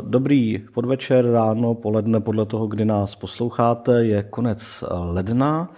Dobrý 0.00 0.58
podvečer, 0.74 1.30
ráno, 1.30 1.74
poledne, 1.74 2.20
podle 2.20 2.46
toho, 2.46 2.66
kdy 2.66 2.84
nás 2.84 3.16
posloucháte, 3.16 4.04
je 4.04 4.22
konec 4.22 4.84
ledna. 4.90 5.70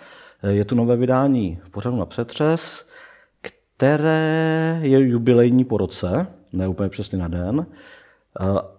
Je 0.48 0.64
tu 0.64 0.74
nové 0.74 0.96
vydání 0.96 1.58
pořadu 1.70 1.96
na 1.96 2.06
přetřes, 2.06 2.86
které 3.40 4.78
je 4.82 5.08
jubilejní 5.08 5.64
po 5.64 5.76
roce, 5.76 6.26
ne 6.52 6.68
úplně 6.68 6.88
přesně 6.88 7.18
na 7.18 7.28
den. 7.28 7.66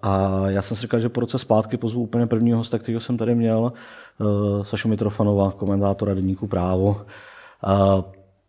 A 0.02 0.44
já 0.48 0.62
jsem 0.62 0.78
si 0.78 0.82
říkal, 0.82 1.00
že 1.00 1.10
po 1.10 1.20
roce 1.20 1.38
zpátky 1.38 1.78
pozvu 1.78 2.02
úplně 2.02 2.26
prvního 2.26 2.58
hosta, 2.58 2.78
kterého 2.78 3.02
jsem 3.02 3.18
tady 3.18 3.36
měl, 3.36 3.74
Sašu 4.64 4.88
Mitrofanova, 4.88 5.52
komentátora 5.52 6.14
Deníku 6.14 6.48
právo. 6.48 7.02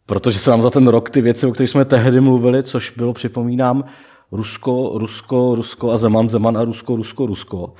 Protože 0.06 0.38
se 0.38 0.50
nám 0.50 0.62
za 0.62 0.70
ten 0.70 0.88
rok 0.88 1.10
ty 1.10 1.20
věci, 1.20 1.46
o 1.46 1.52
kterých 1.52 1.70
jsme 1.70 1.84
tehdy 1.84 2.20
mluvili, 2.20 2.62
což 2.62 2.90
bylo, 2.90 3.12
připomínám, 3.12 3.84
Rusko, 4.32 4.92
Rusko, 4.94 5.54
Rusko 5.54 5.90
a 5.90 5.96
Zeman, 5.96 6.28
Zeman 6.28 6.58
a 6.58 6.64
Rusko, 6.64 6.96
Rusko, 6.96 7.26
Rusko, 7.26 7.74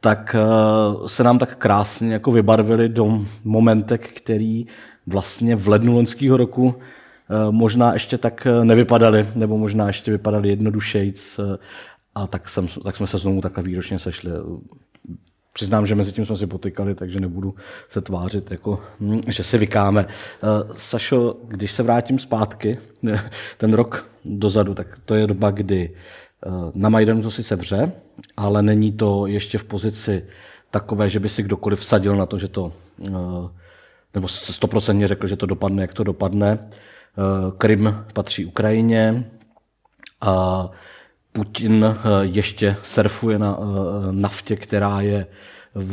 tak 0.00 0.36
eh, 0.38 1.08
se 1.08 1.24
nám 1.24 1.38
tak 1.38 1.56
krásně 1.56 2.12
jako 2.12 2.32
vybarvili 2.32 2.88
do 2.88 3.20
momentek, 3.44 4.08
který 4.08 4.66
vlastně 5.06 5.56
v 5.56 5.68
lednu 5.68 5.94
loňského 5.94 6.36
roku 6.36 6.74
eh, 6.74 7.34
možná 7.50 7.92
ještě 7.92 8.18
tak 8.18 8.46
eh, 8.46 8.64
nevypadaly, 8.64 9.28
nebo 9.34 9.58
možná 9.58 9.86
ještě 9.86 10.10
vypadaly 10.10 10.48
jednodušejc. 10.48 11.40
A 12.14 12.26
tak, 12.26 12.48
jsem, 12.48 12.66
tak 12.84 12.96
jsme 12.96 13.06
se 13.06 13.18
znovu 13.18 13.40
takhle 13.40 13.62
výročně 13.62 13.98
sešli. 13.98 14.30
Přiznám, 15.52 15.86
že 15.86 15.94
mezi 15.94 16.12
tím 16.12 16.26
jsme 16.26 16.36
si 16.36 16.46
potykali, 16.46 16.94
takže 16.94 17.20
nebudu 17.20 17.54
se 17.88 18.00
tvářit, 18.00 18.50
jako, 18.50 18.80
hm, 19.00 19.20
že 19.28 19.42
si 19.42 19.58
vykáme. 19.58 20.06
Sašo, 20.72 21.36
když 21.48 21.72
se 21.72 21.82
vrátím 21.82 22.18
zpátky, 22.18 22.78
ten 23.58 23.74
rok 23.74 24.12
dozadu, 24.24 24.74
tak 24.74 24.98
to 25.04 25.14
je 25.14 25.26
doba, 25.26 25.50
kdy 25.50 25.90
eh, 26.46 26.50
na 26.74 26.88
Majdanu 26.88 27.22
to 27.22 27.30
si 27.30 27.42
sevře, 27.42 27.92
ale 28.36 28.62
není 28.62 28.92
to 28.92 29.26
ještě 29.26 29.58
v 29.58 29.64
pozici 29.64 30.24
takové, 30.70 31.08
že 31.08 31.20
by 31.20 31.28
si 31.28 31.42
kdokoliv 31.42 31.80
vsadil 31.80 32.16
na 32.16 32.26
to, 32.26 32.38
že 32.38 32.48
to, 32.48 32.72
eh, 33.08 33.12
nebo 34.14 34.28
stoprocentně 34.28 35.08
řekl, 35.08 35.26
že 35.26 35.36
to 35.36 35.46
dopadne, 35.46 35.82
jak 35.82 35.94
to 35.94 36.04
dopadne. 36.04 36.58
Eh, 36.58 37.52
Krym 37.58 38.04
patří 38.14 38.44
Ukrajině 38.44 39.30
a 40.20 40.70
Putin 41.32 41.86
ještě 42.22 42.76
surfuje 42.82 43.38
na 43.38 43.58
naftě, 44.10 44.56
která 44.56 45.00
je 45.00 45.26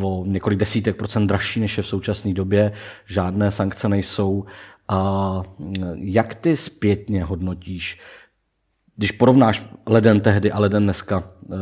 o 0.01 0.23
několik 0.27 0.59
desítek 0.59 0.95
procent 0.95 1.27
dražší, 1.27 1.59
než 1.59 1.77
je 1.77 1.83
v 1.83 1.87
současné 1.87 2.33
době. 2.33 2.71
Žádné 3.05 3.51
sankce 3.51 3.89
nejsou. 3.89 4.45
A 4.87 5.43
jak 5.95 6.35
ty 6.35 6.57
zpětně 6.57 7.23
hodnotíš 7.23 7.99
když 8.99 9.11
porovnáš 9.11 9.65
leden 9.85 10.19
tehdy 10.19 10.51
a 10.51 10.59
leden 10.59 10.83
dneska 10.83 11.23
eh, 11.51 11.55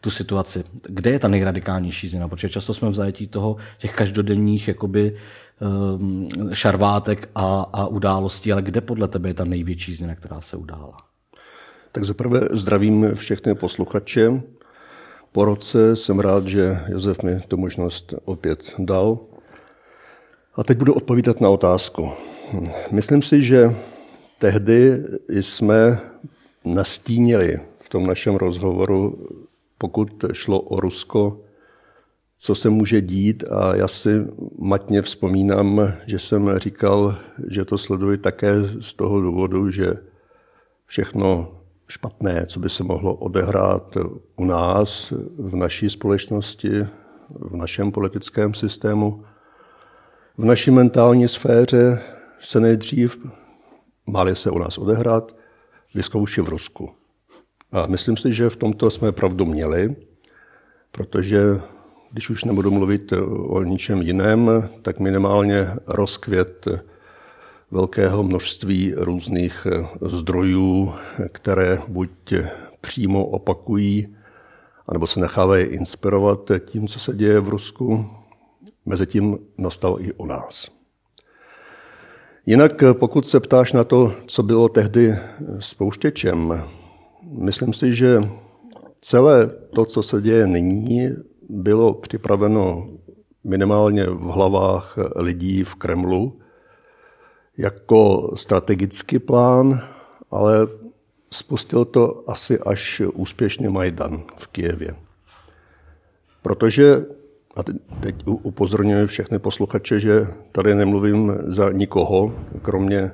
tu 0.00 0.10
situaci, 0.10 0.64
kde 0.88 1.10
je 1.10 1.18
ta 1.18 1.28
nejradikálnější 1.28 2.08
změna? 2.08 2.28
Protože 2.28 2.48
často 2.48 2.74
jsme 2.74 2.88
v 2.88 2.94
zajetí 2.94 3.26
toho 3.26 3.56
těch 3.78 3.94
každodenních 3.94 4.68
jakoby, 4.68 5.16
eh, 5.16 6.54
šarvátek 6.54 7.28
a, 7.34 7.60
a 7.60 7.86
událostí, 7.86 8.52
ale 8.52 8.62
kde 8.62 8.80
podle 8.80 9.08
tebe 9.08 9.28
je 9.28 9.34
ta 9.34 9.44
největší 9.44 9.94
změna, 9.94 10.14
která 10.14 10.40
se 10.40 10.56
udála? 10.56 10.96
Tak 11.96 12.04
zaprvé 12.04 12.40
zdravím 12.50 13.14
všechny 13.14 13.54
posluchače. 13.54 14.42
Po 15.32 15.44
roce 15.44 15.96
jsem 15.96 16.20
rád, 16.20 16.46
že 16.46 16.78
Josef 16.88 17.22
mi 17.22 17.40
tu 17.48 17.56
možnost 17.56 18.14
opět 18.24 18.74
dal. 18.78 19.18
A 20.54 20.64
teď 20.64 20.78
budu 20.78 20.94
odpovídat 20.94 21.40
na 21.40 21.48
otázku. 21.48 22.10
Myslím 22.90 23.22
si, 23.22 23.42
že 23.42 23.74
tehdy 24.38 25.04
jsme 25.28 26.00
nastínili 26.64 27.60
v 27.78 27.88
tom 27.88 28.06
našem 28.06 28.36
rozhovoru, 28.36 29.28
pokud 29.78 30.24
šlo 30.32 30.60
o 30.60 30.80
Rusko, 30.80 31.40
co 32.38 32.54
se 32.54 32.70
může 32.70 33.00
dít 33.00 33.44
a 33.50 33.76
já 33.76 33.88
si 33.88 34.10
matně 34.58 35.02
vzpomínám, 35.02 35.92
že 36.06 36.18
jsem 36.18 36.58
říkal, 36.58 37.18
že 37.48 37.64
to 37.64 37.78
sleduji 37.78 38.18
také 38.18 38.54
z 38.80 38.94
toho 38.94 39.20
důvodu, 39.20 39.70
že 39.70 39.94
všechno 40.86 41.55
špatné, 41.88 42.46
co 42.46 42.60
by 42.60 42.70
se 42.70 42.84
mohlo 42.84 43.14
odehrát 43.14 43.96
u 44.36 44.44
nás, 44.44 45.12
v 45.38 45.56
naší 45.56 45.90
společnosti, 45.90 46.86
v 47.28 47.56
našem 47.56 47.92
politickém 47.92 48.54
systému, 48.54 49.24
v 50.38 50.44
naší 50.44 50.70
mentální 50.70 51.28
sféře 51.28 52.02
se 52.40 52.60
nejdřív, 52.60 53.26
má 54.06 54.34
se 54.34 54.50
u 54.50 54.58
nás 54.58 54.78
odehrát, 54.78 55.36
vyzkouší 55.94 56.40
v 56.40 56.48
Rusku. 56.48 56.90
A 57.72 57.86
myslím 57.86 58.16
si, 58.16 58.32
že 58.32 58.50
v 58.50 58.56
tomto 58.56 58.90
jsme 58.90 59.12
pravdu 59.12 59.44
měli, 59.44 59.96
protože 60.92 61.60
když 62.12 62.30
už 62.30 62.44
nebudu 62.44 62.70
mluvit 62.70 63.12
o 63.48 63.62
ničem 63.62 64.02
jiném, 64.02 64.68
tak 64.82 65.00
minimálně 65.00 65.70
rozkvět 65.86 66.68
velkého 67.70 68.22
množství 68.22 68.94
různých 68.96 69.66
zdrojů, 70.06 70.92
které 71.32 71.78
buď 71.88 72.10
přímo 72.80 73.26
opakují, 73.26 74.16
anebo 74.88 75.06
se 75.06 75.20
nechávají 75.20 75.64
inspirovat 75.64 76.50
tím, 76.66 76.88
co 76.88 76.98
se 76.98 77.16
děje 77.16 77.40
v 77.40 77.48
Rusku. 77.48 78.06
Mezitím 78.86 79.38
nastal 79.58 79.96
i 80.00 80.12
u 80.12 80.26
nás. 80.26 80.70
Jinak 82.46 82.82
pokud 82.92 83.26
se 83.26 83.40
ptáš 83.40 83.72
na 83.72 83.84
to, 83.84 84.12
co 84.26 84.42
bylo 84.42 84.68
tehdy 84.68 85.16
spouštěčem, 85.58 86.64
myslím 87.38 87.72
si, 87.72 87.94
že 87.94 88.18
celé 89.00 89.46
to, 89.74 89.84
co 89.84 90.02
se 90.02 90.22
děje 90.22 90.46
nyní, 90.46 91.08
bylo 91.48 91.94
připraveno 91.94 92.88
minimálně 93.44 94.06
v 94.06 94.22
hlavách 94.22 94.98
lidí 95.16 95.64
v 95.64 95.74
Kremlu 95.74 96.38
jako 97.58 98.32
strategický 98.34 99.18
plán, 99.18 99.80
ale 100.30 100.66
spustil 101.30 101.84
to 101.84 102.24
asi 102.26 102.58
až 102.58 103.02
úspěšně 103.14 103.68
Majdan 103.68 104.22
v 104.36 104.46
Kijevě. 104.46 104.94
Protože 106.42 107.06
a 107.56 107.62
teď 108.00 108.14
upozorňuji 108.26 109.06
všechny 109.06 109.38
posluchače, 109.38 110.00
že 110.00 110.26
tady 110.52 110.74
nemluvím 110.74 111.32
za 111.46 111.72
nikoho, 111.72 112.32
kromě 112.62 113.12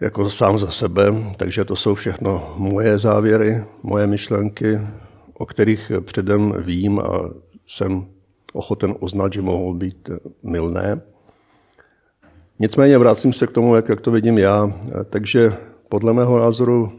jako 0.00 0.30
sám 0.30 0.58
za 0.58 0.70
sebe, 0.70 1.12
takže 1.36 1.64
to 1.64 1.76
jsou 1.76 1.94
všechno 1.94 2.54
moje 2.56 2.98
závěry, 2.98 3.64
moje 3.82 4.06
myšlenky, 4.06 4.80
o 5.34 5.46
kterých 5.46 5.92
předem 6.00 6.54
vím 6.58 7.00
a 7.00 7.30
jsem 7.66 8.06
ochoten 8.52 8.94
uznat, 9.00 9.32
že 9.32 9.42
mohou 9.42 9.74
být 9.74 10.10
milné. 10.42 11.00
Nicméně 12.60 12.98
vracím 12.98 13.32
se 13.32 13.46
k 13.46 13.50
tomu, 13.50 13.74
jak, 13.74 13.88
jak 13.88 14.00
to 14.00 14.10
vidím 14.10 14.38
já. 14.38 14.72
Takže 15.10 15.56
podle 15.88 16.12
mého 16.12 16.38
názoru 16.38 16.92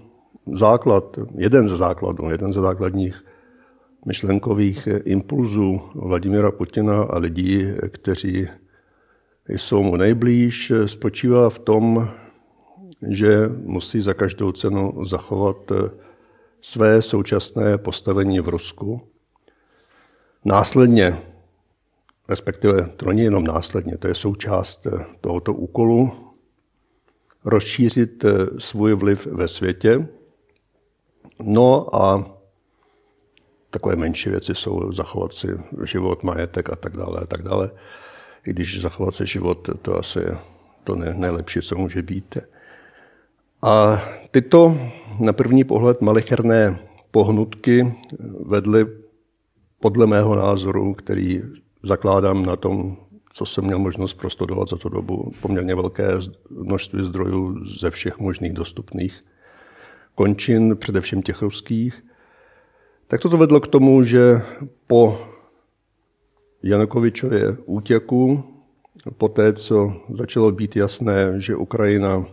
základ, 0.54 1.20
jeden 1.38 1.68
ze 1.68 1.78
základů, 1.78 2.30
jeden 2.30 2.54
ze 2.54 2.62
základních 2.62 3.26
myšlenkových 4.06 4.88
impulzů 5.04 5.82
Vladimira 5.96 6.52
Putina 6.52 7.04
a 7.04 7.18
lidí, 7.18 7.66
kteří 7.88 8.48
jsou 9.50 9.84
mu 9.84 9.96
nejblíž, 9.96 10.72
spočívá 10.86 11.50
v 11.50 11.60
tom, 11.60 12.10
že 13.10 13.50
musí 13.64 14.02
za 14.02 14.14
každou 14.14 14.52
cenu 14.52 15.06
zachovat 15.06 15.72
své 16.62 17.02
současné 17.02 17.78
postavení 17.78 18.40
v 18.40 18.50
Rusku. 18.50 19.02
Následně, 20.46 21.18
respektive 22.30 22.90
to 22.98 23.06
není 23.06 23.22
jenom 23.22 23.44
následně, 23.44 23.98
to 23.98 24.08
je 24.08 24.16
součást 24.16 24.88
tohoto 25.22 25.54
úkolu, 25.54 26.12
rozšířit 27.46 28.26
svůj 28.58 28.94
vliv 28.94 29.26
ve 29.26 29.48
světě. 29.48 30.08
No 31.44 31.96
a 31.96 32.36
takové 33.70 33.96
menší 33.96 34.30
věci 34.30 34.56
jsou 34.56 34.92
zachovat 34.92 35.34
si 35.34 35.48
život, 35.86 36.24
majetek 36.24 36.70
a 36.70 36.76
tak 36.76 36.98
dále 36.98 37.20
a 37.22 37.26
tak 37.26 37.44
dále. 37.44 37.72
I 38.46 38.50
když 38.50 38.82
zachovat 38.82 39.14
si 39.14 39.26
život, 39.26 39.70
to 39.82 39.98
asi 39.98 40.20
je 40.20 40.38
to 40.84 40.96
nejlepší, 40.96 41.62
co 41.62 41.76
může 41.76 42.02
být. 42.02 42.38
A 43.62 44.02
tyto 44.32 44.78
na 45.20 45.34
první 45.34 45.64
pohled 45.64 46.02
malicherné 46.02 46.80
pohnutky 47.12 47.96
vedly 48.46 48.86
podle 49.80 50.08
mého 50.08 50.36
názoru, 50.36 50.94
který 50.94 51.42
zakládám 51.84 52.46
na 52.46 52.56
tom, 52.56 52.98
co 53.34 53.46
jsem 53.46 53.64
měl 53.64 53.80
možnost 53.80 54.14
prostudovat 54.14 54.70
za 54.70 54.78
tu 54.78 54.90
dobu, 54.90 55.32
poměrně 55.42 55.76
velké 55.76 56.08
množství 56.50 57.06
zdrojů 57.06 57.66
ze 57.80 57.92
všech 57.92 58.20
možných 58.20 58.54
dostupných 58.54 59.26
končin, 60.16 60.78
především 60.78 61.22
těch 61.22 61.42
ruských, 61.42 62.06
tak 63.08 63.22
toto 63.22 63.38
vedlo 63.38 63.60
k 63.60 63.68
tomu, 63.68 64.04
že 64.04 64.42
po 64.88 65.18
Janukovičově 66.64 67.58
útěku, 67.66 68.44
po 69.18 69.28
té, 69.28 69.54
co 69.54 69.94
začalo 70.10 70.52
být 70.52 70.76
jasné, 70.76 71.42
že 71.42 71.56
Ukrajina, 71.56 72.26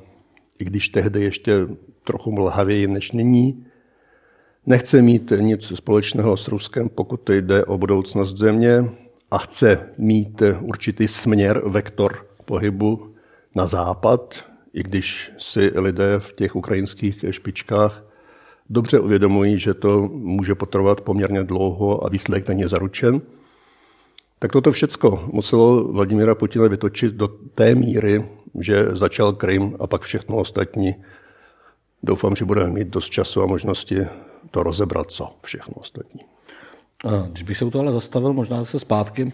i 0.59 0.65
když 0.65 0.89
tehdy 0.89 1.23
ještě 1.23 1.53
trochu 2.05 2.33
mlhavěji 2.33 2.87
než 2.87 3.13
nyní, 3.13 3.67
nechce 4.67 5.03
mít 5.03 5.33
nic 5.41 5.73
společného 5.75 6.37
s 6.37 6.49
Ruskem, 6.49 6.89
pokud 6.89 7.31
jde 7.31 7.65
o 7.65 7.79
budoucnost 7.79 8.37
země 8.37 8.85
a 9.31 9.39
chce 9.39 9.91
mít 9.99 10.43
určitý 10.61 11.09
směr, 11.09 11.63
vektor 11.67 12.27
pohybu 12.45 13.15
na 13.55 13.67
západ, 13.67 14.45
i 14.75 14.83
když 14.83 15.33
si 15.39 15.73
lidé 15.75 16.15
v 16.19 16.33
těch 16.33 16.57
ukrajinských 16.57 17.25
špičkách 17.31 18.03
dobře 18.71 19.01
uvědomují, 19.01 19.59
že 19.59 19.75
to 19.75 20.09
může 20.13 20.55
potrvat 20.55 21.01
poměrně 21.01 21.43
dlouho 21.43 22.05
a 22.07 22.09
výsledek 22.09 22.49
není 22.49 22.65
zaručen, 22.65 23.21
tak 24.39 24.53
toto 24.53 24.73
všecko 24.73 25.29
muselo 25.33 25.93
Vladimira 25.93 26.35
Putina 26.35 26.69
vytočit 26.69 27.15
do 27.15 27.29
té 27.29 27.75
míry, 27.75 28.29
že 28.61 28.87
začal 28.93 29.33
Krym 29.33 29.77
a 29.81 29.87
pak 29.87 30.03
všechno 30.03 30.37
ostatní. 30.37 30.95
Doufám, 32.03 32.37
že 32.37 32.45
budeme 32.45 32.71
mít 32.71 32.89
dost 32.89 33.11
času 33.11 33.43
a 33.43 33.47
možnosti 33.47 34.07
to 34.51 34.63
rozebrat, 34.63 35.11
co 35.11 35.37
všechno 35.43 35.75
ostatní. 35.75 36.21
Když 37.31 37.43
bych 37.43 37.57
se 37.57 37.65
u 37.65 37.71
toho 37.71 37.83
ale 37.83 37.93
zastavil, 37.93 38.33
možná 38.33 38.65
se 38.65 38.79
zpátky, 38.79 39.33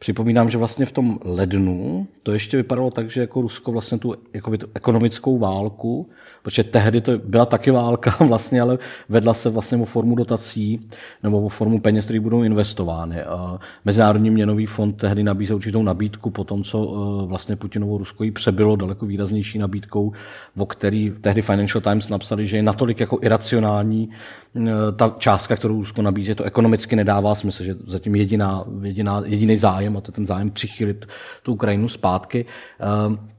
Připomínám, 0.00 0.50
že 0.50 0.58
vlastně 0.58 0.86
v 0.86 0.92
tom 0.92 1.18
lednu 1.24 2.06
to 2.22 2.32
ještě 2.32 2.56
vypadalo 2.56 2.90
tak, 2.90 3.10
že 3.10 3.20
jako 3.20 3.40
Rusko 3.40 3.72
vlastně 3.72 3.98
tu, 3.98 4.14
jako 4.34 4.56
tu 4.56 4.66
ekonomickou 4.74 5.38
válku 5.38 6.10
protože 6.42 6.64
tehdy 6.64 7.00
to 7.00 7.18
byla 7.18 7.46
taky 7.46 7.70
válka 7.70 8.16
vlastně, 8.24 8.60
ale 8.60 8.78
vedla 9.08 9.34
se 9.34 9.50
vlastně 9.50 9.78
o 9.78 9.84
formu 9.84 10.14
dotací 10.14 10.88
nebo 11.22 11.42
o 11.42 11.48
formu 11.48 11.80
peněz, 11.80 12.04
které 12.04 12.20
budou 12.20 12.42
investovány. 12.42 13.22
A 13.22 13.58
Mezinárodní 13.84 14.30
měnový 14.30 14.66
fond 14.66 14.92
tehdy 14.92 15.22
nabízel 15.22 15.56
určitou 15.56 15.82
nabídku 15.82 16.30
po 16.30 16.44
tom, 16.44 16.64
co 16.64 16.78
e, 16.82 17.26
vlastně 17.26 17.56
Putinovo 17.56 17.98
Rusko 17.98 18.24
jí 18.24 18.30
přebylo 18.30 18.76
daleko 18.76 19.06
výraznější 19.06 19.58
nabídkou, 19.58 20.12
o 20.58 20.66
který 20.66 21.12
tehdy 21.20 21.42
Financial 21.42 21.80
Times 21.80 22.08
napsali, 22.08 22.46
že 22.46 22.56
je 22.56 22.62
natolik 22.62 23.00
jako 23.00 23.18
iracionální 23.22 24.10
e, 24.56 24.92
ta 24.96 25.14
částka, 25.18 25.56
kterou 25.56 25.74
Rusko 25.74 26.02
nabízí, 26.02 26.34
to 26.34 26.44
ekonomicky 26.44 26.96
nedává 26.96 27.34
smysl, 27.34 27.64
že 27.64 27.74
zatím 27.86 28.14
jediná, 28.14 28.64
jediná, 28.82 29.22
jediný 29.24 29.58
zájem, 29.58 29.96
a 29.96 30.00
to 30.00 30.08
je 30.08 30.14
ten 30.14 30.26
zájem 30.26 30.50
přichylit 30.50 31.06
tu 31.42 31.52
Ukrajinu 31.52 31.88
zpátky. 31.88 32.44
E, 32.80 33.29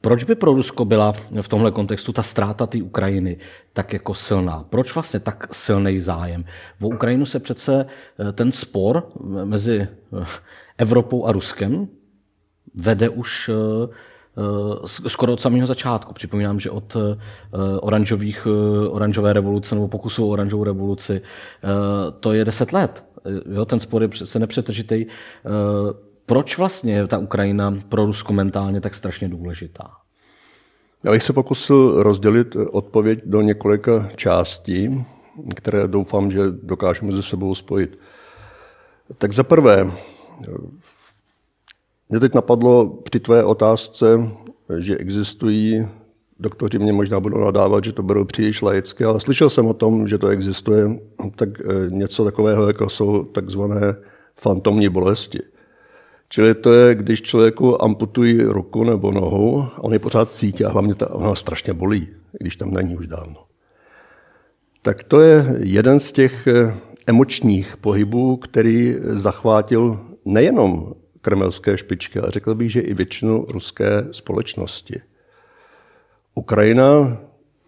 proč 0.00 0.24
by 0.24 0.34
pro 0.34 0.52
Rusko 0.52 0.84
byla 0.84 1.12
v 1.40 1.48
tomhle 1.48 1.70
kontextu 1.70 2.12
ta 2.12 2.22
ztráta 2.22 2.66
té 2.66 2.82
Ukrajiny 2.82 3.36
tak 3.72 3.92
jako 3.92 4.14
silná? 4.14 4.64
Proč 4.70 4.94
vlastně 4.94 5.20
tak 5.20 5.54
silný 5.54 6.00
zájem? 6.00 6.44
V 6.80 6.86
Ukrajinu 6.86 7.26
se 7.26 7.40
přece 7.40 7.86
eh, 8.18 8.32
ten 8.32 8.52
spor 8.52 9.08
mezi 9.44 9.80
eh, 9.80 10.24
Evropou 10.78 11.24
a 11.24 11.32
Ruskem 11.32 11.88
vede 12.74 13.08
už 13.08 13.50
eh, 13.52 15.08
skoro 15.08 15.32
od 15.32 15.40
samého 15.40 15.66
začátku. 15.66 16.14
Připomínám, 16.14 16.60
že 16.60 16.70
od 16.70 16.96
oranžových, 17.80 18.46
oranžové 18.90 19.32
revoluce 19.32 19.74
nebo 19.74 19.88
pokusu 19.88 20.26
o 20.26 20.28
oranžovou 20.28 20.64
revoluci 20.64 21.20
to 22.20 22.32
je 22.32 22.44
deset 22.44 22.72
let. 22.72 23.04
Jo, 23.54 23.64
ten 23.64 23.80
spor 23.80 24.02
je 24.02 24.08
přece 24.08 24.38
nepřetržitý 24.38 25.06
proč 26.26 26.58
vlastně 26.58 26.94
je 26.94 27.06
ta 27.06 27.18
Ukrajina 27.18 27.78
pro 27.88 28.06
Rusko 28.06 28.32
mentálně 28.32 28.80
tak 28.80 28.94
strašně 28.94 29.28
důležitá? 29.28 29.90
Já 31.04 31.12
bych 31.12 31.22
se 31.22 31.32
pokusil 31.32 32.02
rozdělit 32.02 32.56
odpověď 32.70 33.20
do 33.24 33.40
několika 33.40 34.10
částí, 34.16 35.06
které 35.54 35.88
doufám, 35.88 36.30
že 36.30 36.40
dokážeme 36.62 37.12
ze 37.12 37.22
sebou 37.22 37.54
spojit. 37.54 37.98
Tak 39.18 39.32
za 39.32 39.42
prvé, 39.42 39.92
mě 42.08 42.20
teď 42.20 42.34
napadlo 42.34 42.86
při 42.86 43.20
tvé 43.20 43.44
otázce, 43.44 44.30
že 44.78 44.96
existují, 44.96 45.88
doktoři 46.38 46.78
mě 46.78 46.92
možná 46.92 47.20
budou 47.20 47.38
nadávat, 47.38 47.84
že 47.84 47.92
to 47.92 48.02
berou 48.02 48.24
příliš 48.24 48.62
laicky, 48.62 49.04
ale 49.04 49.20
slyšel 49.20 49.50
jsem 49.50 49.66
o 49.66 49.74
tom, 49.74 50.08
že 50.08 50.18
to 50.18 50.28
existuje, 50.28 50.88
tak 51.36 51.48
eh, 51.60 51.64
něco 51.88 52.24
takového, 52.24 52.66
jako 52.66 52.90
jsou 52.90 53.24
takzvané 53.24 53.96
fantomní 54.36 54.88
bolesti. 54.88 55.38
Čili 56.28 56.54
to 56.54 56.74
je, 56.74 56.94
když 56.94 57.22
člověku 57.22 57.82
amputují 57.82 58.42
ruku 58.42 58.84
nebo 58.84 59.12
nohu, 59.12 59.68
on 59.78 59.92
je 59.92 59.98
pořád 59.98 60.32
cítí 60.32 60.64
a 60.64 60.70
hlavně 60.70 60.94
ta, 60.94 61.14
ona 61.14 61.34
strašně 61.34 61.72
bolí, 61.72 62.08
když 62.40 62.56
tam 62.56 62.70
není 62.70 62.96
už 62.96 63.06
dávno. 63.06 63.46
Tak 64.82 65.04
to 65.04 65.20
je 65.20 65.56
jeden 65.58 66.00
z 66.00 66.12
těch 66.12 66.46
eh, 66.46 66.74
emočních 67.06 67.76
pohybů, 67.76 68.36
který 68.36 68.96
zachvátil 69.00 70.00
nejenom 70.24 70.94
kremelské 71.20 71.78
špičky, 71.78 72.18
ale 72.18 72.30
řekl 72.30 72.54
bych, 72.54 72.72
že 72.72 72.80
i 72.80 72.94
většinu 72.94 73.46
ruské 73.48 74.06
společnosti. 74.10 75.00
Ukrajina 76.34 77.18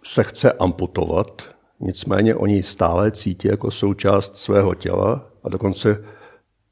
se 0.04 0.22
chce 0.25 0.52
amputovat, 0.52 1.43
nicméně 1.81 2.34
oni 2.34 2.62
stále 2.62 3.11
cítí 3.11 3.49
jako 3.49 3.70
součást 3.70 4.37
svého 4.37 4.75
těla 4.75 5.31
a 5.44 5.49
dokonce 5.49 6.04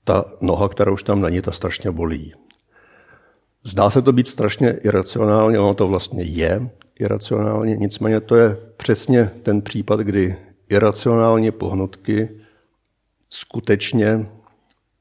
ta 0.07 0.25
noha, 0.41 0.69
která 0.69 0.93
už 0.93 1.03
tam 1.03 1.21
není, 1.21 1.43
ta 1.43 1.51
strašně 1.51 1.91
bolí. 1.91 2.35
Zdá 3.65 3.91
se 3.91 4.03
to 4.03 4.13
být 4.13 4.29
strašně 4.29 4.79
iracionálně, 4.83 5.59
ono 5.59 5.75
to 5.75 5.89
vlastně 5.89 6.23
je 6.23 6.71
iracionálně, 7.01 7.77
nicméně 7.77 8.21
to 8.21 8.37
je 8.37 8.57
přesně 8.77 9.31
ten 9.43 9.63
případ, 9.63 10.01
kdy 10.01 10.37
iracionální 10.69 11.51
pohnutky 11.51 12.41
skutečně 13.31 14.27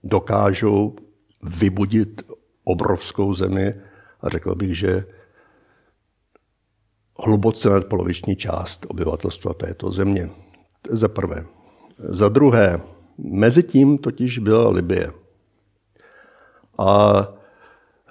dokážou 0.04 0.96
vybudit 1.44 2.22
obrovskou 2.64 3.36
zemi 3.36 3.74
a 4.22 4.30
řekl 4.30 4.56
bych, 4.56 4.78
že 4.78 5.06
hluboce 7.20 7.70
nadpoloviční 7.70 8.36
část 8.36 8.86
obyvatelstva 8.90 9.54
této 9.54 9.92
země. 9.92 10.30
Za 10.90 11.08
prvé. 11.08 11.46
Za 12.10 12.30
druhé, 12.30 12.82
Mezitím 13.18 13.98
totiž 13.98 14.40
byla 14.40 14.70
Libie. 14.70 15.12
A 16.78 17.28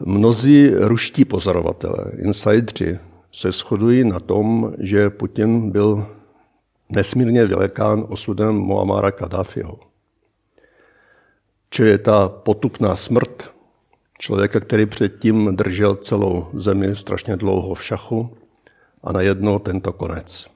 mnozí 0.00 0.70
ruští 0.70 1.24
pozorovatelé, 1.24 2.12
insidři, 2.18 2.98
se 3.32 3.52
shodují 3.52 4.04
na 4.04 4.20
tom, 4.20 4.74
že 4.78 5.10
Putin 5.10 5.70
byl 5.70 6.06
nesmírně 6.88 7.46
vylekán 7.46 8.04
osudem 8.08 8.54
Muamara 8.54 9.10
Kadáfiho. 9.10 9.80
Čili 11.70 11.98
ta 11.98 12.28
potupná 12.28 12.96
smrt 12.96 13.50
člověka, 14.18 14.60
který 14.60 14.86
předtím 14.86 15.56
držel 15.56 15.94
celou 15.94 16.46
zemi 16.54 16.96
strašně 16.96 17.36
dlouho 17.36 17.74
v 17.74 17.84
šachu 17.84 18.36
a 19.02 19.12
najednou 19.12 19.58
tento 19.58 19.92
konec. 19.92 20.46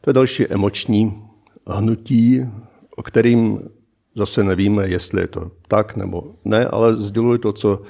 To 0.00 0.10
je 0.10 0.14
další 0.14 0.46
emoční 0.46 1.28
hnutí 1.66 2.42
o 2.98 3.02
kterým 3.02 3.70
zase 4.16 4.44
nevíme, 4.44 4.88
jestli 4.88 5.20
je 5.20 5.26
to 5.26 5.50
tak 5.68 5.96
nebo 5.96 6.34
ne, 6.44 6.66
ale 6.66 7.00
sděluji 7.00 7.38
to, 7.38 7.52
co 7.52 7.82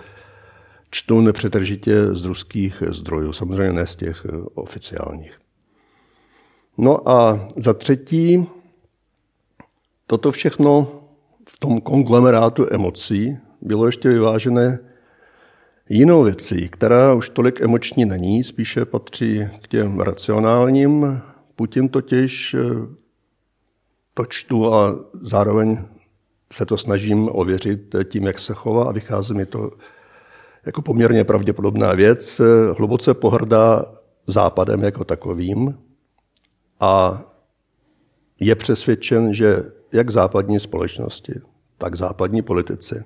čtu 0.91 1.21
nepřetržitě 1.21 2.15
z 2.15 2.25
ruských 2.25 2.83
zdrojů, 2.91 3.33
samozřejmě 3.33 3.73
ne 3.73 3.87
z 3.87 3.97
těch 3.97 4.27
oficiálních. 4.55 5.39
No 6.79 7.09
a 7.09 7.49
za 7.57 7.75
třetí, 7.75 8.47
toto 10.07 10.31
všechno 10.31 10.89
v 11.49 11.59
tom 11.59 11.81
konglomerátu 11.81 12.67
emocí 12.71 13.39
bylo 13.61 13.87
ještě 13.87 14.09
vyvážené 14.09 14.79
jinou 15.89 16.23
věcí, 16.23 16.69
která 16.69 17.15
už 17.15 17.29
tolik 17.29 17.61
emoční 17.61 18.05
není, 18.05 18.45
spíše 18.45 18.85
patří 18.85 19.49
k 19.63 19.69
těm 19.69 20.01
racionálním. 20.01 21.21
Putin 21.57 21.89
totiž 21.89 22.57
to 24.19 24.27
čtu 24.27 24.75
a 24.75 24.99
zároveň 25.23 25.79
se 26.53 26.67
to 26.67 26.79
snažím 26.79 27.29
ověřit 27.33 27.95
tím, 28.05 28.27
jak 28.27 28.39
se 28.39 28.55
chová 28.55 28.85
a 28.85 28.93
vychází 28.93 29.35
mi 29.35 29.47
to 29.47 29.71
jako 30.67 30.83
poměrně 30.83 31.25
pravděpodobná 31.25 31.93
věc. 31.93 32.41
Hluboce 32.79 33.15
pohrdá 33.15 33.85
západem 34.27 34.83
jako 34.83 35.05
takovým 35.05 35.79
a 36.81 37.23
je 38.41 38.55
přesvědčen, 38.55 39.35
že 39.35 39.63
jak 39.93 40.11
západní 40.11 40.61
společnosti, 40.61 41.41
tak 41.79 41.95
západní 41.95 42.43
politici 42.43 43.05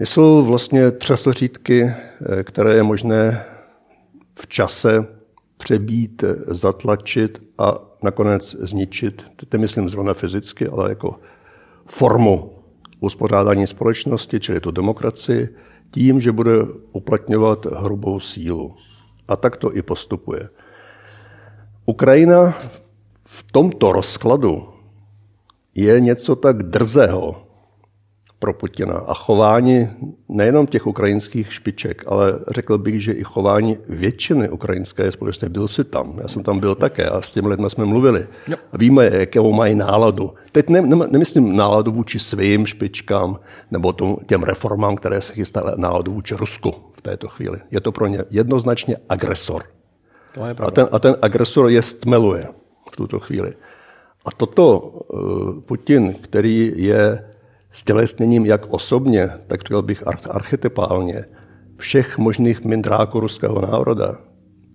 jsou 0.00 0.44
vlastně 0.44 0.90
třesleřítky, 0.90 1.92
které 2.42 2.74
je 2.74 2.82
možné 2.82 3.44
v 4.40 4.46
čase 4.46 5.17
přebít, 5.58 6.24
zatlačit 6.46 7.42
a 7.58 7.78
nakonec 8.02 8.56
zničit, 8.60 9.24
teď 9.36 9.60
myslím 9.60 9.88
zrovna 9.88 10.14
fyzicky, 10.14 10.66
ale 10.66 10.88
jako 10.88 11.20
formu 11.86 12.52
uspořádání 13.00 13.66
společnosti, 13.66 14.40
čili 14.40 14.60
tu 14.60 14.70
demokracii, 14.70 15.48
tím, 15.90 16.20
že 16.20 16.32
bude 16.32 16.52
uplatňovat 16.92 17.66
hrubou 17.66 18.20
sílu. 18.20 18.74
A 19.28 19.36
tak 19.36 19.56
to 19.56 19.76
i 19.76 19.82
postupuje. 19.82 20.48
Ukrajina 21.86 22.58
v 23.24 23.52
tomto 23.52 23.92
rozkladu 23.92 24.68
je 25.74 26.00
něco 26.00 26.36
tak 26.36 26.62
drzého, 26.62 27.47
pro 28.38 28.52
Putina. 28.54 28.94
A 29.06 29.14
chování 29.14 29.88
nejenom 30.28 30.66
těch 30.66 30.86
ukrajinských 30.86 31.52
špiček, 31.52 32.04
ale 32.06 32.38
řekl 32.48 32.78
bych, 32.78 33.02
že 33.02 33.12
i 33.12 33.24
chování 33.24 33.78
většiny 33.88 34.48
ukrajinské 34.48 35.12
společnosti. 35.12 35.52
Byl 35.52 35.68
si 35.68 35.84
tam, 35.84 36.18
já 36.22 36.28
jsem 36.28 36.42
tam 36.42 36.60
byl 36.60 36.74
také 36.74 37.06
a 37.06 37.22
s 37.22 37.30
těmi 37.30 37.48
lidmi 37.48 37.70
jsme 37.70 37.84
mluvili. 37.84 38.26
Jo. 38.48 38.56
A 38.72 38.78
víme, 38.78 39.10
jakou 39.12 39.52
mají 39.52 39.74
náladu. 39.74 40.34
Teď 40.52 40.68
ne, 40.68 40.82
ne, 40.82 40.96
nemyslím 41.10 41.56
náladu 41.56 41.92
vůči 41.92 42.18
svým 42.18 42.66
špičkám 42.66 43.40
nebo 43.70 43.92
tomu, 43.92 44.18
těm 44.26 44.42
reformám, 44.42 44.96
které 44.96 45.20
se 45.20 45.32
chystaly, 45.32 45.72
náladu 45.76 46.12
vůči 46.12 46.34
Rusku 46.34 46.74
v 46.92 47.02
této 47.02 47.28
chvíli. 47.28 47.58
Je 47.70 47.80
to 47.80 47.92
pro 47.92 48.06
ně 48.06 48.24
jednoznačně 48.30 48.96
agresor. 49.08 49.62
To 50.34 50.46
je 50.46 50.54
a, 50.58 50.70
ten, 50.70 50.88
a 50.92 50.98
ten 50.98 51.16
agresor 51.22 51.70
je 51.70 51.82
stmeluje 51.82 52.48
v 52.92 52.96
tuto 52.96 53.20
chvíli. 53.20 53.52
A 54.24 54.30
toto 54.30 54.78
uh, 54.78 55.60
Putin, 55.60 56.14
který 56.14 56.72
je 56.76 57.27
stělesněním 57.72 58.46
jak 58.46 58.66
osobně, 58.66 59.30
tak 59.46 59.60
řekl 59.60 59.82
bych 59.82 60.04
archetypálně, 60.30 61.24
všech 61.76 62.18
možných 62.18 62.64
mindráků 62.64 63.20
ruského 63.20 63.60
národa 63.60 64.18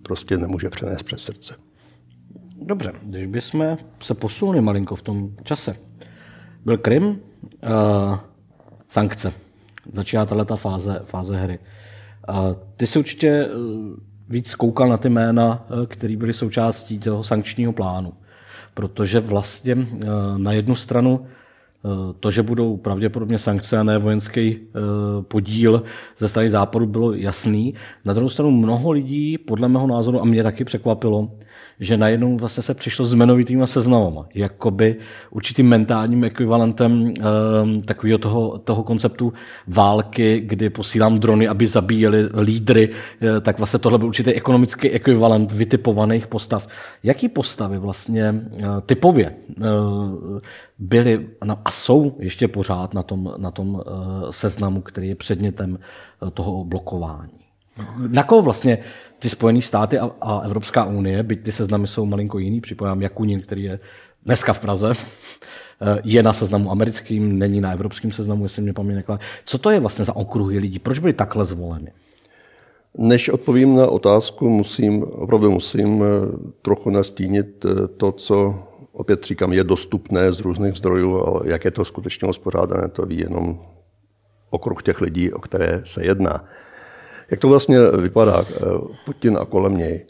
prostě 0.02 0.38
nemůže 0.38 0.70
přenést 0.70 1.02
přes 1.02 1.22
srdce. 1.22 1.54
Dobře, 2.62 2.92
když 3.02 3.26
bychom 3.26 3.76
se 4.00 4.14
posunuli 4.14 4.60
malinko 4.60 4.96
v 4.96 5.02
tom 5.02 5.30
čase. 5.42 5.76
Byl 6.64 6.78
Krym, 6.78 7.06
uh, 7.06 8.18
sankce. 8.88 9.32
Začíná 9.92 10.26
tato 10.26 10.56
fáze, 10.56 11.02
fáze 11.04 11.36
hry. 11.36 11.58
Uh, 12.28 12.36
ty 12.76 12.86
si 12.86 12.98
určitě 12.98 13.46
uh, 13.46 13.96
víc 14.28 14.54
koukal 14.54 14.88
na 14.88 14.96
ty 14.96 15.08
jména, 15.08 15.66
které 15.86 16.16
byly 16.16 16.32
součástí 16.32 16.98
toho 16.98 17.24
sankčního 17.24 17.72
plánu. 17.72 18.12
Protože 18.74 19.20
vlastně 19.20 19.74
uh, 19.74 19.86
na 20.36 20.52
jednu 20.52 20.74
stranu 20.74 21.26
Eh, 21.26 21.43
to, 22.20 22.30
že 22.30 22.42
budou 22.42 22.76
pravděpodobně 22.76 23.38
sankce 23.38 23.78
a 23.78 23.82
ne 23.82 23.98
vojenský 23.98 24.56
eh, 24.56 24.80
podíl 25.22 25.82
ze 26.18 26.28
strany 26.28 26.50
západu, 26.50 26.86
bylo 26.86 27.12
jasný. 27.12 27.74
Na 28.04 28.12
druhou 28.12 28.28
stranu 28.28 28.50
mnoho 28.50 28.90
lidí, 28.90 29.38
podle 29.38 29.68
mého 29.68 29.86
názoru, 29.86 30.20
a 30.20 30.24
mě 30.24 30.42
taky 30.42 30.64
překvapilo, 30.64 31.30
že 31.80 31.96
najednou 31.96 32.36
vlastně 32.36 32.62
se 32.62 32.74
přišlo 32.74 33.04
s 33.04 33.12
jmenovitýma 33.12 33.66
seznamama, 33.66 34.26
jakoby 34.34 34.96
určitým 35.30 35.68
mentálním 35.68 36.24
ekvivalentem 36.24 36.92
um, 36.92 37.82
takového 37.82 38.18
toho, 38.18 38.58
toho 38.58 38.82
konceptu 38.82 39.32
války, 39.66 40.40
kdy 40.40 40.70
posílám 40.70 41.18
drony, 41.18 41.48
aby 41.48 41.66
zabíjeli 41.66 42.28
lídry, 42.42 42.90
eh, 43.22 43.40
tak 43.40 43.58
vlastně 43.58 43.78
tohle 43.78 43.98
byl 43.98 44.08
určitý 44.08 44.30
ekonomický 44.30 44.90
ekvivalent 44.90 45.52
vytipovaných 45.52 46.26
postav. 46.26 46.68
Jaký 47.02 47.28
postavy 47.28 47.78
vlastně 47.78 48.32
uh, 48.32 48.80
typově 48.86 49.34
uh, 49.60 50.38
byly 50.78 51.28
a 51.64 51.70
jsou 51.70 52.16
ještě 52.18 52.48
pořád 52.48 52.94
na 52.94 53.02
tom, 53.02 53.34
na 53.36 53.50
tom 53.50 53.82
seznamu, 54.30 54.80
který 54.80 55.08
je 55.08 55.14
předmětem 55.14 55.78
toho 56.34 56.64
blokování? 56.64 57.43
Na 58.08 58.22
koho 58.22 58.42
vlastně 58.42 58.78
ty 59.18 59.28
Spojené 59.28 59.62
státy 59.62 59.98
a, 59.98 60.10
a 60.20 60.38
Evropská 60.38 60.84
unie, 60.84 61.22
byť 61.22 61.42
ty 61.42 61.52
seznamy 61.52 61.86
jsou 61.86 62.06
malinko 62.06 62.38
jiný, 62.38 62.60
připojám 62.60 63.02
Jakunin, 63.02 63.40
který 63.40 63.62
je 63.62 63.78
dneska 64.24 64.52
v 64.52 64.60
Praze, 64.60 64.92
eh, 64.94 65.98
je 66.04 66.22
na 66.22 66.32
seznamu 66.32 66.70
americkým, 66.70 67.38
není 67.38 67.60
na 67.60 67.72
evropském 67.72 68.12
seznamu, 68.12 68.44
jestli 68.44 68.62
mě 68.62 68.72
paměť 68.72 68.96
nekladá. 68.96 69.20
Co 69.44 69.58
to 69.58 69.70
je 69.70 69.80
vlastně 69.80 70.04
za 70.04 70.16
okruhy 70.16 70.58
lidí? 70.58 70.78
Proč 70.78 70.98
byli 70.98 71.12
takhle 71.12 71.44
zvoleni? 71.44 71.88
Než 72.98 73.28
odpovím 73.28 73.76
na 73.76 73.86
otázku, 73.86 74.48
musím, 74.48 75.02
opravdu 75.02 75.50
musím 75.50 76.02
eh, 76.02 76.06
trochu 76.62 76.90
nastínit 76.90 77.64
eh, 77.64 77.88
to, 77.88 78.12
co 78.12 78.54
opět 78.92 79.24
říkám, 79.24 79.52
je 79.52 79.64
dostupné 79.64 80.32
z 80.32 80.40
různých 80.40 80.74
zdrojů, 80.74 81.26
ale 81.26 81.40
jak 81.44 81.64
je 81.64 81.70
to 81.70 81.84
skutečně 81.84 82.28
uspořádané, 82.28 82.88
to 82.88 83.06
ví 83.06 83.18
jenom 83.18 83.60
okruh 84.50 84.82
těch 84.82 85.00
lidí, 85.00 85.32
o 85.32 85.40
které 85.40 85.82
se 85.84 86.06
jedná. 86.06 86.44
Jak 87.30 87.40
to 87.40 87.48
vlastně 87.48 87.78
vypadá 87.90 88.44
eh, 88.48 88.60
Putin 89.04 89.38
a 89.40 89.44
kolem 89.44 89.76
něj? 89.76 90.06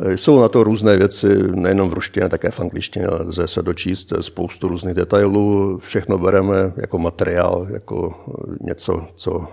Eh, 0.00 0.16
jsou 0.16 0.40
na 0.40 0.48
to 0.48 0.64
různé 0.64 0.96
věci, 0.96 1.28
nejenom 1.54 1.90
v 1.90 1.92
ruštině, 1.92 2.28
také 2.28 2.50
v 2.50 2.60
angličtině. 2.60 3.06
Lze 3.08 3.48
se 3.48 3.62
dočíst 3.62 4.12
spoustu 4.20 4.68
různých 4.68 4.94
detailů. 4.94 5.78
Všechno 5.78 6.18
bereme 6.18 6.72
jako 6.76 6.98
materiál, 6.98 7.66
jako 7.70 8.14
eh, 8.28 8.56
něco, 8.60 9.06
co 9.14 9.46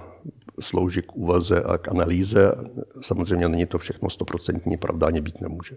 slouží 0.59 1.01
k 1.01 1.15
úvaze 1.15 1.61
a 1.61 1.77
k 1.77 1.87
analýze. 1.87 2.51
Samozřejmě 3.01 3.49
není 3.49 3.65
to 3.65 3.77
všechno 3.77 4.09
stoprocentní, 4.09 4.77
pravda 4.77 5.07
ani 5.07 5.21
být 5.21 5.41
nemůže. 5.41 5.75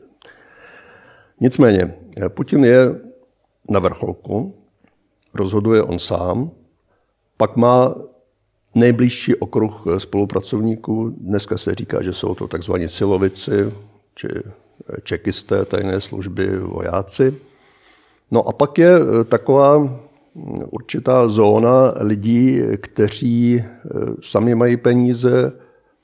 Nicméně, 1.41 1.95
Putin 2.29 2.65
je 2.65 3.01
na 3.71 3.79
vrcholku, 3.79 4.55
rozhoduje 5.35 5.83
on 5.83 5.99
sám, 5.99 6.51
pak 7.37 7.57
má 7.57 7.95
nejbližší 8.75 9.35
okruh 9.35 9.85
eh, 9.87 10.01
spolupracovníků. 10.01 11.15
Dneska 11.21 11.59
se 11.59 11.75
říká, 11.75 12.03
že 12.03 12.13
jsou 12.13 12.35
to 12.35 12.49
takzvaní 12.49 12.89
silovici, 12.89 13.73
či 14.15 14.29
eh, 14.29 14.97
čekisté 15.03 15.65
tajné 15.65 16.01
služby, 16.01 16.59
vojáci. 16.59 17.35
No 18.31 18.49
a 18.49 18.53
pak 18.53 18.79
je 18.79 18.97
eh, 18.97 19.25
taková 19.25 19.79
hm, 19.79 19.99
určitá 20.71 21.29
zóna 21.29 21.95
lidí, 22.01 22.61
kteří 22.77 23.65
sami 24.23 24.55
mají 24.55 24.77
peníze 24.77 25.53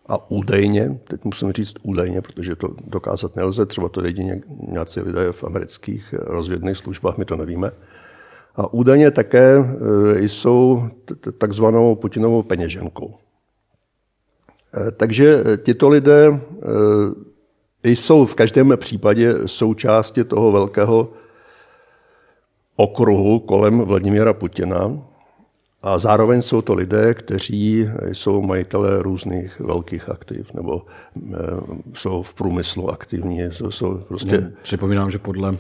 a 0.06 0.30
údajně, 0.30 0.98
teď 1.08 1.25
musím 1.25 1.52
říct 1.52 1.75
údajně, 1.82 2.22
protože 2.22 2.56
to 2.56 2.68
dokázat 2.87 3.37
nelze, 3.37 3.66
třeba 3.66 3.88
to 3.88 4.06
jedině 4.06 4.42
nějací 4.68 5.00
lidé 5.00 5.32
v 5.32 5.44
amerických 5.44 6.14
rozvědných 6.18 6.76
službách, 6.76 7.18
my 7.18 7.25
to 7.25 7.37
nevíme, 7.37 7.70
a 8.59 8.73
údajně 8.73 9.11
také 9.11 9.57
e, 9.57 10.23
jsou 10.23 10.83
takzvanou 11.38 11.95
Putinovou 11.95 12.43
peněženkou. 12.43 13.15
E, 14.75 14.91
takže 14.91 15.45
tito 15.57 15.88
lidé 15.88 16.41
jsou 17.85 18.27
v 18.27 18.35
každém 18.35 18.73
případě 18.77 19.35
součástí 19.47 20.25
toho 20.25 20.53
velkého 20.53 21.09
okruhu 22.77 23.38
kolem 23.38 23.81
Vladimíra 23.81 24.33
Putina. 24.33 24.99
A 25.83 25.99
zároveň 25.99 26.43
jsou 26.43 26.62
to 26.62 26.75
lidé, 26.75 27.15
kteří 27.15 27.88
jsou 28.12 28.43
majitelé 28.43 29.03
různých 29.03 29.61
velkých 29.61 30.09
aktiv 30.09 30.55
nebo 30.55 30.83
jsou 31.95 32.23
v 32.23 32.35
průmyslu 32.35 32.91
aktivní. 32.91 33.41
Jsou 33.50 33.95
prostě... 34.09 34.53
Připomínám, 34.62 35.11
že 35.11 35.19
podle 35.19 35.57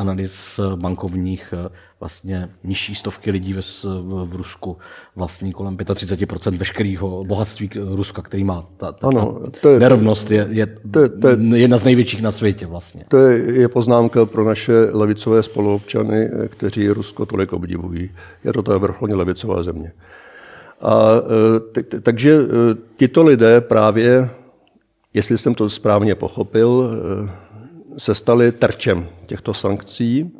analýz 0.00 0.60
bankovních 0.76 1.54
eh, 1.56 1.68
vlastně 2.00 2.48
nižší 2.64 2.94
stovky 2.94 3.30
lidí 3.30 3.52
v, 3.52 3.84
v 4.24 4.34
Rusku 4.36 4.76
vlastní 5.16 5.52
kolem 5.52 5.76
35% 5.76 6.56
veškerého 6.56 7.24
bohatství 7.24 7.70
Ruska, 7.94 8.22
který 8.22 8.44
má. 8.44 8.66
Ta, 8.76 8.92
ta, 8.92 9.08
ano, 9.08 9.40
to 9.60 9.68
je, 9.68 9.80
nerovnost 9.80 10.30
je, 10.30 10.46
je, 10.50 10.66
to 10.90 11.00
je, 11.00 11.08
to 11.08 11.28
je 11.28 11.36
jedna 11.54 11.78
z 11.78 11.84
největších 11.84 12.22
na 12.22 12.32
světě 12.32 12.66
vlastně. 12.66 13.04
To 13.08 13.16
je, 13.16 13.60
je 13.60 13.68
poznámka 13.68 14.26
pro 14.26 14.44
naše 14.44 14.72
levicové 14.72 15.42
spoluobčany, 15.42 16.30
kteří 16.48 16.88
Rusko 16.88 17.26
tolik 17.26 17.52
obdivují. 17.52 18.10
Je 18.44 18.52
to 18.52 18.62
ta 18.62 18.78
vrcholně 18.78 19.14
levicová 19.14 19.62
země. 19.62 19.92
A, 20.80 21.12
eh, 21.78 22.00
takže 22.00 22.38
eh, 22.40 22.74
tito 22.96 23.22
lidé 23.22 23.60
právě, 23.60 24.30
jestli 25.14 25.38
jsem 25.38 25.54
to 25.54 25.70
správně 25.70 26.14
pochopil, 26.14 26.90
se 27.98 28.14
staly 28.14 28.52
terčem 28.52 29.08
těchto 29.26 29.54
sankcí. 29.54 30.30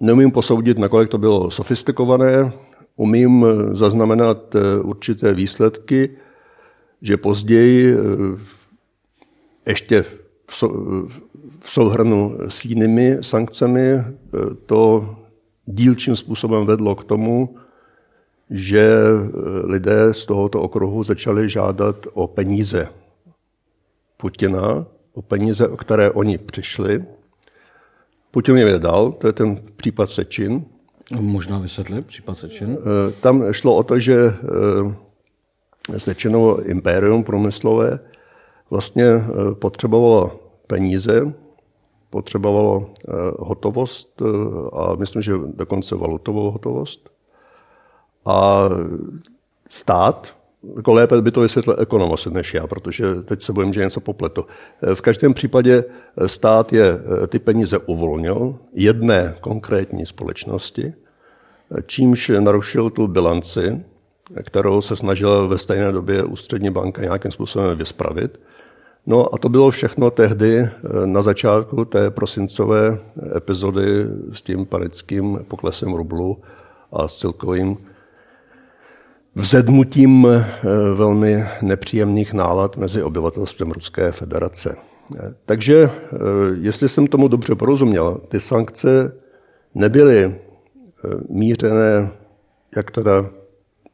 Neumím 0.00 0.30
posoudit, 0.30 0.78
nakolik 0.78 1.08
to 1.08 1.18
bylo 1.18 1.50
sofistikované, 1.50 2.52
umím 2.96 3.46
zaznamenat 3.72 4.54
eh, 4.54 4.80
určité 4.82 5.34
výsledky, 5.34 6.16
že 7.02 7.16
později 7.16 7.94
eh, 7.94 7.98
ještě 9.66 10.04
v 11.60 11.70
souhrnu 11.70 12.38
s 12.48 12.64
jinými 12.64 13.18
sankcemi 13.20 13.82
eh, 13.90 14.04
to 14.66 15.14
dílčím 15.66 16.16
způsobem 16.16 16.66
vedlo 16.66 16.94
k 16.94 17.04
tomu, 17.04 17.56
že 18.50 18.92
lidé 19.64 20.14
z 20.14 20.26
tohoto 20.26 20.60
okruhu 20.60 21.04
začali 21.04 21.48
žádat 21.48 22.06
o 22.12 22.26
peníze 22.26 22.88
Putina, 24.16 24.86
o 25.14 25.22
peníze, 25.22 25.68
o 25.68 25.76
které 25.76 26.10
oni 26.10 26.38
přišli. 26.38 27.04
Putin 28.30 28.56
jim 28.56 28.68
je 28.68 28.78
dal, 28.78 29.12
to 29.12 29.26
je 29.26 29.32
ten 29.32 29.56
případ 29.76 30.10
Sečin. 30.10 30.64
Možná 31.20 31.58
vysvětlit 31.58 32.06
případ 32.06 32.38
Sečin. 32.38 32.78
Eh, 32.80 33.12
tam 33.20 33.52
šlo 33.52 33.76
o 33.76 33.82
to, 33.82 33.98
že 33.98 34.34
eh, 35.90 35.98
Sečinovo 35.98 36.62
impérium 36.62 37.24
průmyslové 37.24 37.98
vlastně 38.70 39.04
eh, 39.04 39.54
potřebovalo 39.54 40.40
peníze, 40.66 41.34
potřebovalo 42.10 42.90
hotovost 43.38 44.22
a 44.72 44.94
myslím, 44.94 45.22
že 45.22 45.32
dokonce 45.54 45.96
valutovou 45.96 46.50
hotovost. 46.50 47.10
A 48.26 48.68
stát 49.68 50.36
jako 50.76 50.92
lépe 50.92 51.22
by 51.22 51.30
to 51.30 51.40
vysvětlil 51.40 51.76
ekonom 51.80 52.14
než 52.30 52.54
já, 52.54 52.66
protože 52.66 53.14
teď 53.14 53.42
se 53.42 53.52
bojím, 53.52 53.72
že 53.72 53.84
něco 53.84 54.00
popletu. 54.00 54.46
V 54.94 55.00
každém 55.00 55.34
případě 55.34 55.84
stát 56.26 56.72
je 56.72 56.98
ty 57.28 57.38
peníze 57.38 57.78
uvolnil 57.78 58.58
jedné 58.72 59.34
konkrétní 59.40 60.06
společnosti, 60.06 60.94
čímž 61.86 62.30
narušil 62.40 62.90
tu 62.90 63.06
bilanci, 63.06 63.84
kterou 64.42 64.82
se 64.82 64.96
snažila 64.96 65.46
ve 65.46 65.58
stejné 65.58 65.92
době 65.92 66.24
ústřední 66.24 66.70
banka 66.70 67.02
nějakým 67.02 67.30
způsobem 67.30 67.78
vyspravit. 67.78 68.40
No 69.06 69.34
a 69.34 69.38
to 69.38 69.48
bylo 69.48 69.70
všechno 69.70 70.10
tehdy 70.10 70.58
eh, 70.58 70.70
na 71.04 71.22
začátku 71.22 71.84
té 71.84 72.10
prosincové 72.10 72.98
epizody 73.36 74.06
s 74.32 74.42
tím 74.42 74.66
panickým 74.66 75.44
poklesem 75.48 75.92
rublu 75.92 76.38
a 76.92 77.08
s 77.08 77.18
celkovým 77.18 77.78
vzedmutím 79.34 80.26
eh, 80.26 80.44
velmi 80.94 81.44
nepříjemných 81.62 82.32
nálad 82.32 82.76
mezi 82.76 83.02
obyvatelstvem 83.02 83.70
Ruské 83.70 84.12
federace. 84.12 84.76
Eh, 85.16 85.34
takže, 85.46 85.90
jestli 86.60 86.88
jsem 86.88 87.06
tomu 87.06 87.28
dobře 87.28 87.54
porozuměl, 87.54 88.20
ty 88.28 88.40
sankce 88.40 89.16
nebyly 89.74 90.34
mířené, 91.28 92.10
jak 92.76 92.90
teda 92.90 93.30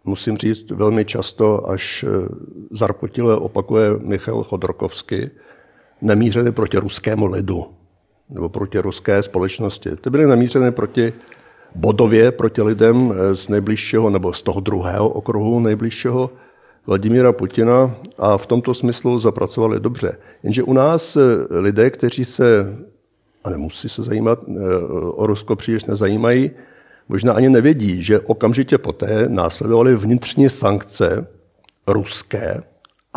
musím 0.04 0.36
říct, 0.36 0.70
velmi 0.70 1.04
často 1.04 1.70
až 1.70 2.04
eh, 2.04 2.28
zarpotile 2.70 3.36
opakuje 3.36 3.90
Michal 3.98 4.42
Chodorkovsky, 4.42 5.30
nemířeny 6.02 6.52
proti 6.52 6.76
ruskému 6.76 7.26
lidu 7.26 7.66
nebo 8.30 8.48
proti 8.48 8.78
ruské 8.78 9.22
společnosti. 9.22 9.90
Ty 9.96 10.10
byly 10.10 10.26
namířeny 10.26 10.72
proti 10.72 11.12
bodově 11.78 12.32
proti 12.32 12.62
lidem 12.62 13.12
eh, 13.12 13.34
z 13.34 13.48
nejbližšího 13.48 14.10
nebo 14.10 14.32
z 14.32 14.42
toho 14.42 14.60
druhého 14.60 15.08
okruhu 15.08 15.60
nejbližšího 15.60 16.30
Vladimíra 16.86 17.32
Putina 17.32 17.94
a 18.18 18.36
v 18.36 18.46
tomto 18.46 18.74
smyslu 18.74 19.18
zapracovali 19.18 19.80
dobře. 19.80 20.16
Jenže 20.42 20.62
u 20.62 20.72
nás 20.72 21.16
eh, 21.16 21.20
lidé, 21.50 21.90
kteří 21.90 22.24
se, 22.24 22.76
a 23.44 23.50
nemusí 23.50 23.88
se 23.88 24.02
zajímat, 24.02 24.38
o 25.12 25.26
Rusko 25.26 25.56
příliš 25.56 25.84
nezajímají, 25.84 26.50
možná 27.08 27.32
ani 27.32 27.48
nevědí, 27.48 28.02
že 28.02 28.20
okamžitě 28.20 28.78
poté 28.78 29.24
následovaly 29.28 29.96
vnitřní 29.96 30.50
sankce 30.50 31.26
ruské, 31.86 32.62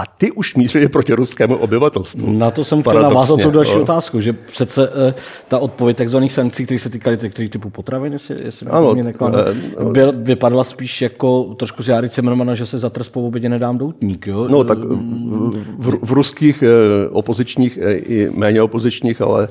a 0.01 0.05
ty 0.05 0.31
už 0.31 0.55
mířily 0.55 0.87
proti 0.87 1.13
ruskému 1.13 1.57
obyvatelstvu. 1.57 2.31
Na 2.31 2.51
to 2.51 2.65
jsem 2.65 2.81
chtěl 2.81 3.01
navázat 3.01 3.41
tu 3.41 3.51
další 3.51 3.75
no. 3.75 3.81
otázku, 3.81 4.21
že 4.21 4.33
přece 4.33 4.89
uh, 4.89 4.95
ta 5.47 5.59
odpověď 5.59 5.97
takzvaných 5.97 6.33
sankcí, 6.33 6.65
které 6.65 6.79
se 6.79 6.89
týkaly 6.89 7.17
těch 7.17 7.49
typu 7.49 7.69
potravin, 7.69 8.13
jestli, 8.13 8.35
jestli 8.43 8.67
ano, 8.67 8.93
mě 8.93 9.03
nekladu, 9.03 9.37
uh, 9.79 9.93
byl, 9.93 10.13
vypadala 10.15 10.63
spíš 10.63 11.01
jako 11.01 11.43
trošku 11.43 11.83
z 11.83 11.87
Járy 11.87 12.09
Cimrmana, 12.09 12.55
že 12.55 12.65
se 12.65 12.79
za 12.79 12.89
trest 12.89 13.09
po 13.09 13.21
obědě 13.27 13.49
nedám 13.49 13.77
doutník. 13.77 14.27
Jo? 14.27 14.47
No 14.47 14.63
tak 14.63 14.77
v, 15.77 15.99
v 16.01 16.11
ruských 16.11 16.63
uh, 16.63 17.17
opozičních 17.17 17.79
i 17.87 18.29
méně 18.33 18.61
opozičních, 18.61 19.21
ale 19.21 19.47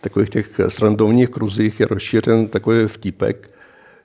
takových 0.00 0.30
těch 0.30 0.60
srandovních 0.68 1.28
kruzích 1.28 1.80
je 1.80 1.86
rozšířen 1.86 2.48
takový 2.48 2.86
vtípek, 2.86 3.50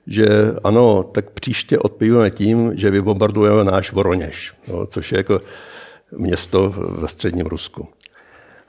že 0.06 0.26
ano, 0.64 1.04
tak 1.12 1.30
příště 1.30 1.78
odpovídáme 1.78 2.30
tím, 2.30 2.72
že 2.74 2.90
vybombardujeme 2.90 3.64
náš 3.64 3.92
Voroněž, 3.92 4.52
no, 4.68 4.86
což 4.86 5.12
je 5.12 5.18
jako 5.18 5.40
město 6.16 6.74
ve 6.76 7.08
středním 7.08 7.46
Rusku. 7.46 7.88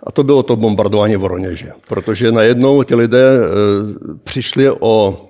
A 0.04 0.12
to 0.12 0.24
bylo 0.24 0.44
to 0.44 0.56
bombardování 0.56 1.16
Voroněže, 1.16 1.72
protože 1.88 2.32
najednou 2.32 2.84
ti 2.84 2.96
lidé 2.96 3.38
e, 3.38 3.48
přišli 4.24 4.72
o 4.80 5.26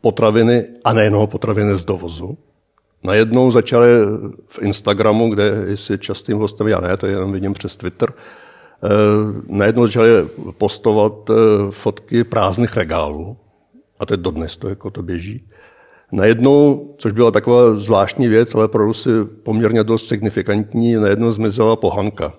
potraviny, 0.00 0.64
a 0.84 0.92
nejenom 0.92 1.26
potraviny 1.26 1.78
z 1.78 1.84
dovozu. 1.84 2.38
Najednou 3.02 3.50
začali 3.50 3.88
v 4.48 4.58
Instagramu, 4.62 5.30
kde 5.30 5.76
jsi 5.76 5.98
častým 5.98 6.38
hostem, 6.38 6.68
já 6.68 6.80
ne, 6.80 6.96
to 6.96 7.06
jenom 7.06 7.32
vidím 7.32 7.52
přes 7.52 7.76
Twitter, 7.76 8.12
e, 8.12 8.88
najednou 9.46 9.86
začali 9.86 10.10
postovat 10.58 11.30
e, 11.30 11.34
fotky 11.70 12.24
prázdných 12.24 12.76
regálů, 12.76 13.36
a 13.98 14.06
to 14.06 14.12
je 14.12 14.16
dodnes, 14.16 14.56
to, 14.56 14.68
jako 14.68 14.90
to 14.90 15.02
běží. 15.02 15.48
Najednou, 16.12 16.88
což 16.98 17.12
byla 17.12 17.30
taková 17.30 17.76
zvláštní 17.76 18.28
věc, 18.28 18.54
ale 18.54 18.68
pro 18.68 18.84
Rusy 18.84 19.10
poměrně 19.42 19.84
dost 19.84 20.08
signifikantní, 20.08 20.94
najednou 20.94 21.32
zmizela 21.32 21.76
pohanka 21.76 22.32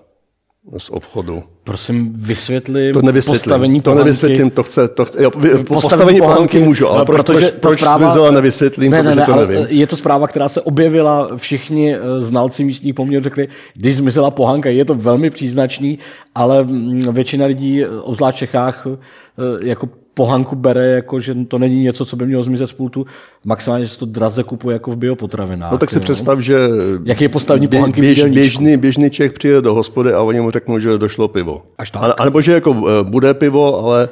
z 0.78 0.90
obchodu. 0.90 1.42
Prosím, 1.64 2.12
vysvětli 2.16 2.92
to 2.92 3.00
postavení 3.26 3.80
To 3.80 3.94
nevysvětlím, 3.94 4.50
to 4.50 4.62
chce, 4.62 4.88
to 4.88 5.04
chce 5.04 5.22
jo, 5.22 5.30
postavení, 5.30 5.64
postavení 5.64 6.18
pohanky, 6.18 6.36
pohanky 6.36 6.60
můžu, 6.60 6.88
ale 6.88 7.04
proč, 7.04 7.16
protože 7.16 7.46
proč, 7.46 7.60
proč 7.60 7.78
zpráva, 7.78 8.06
zmizela, 8.06 8.30
nevysvětlím, 8.30 8.92
ne, 8.92 9.02
ne, 9.02 9.14
ne, 9.14 9.26
to 9.26 9.36
nevím. 9.36 9.66
Je 9.68 9.86
to 9.86 9.96
zpráva, 9.96 10.28
která 10.28 10.48
se 10.48 10.60
objevila, 10.60 11.36
všichni 11.36 11.94
eh, 11.94 12.00
znalci 12.18 12.64
místních 12.64 12.94
poměrů 12.94 13.24
řekli, 13.24 13.48
když 13.74 13.96
zmizela 13.96 14.30
pohanka, 14.30 14.68
je 14.68 14.84
to 14.84 14.94
velmi 14.94 15.30
příznačný, 15.30 15.98
ale 16.34 16.64
mm, 16.64 17.14
většina 17.14 17.46
lidí, 17.46 17.84
obzvlášť 17.86 18.36
v 18.36 18.38
Čechách, 18.38 18.86
eh, 18.86 19.68
jako 19.68 19.88
pohanku 20.14 20.56
bere, 20.56 20.86
jako, 20.86 21.20
že 21.20 21.34
to 21.34 21.58
není 21.58 21.82
něco, 21.82 22.04
co 22.04 22.16
by 22.16 22.26
mělo 22.26 22.42
zmizet 22.42 22.66
z 22.66 22.72
pultu, 22.72 23.06
maximálně, 23.44 23.84
že 23.84 23.92
se 23.92 23.98
to 23.98 24.06
draze 24.06 24.42
kupuje 24.42 24.74
jako 24.74 24.90
v 24.90 24.96
biopotravinách. 24.96 25.72
No 25.72 25.78
tak 25.78 25.90
si 25.90 25.96
jo. 25.96 26.00
představ, 26.00 26.38
že 26.38 26.58
Jaký 27.04 27.24
je 27.24 27.28
postavení 27.28 27.66
bě, 27.66 27.78
pohanky 27.78 28.00
běž, 28.00 28.24
běžný, 28.24 28.76
běžný 28.76 29.10
Čech 29.10 29.32
přijde 29.32 29.62
do 29.62 29.74
hospody 29.74 30.12
a 30.12 30.22
oni 30.22 30.40
mu 30.40 30.50
řeknou, 30.50 30.78
že 30.78 30.98
došlo 30.98 31.28
pivo. 31.28 31.62
Až 31.78 31.90
tak. 31.90 32.02
A, 32.02 32.06
a 32.12 32.24
nebo 32.24 32.42
že 32.42 32.52
jako 32.52 32.84
eh, 32.88 33.04
bude 33.04 33.34
pivo, 33.34 33.78
ale 33.78 34.08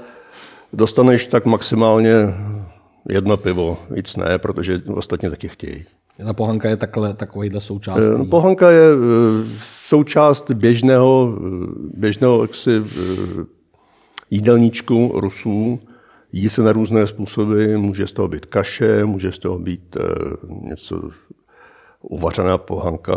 dostaneš 0.72 1.26
tak 1.26 1.44
maximálně 1.46 2.14
jedno 3.08 3.37
pivo, 3.37 3.78
víc 3.90 4.16
ne, 4.16 4.38
protože 4.38 4.82
ostatně 4.94 5.30
taky 5.30 5.48
chtějí. 5.48 5.84
Ta 6.26 6.32
pohanka 6.32 6.68
je 6.68 6.76
takhle, 6.76 7.14
takovýhle 7.14 7.61
součást. 7.61 8.00
Eh, 8.20 8.24
pohanka 8.24 8.70
je 8.70 8.84
eh, 8.84 9.48
součást 9.87 10.50
běžného, 10.50 11.38
běžného 11.94 12.42
jaksi, 12.42 12.70
jídelníčku 14.30 15.12
Rusů, 15.14 15.80
Jí 16.32 16.48
se 16.48 16.62
na 16.62 16.72
různé 16.72 17.06
způsoby, 17.06 17.76
může 17.76 18.06
z 18.06 18.12
toho 18.12 18.28
být 18.28 18.46
kaše, 18.46 19.04
může 19.04 19.32
z 19.32 19.38
toho 19.38 19.58
být 19.58 19.96
e, 19.96 20.00
něco 20.68 21.10
uvařená 22.02 22.58
pohanka 22.58 23.14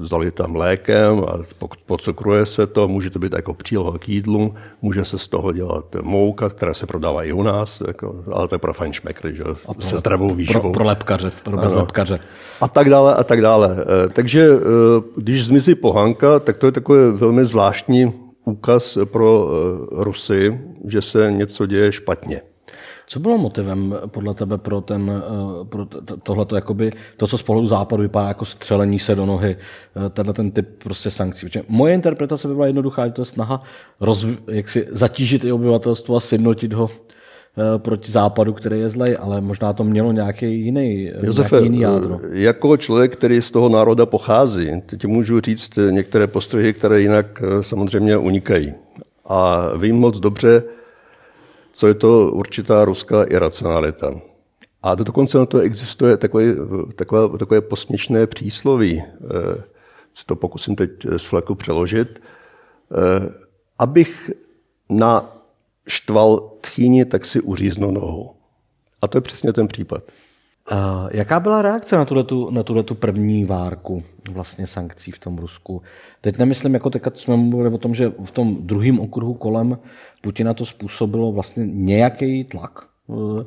zalitá 0.00 0.46
mlékem 0.46 1.24
a 1.28 1.38
pocukruje 1.86 2.46
se 2.46 2.66
to, 2.66 2.88
může 2.88 3.10
to 3.10 3.18
být 3.18 3.32
jako 3.32 3.54
příloha 3.54 3.98
k 3.98 4.08
jídlu, 4.08 4.54
může 4.82 5.04
se 5.04 5.18
z 5.18 5.28
toho 5.28 5.52
dělat 5.52 5.84
mouka, 6.02 6.48
která 6.48 6.74
se 6.74 6.86
prodává 6.86 7.24
i 7.24 7.32
u 7.32 7.42
nás, 7.42 7.82
jako, 7.86 8.24
ale 8.32 8.48
to 8.48 8.54
je 8.54 8.58
pro 8.58 8.74
fajnšmekry, 8.74 9.36
že? 9.36 9.42
A 9.44 9.82
se 9.82 9.98
zdravou 9.98 10.34
výživou. 10.34 10.60
Pro, 10.60 10.70
pro 10.70 10.84
lepkaře, 10.84 11.32
pro 11.42 11.56
bezlepkaře. 11.56 12.18
A 12.60 12.68
tak 12.68 12.90
dále, 12.90 13.14
a 13.14 13.24
tak 13.24 13.40
dále. 13.40 13.76
E, 14.04 14.08
takže 14.08 14.48
když 15.16 15.46
zmizí 15.46 15.74
pohanka, 15.74 16.40
tak 16.40 16.56
to 16.56 16.66
je 16.66 16.72
takové 16.72 17.12
velmi 17.12 17.44
zvláštní 17.44 18.23
úkaz 18.44 18.98
pro 19.04 19.50
eh, 19.50 20.04
Rusy, 20.04 20.60
že 20.86 21.02
se 21.02 21.32
něco 21.32 21.66
děje 21.66 21.92
špatně. 21.92 22.42
Co 23.06 23.20
bylo 23.20 23.38
motivem 23.38 23.94
podle 24.06 24.34
tebe 24.34 24.58
pro, 24.58 24.80
ten, 24.80 25.22
eh, 25.24 25.64
pro 25.64 25.86
tohleto, 26.22 26.56
jakoby, 26.56 26.92
to, 27.16 27.26
co 27.26 27.38
z 27.38 27.42
pohledu 27.42 27.66
západu 27.66 28.02
vypadá 28.02 28.28
jako 28.28 28.44
střelení 28.44 28.98
se 28.98 29.14
do 29.14 29.26
nohy, 29.26 29.56
eh, 30.06 30.10
tenhle 30.10 30.34
ten 30.34 30.50
typ 30.50 30.82
prostě 30.82 31.10
sankcí? 31.10 31.46
Protože 31.46 31.62
moje 31.68 31.94
interpretace 31.94 32.48
by 32.48 32.54
byla 32.54 32.66
jednoduchá, 32.66 33.06
že 33.06 33.12
to 33.12 33.20
je 33.20 33.26
snaha 33.26 33.62
rozv- 34.00 34.38
jak 34.46 34.68
si 34.68 34.86
zatížit 34.90 35.44
i 35.44 35.52
obyvatelstvo 35.52 36.16
a 36.16 36.20
sjednotit 36.20 36.72
ho 36.72 36.90
proti 37.78 38.12
západu, 38.12 38.52
který 38.52 38.80
je 38.80 38.90
zlej, 38.90 39.16
ale 39.20 39.40
možná 39.40 39.72
to 39.72 39.84
mělo 39.84 40.12
nějaký 40.12 40.64
jiný, 40.64 41.10
eh, 41.10 41.26
Josefe, 41.26 41.56
nějaký 41.56 41.66
jiný 41.66 41.80
jádro. 41.80 42.20
Jako 42.32 42.76
člověk, 42.76 43.16
který 43.16 43.42
z 43.42 43.50
toho 43.50 43.68
národa 43.68 44.06
pochází, 44.06 44.82
teď 44.86 45.04
můžu 45.04 45.40
říct 45.40 45.78
některé 45.90 46.26
postřehy, 46.26 46.72
které 46.72 47.00
jinak 47.00 47.42
eh, 47.42 47.62
samozřejmě 47.62 48.16
unikají. 48.16 48.74
A 49.26 49.68
vím 49.76 49.96
moc 49.96 50.20
dobře, 50.20 50.62
co 51.72 51.86
je 51.86 51.94
to 51.94 52.30
určitá 52.32 52.84
ruská 52.84 53.24
iracionalita. 53.24 54.14
A 54.82 54.94
dokonce 54.94 55.38
na 55.38 55.46
to 55.46 55.58
existuje 55.58 56.16
takové, 56.16 56.44
takové, 56.96 57.38
takové 57.38 57.60
posměšné 57.60 58.26
přísloví, 58.26 59.02
si 60.12 60.26
to 60.26 60.36
pokusím 60.36 60.76
teď 60.76 60.90
z 61.16 61.24
fleku 61.24 61.54
přeložit, 61.54 62.20
abych 63.78 64.30
na 64.90 65.34
štval 65.86 66.52
tchýni, 66.60 67.04
tak 67.04 67.24
si 67.24 67.40
uříznu 67.40 67.90
nohu. 67.90 68.30
A 69.02 69.08
to 69.08 69.18
je 69.18 69.22
přesně 69.22 69.52
ten 69.52 69.68
případ. 69.68 70.02
Uh, 70.72 71.08
jaká 71.10 71.40
byla 71.40 71.62
reakce 71.62 71.96
na 71.96 72.04
tuto, 72.04 72.50
na 72.50 72.62
tuto 72.62 72.94
první 72.94 73.44
várku 73.44 74.02
vlastně 74.30 74.66
sankcí 74.66 75.10
v 75.10 75.18
tom 75.18 75.38
Rusku? 75.38 75.82
Teď 76.20 76.38
nemyslím, 76.38 76.74
jako 76.74 76.90
teď 76.90 77.02
jsme 77.14 77.36
mluvili 77.36 77.74
o 77.74 77.78
tom, 77.78 77.94
že 77.94 78.12
v 78.24 78.30
tom 78.30 78.56
druhém 78.60 79.00
okruhu 79.00 79.34
kolem 79.34 79.78
Putina 80.20 80.54
to 80.54 80.66
způsobilo 80.66 81.32
vlastně 81.32 81.66
nějaký 81.66 82.44
tlak. 82.44 82.88
Uh, 83.06 83.42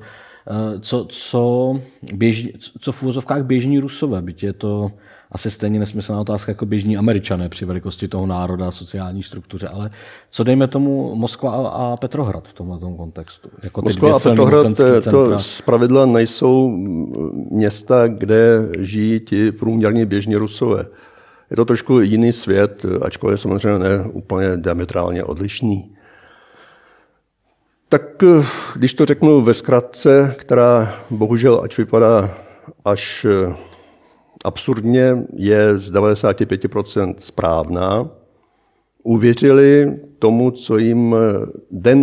co, 0.82 1.06
co, 1.06 1.74
běžní, 2.14 2.54
co 2.80 2.92
v 2.92 3.04
úvozovkách 3.04 3.44
běžní 3.44 3.80
Rusové, 3.80 4.22
byť 4.22 4.44
je 4.44 4.54
to 4.54 4.92
asi 5.32 5.52
stejně 5.52 5.80
nesmyslná 5.80 6.22
otázka 6.22 6.52
jako 6.52 6.66
běžní 6.66 6.98
američané 6.98 7.50
při 7.50 7.66
velikosti 7.66 8.08
toho 8.08 8.26
národa 8.26 8.68
a 8.68 8.72
sociální 8.72 9.24
struktuře, 9.24 9.68
ale 9.68 9.90
co 10.30 10.44
dejme 10.44 10.68
tomu 10.68 11.16
Moskva 11.16 11.52
a 11.68 11.98
Petrohrad 11.98 12.48
v 12.48 12.54
tomhle 12.54 12.80
kontextu? 12.80 13.50
Jako 13.64 13.82
Moskva 13.82 14.16
a 14.16 14.20
Petrohrad 14.20 14.80
eh, 14.80 15.02
to 15.02 15.38
pravidla 15.66 16.06
nejsou 16.06 16.70
města, 17.52 18.08
kde 18.08 18.70
žijí 18.80 19.20
ti 19.20 19.52
průměrní 19.52 20.06
běžní 20.06 20.36
Rusové. 20.36 20.86
Je 21.50 21.56
to 21.56 21.66
trošku 21.66 22.00
jiný 22.00 22.34
svět, 22.34 22.86
ačkoliv 23.02 23.42
samozřejmě 23.42 23.80
ne 23.80 24.06
úplně 24.12 24.58
diametrálně 24.58 25.24
odlišný. 25.24 25.92
Tak 27.90 28.24
eh, 28.24 28.46
když 28.76 28.94
to 28.94 29.06
řeknu 29.06 29.42
ve 29.42 29.54
zkratce, 29.54 30.36
která 30.38 30.96
bohužel, 31.10 31.62
ač 31.64 31.78
vypadá 31.78 32.34
až 32.86 33.26
eh, 33.26 33.56
absurdně, 34.44 35.18
je 35.34 35.80
z 35.80 35.92
95% 35.94 37.16
správná, 37.18 38.10
uvěřili 39.04 40.00
tomu, 40.20 40.52
co 40.52 40.78
jim 40.78 41.16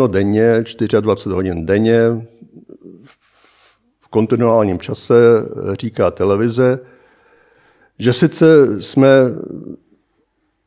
denně, 0.07 0.65
24 1.01 1.35
hodin 1.35 1.67
denně, 1.67 1.99
v 4.01 4.09
kontinuálním 4.09 4.79
čase 4.79 5.15
říká 5.81 6.11
televize, 6.11 6.79
že 7.99 8.13
sice 8.13 8.47
jsme 8.83 9.09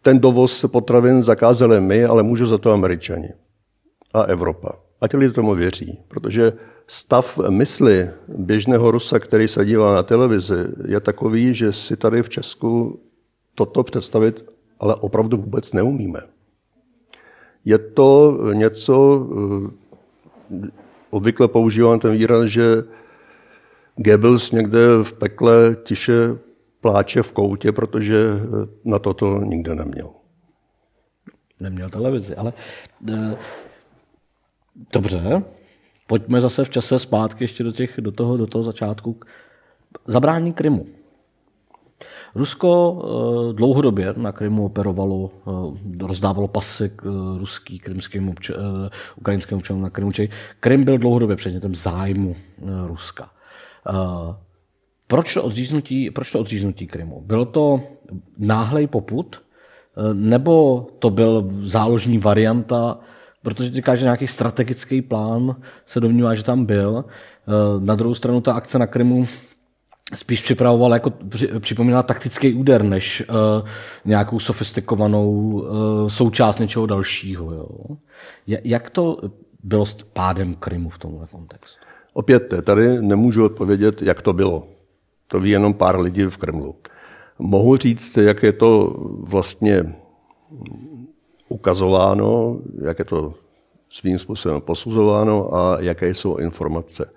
ten 0.02 0.20
dovoz 0.20 0.66
potravin 0.68 1.24
zakázali 1.24 1.82
my, 1.82 2.06
ale 2.06 2.24
můžou 2.24 2.46
za 2.46 2.58
to 2.58 2.72
američani 2.72 3.30
a 4.14 4.22
Evropa. 4.22 4.72
A 5.02 5.08
ti 5.08 5.18
lidé 5.18 5.34
tomu 5.34 5.56
věří, 5.56 6.00
protože 6.08 6.54
stav 6.88 7.40
mysli 7.50 8.10
běžného 8.28 8.92
Rusa, 8.92 9.20
který 9.20 9.48
se 9.48 9.66
dívá 9.66 9.96
na 9.96 10.04
televizi, 10.04 10.66
je 10.88 11.00
takový, 11.00 11.54
že 11.54 11.74
si 11.74 11.98
tady 11.98 12.24
v 12.24 12.30
Česku 12.30 13.00
toto 13.56 13.84
představit 13.84 14.46
ale 14.80 14.96
opravdu 14.96 15.38
vůbec 15.38 15.74
neumíme. 15.74 16.20
Je 17.66 17.78
to 17.78 18.38
něco, 18.54 19.28
eh, 20.52 20.68
obvykle 21.10 21.48
používám 21.48 22.00
ten 22.00 22.12
výraz, 22.12 22.50
že 22.50 22.84
Goebbels 23.96 24.52
někde 24.52 25.04
v 25.04 25.14
pekle 25.14 25.76
tiše 25.84 26.38
pláče 26.82 27.24
v 27.24 27.32
koutě, 27.32 27.72
protože 27.72 28.16
na 28.86 29.00
toto 29.00 29.42
nikde 29.42 29.76
neměl. 29.76 30.10
Neměl 31.60 31.90
televizi, 31.90 32.36
ale 32.36 32.54
e, 33.10 33.38
dobře, 34.94 35.44
pojďme 36.08 36.42
zase 36.42 36.64
v 36.64 36.70
čase 36.70 37.00
zpátky 37.00 37.44
ještě 37.44 37.64
do, 37.64 37.72
těch, 37.72 37.94
do, 38.00 38.12
toho, 38.12 38.38
do 38.38 38.48
toho 38.48 38.64
začátku. 38.64 39.20
Zabrání 40.06 40.54
Krymu. 40.54 40.86
Rusko 42.36 43.02
e, 43.50 43.54
dlouhodobě 43.54 44.14
na 44.18 44.32
Krymu 44.32 44.66
operovalo, 44.66 45.32
e, 46.02 46.08
rozdávalo 46.08 46.48
pasy 46.48 46.90
k 46.90 47.06
e, 47.06 47.40
ruský, 47.40 47.80
krymským, 47.80 48.34
obč- 48.34 48.56
ukrajinským 49.16 49.58
občanům 49.58 49.82
na 49.82 49.90
Krymu. 49.90 50.12
Krym 50.60 50.84
byl 50.84 50.98
dlouhodobě 50.98 51.36
předmětem 51.36 51.76
zájmu 51.76 52.36
Ruska. 52.86 53.30
Proč 55.08 55.34
to 55.34 55.44
odříznutí, 55.44 56.12
proč 56.12 56.32
to 56.32 56.40
odříznutí 56.40 56.88
Krymu? 56.88 57.22
Bylo 57.22 57.46
to 57.46 57.82
náhlej 58.38 58.88
poput, 58.88 59.36
eh, 59.36 60.14
nebo 60.14 60.88
to 61.00 61.10
byl 61.10 61.48
záložní 61.50 62.18
varianta, 62.18 63.00
protože 63.48 63.70
říká, 63.70 63.96
že 63.96 64.04
nějaký 64.04 64.28
strategický 64.28 65.02
plán 65.02 65.56
se 65.86 66.00
domnívá, 66.00 66.36
že 66.36 66.44
tam 66.44 66.66
byl. 66.66 67.06
Eh, 67.08 67.52
na 67.80 67.96
druhou 67.96 68.14
stranu 68.14 68.42
ta 68.42 68.54
akce 68.54 68.80
na 68.80 68.88
Krymu 68.88 69.28
spíš 70.16 70.42
připravovala 70.42 70.96
jako 70.96 71.14
připomínala 71.60 72.04
taktický 72.04 72.54
úder, 72.54 72.84
než 72.84 73.24
uh, 73.30 73.68
nějakou 74.06 74.40
sofistikovanou 74.40 75.32
uh, 75.32 76.08
součást 76.08 76.60
něčeho 76.60 76.86
dalšího. 76.86 77.54
Jo. 77.54 77.68
Jak 78.64 78.90
to 78.90 79.18
bylo 79.64 79.86
s 79.86 79.94
pádem 80.14 80.56
Krymu 80.56 80.90
v 80.90 80.98
tomhle 80.98 81.28
kontextu? 81.32 81.80
Opět, 82.14 82.54
tady 82.64 83.02
nemůžu 83.02 83.46
odpovědět, 83.46 84.02
jak 84.02 84.22
to 84.22 84.34
bylo. 84.34 84.68
To 85.28 85.40
ví 85.40 85.50
jenom 85.50 85.74
pár 85.74 86.00
lidí 86.00 86.24
v 86.24 86.38
Kremlu. 86.38 86.76
Mohu 87.40 87.78
říct, 87.78 88.18
jak 88.18 88.44
je 88.44 88.52
to 88.52 88.96
vlastně 89.20 89.84
ukazováno, 91.50 92.60
jak 92.82 93.00
je 93.00 93.06
to 93.06 93.34
svým 93.90 94.20
způsobem 94.20 94.62
posuzováno 94.62 95.56
a 95.56 95.78
jaké 95.80 96.14
jsou 96.14 96.38
informace, 96.38 97.12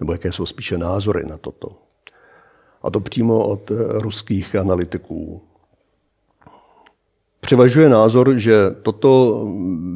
nebo 0.00 0.12
jaké 0.12 0.32
jsou 0.32 0.46
spíše 0.46 0.78
názory 0.78 1.26
na 1.26 1.36
toto. 1.36 1.68
A 2.82 2.90
to 2.90 3.00
přímo 3.00 3.48
od 3.48 3.70
ruských 3.90 4.56
analytiků. 4.56 5.42
Převažuje 7.40 7.88
názor, 7.88 8.38
že 8.38 8.70
toto 8.82 9.42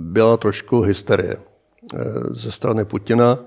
byla 0.03 0.37
trošku 0.37 0.81
hysterie 0.81 1.37
ze 2.31 2.53
strany 2.53 2.85
Putina, 2.85 3.39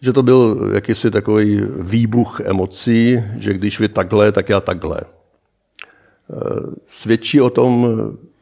že 0.00 0.12
to 0.12 0.22
byl 0.22 0.70
jakýsi 0.74 1.10
takový 1.10 1.60
výbuch 1.80 2.40
emocí, 2.40 3.22
že 3.36 3.54
když 3.54 3.80
vy 3.80 3.88
takhle, 3.88 4.32
tak 4.32 4.48
já 4.48 4.60
takhle. 4.60 5.00
Svědčí 6.88 7.40
o 7.40 7.50
tom 7.50 7.86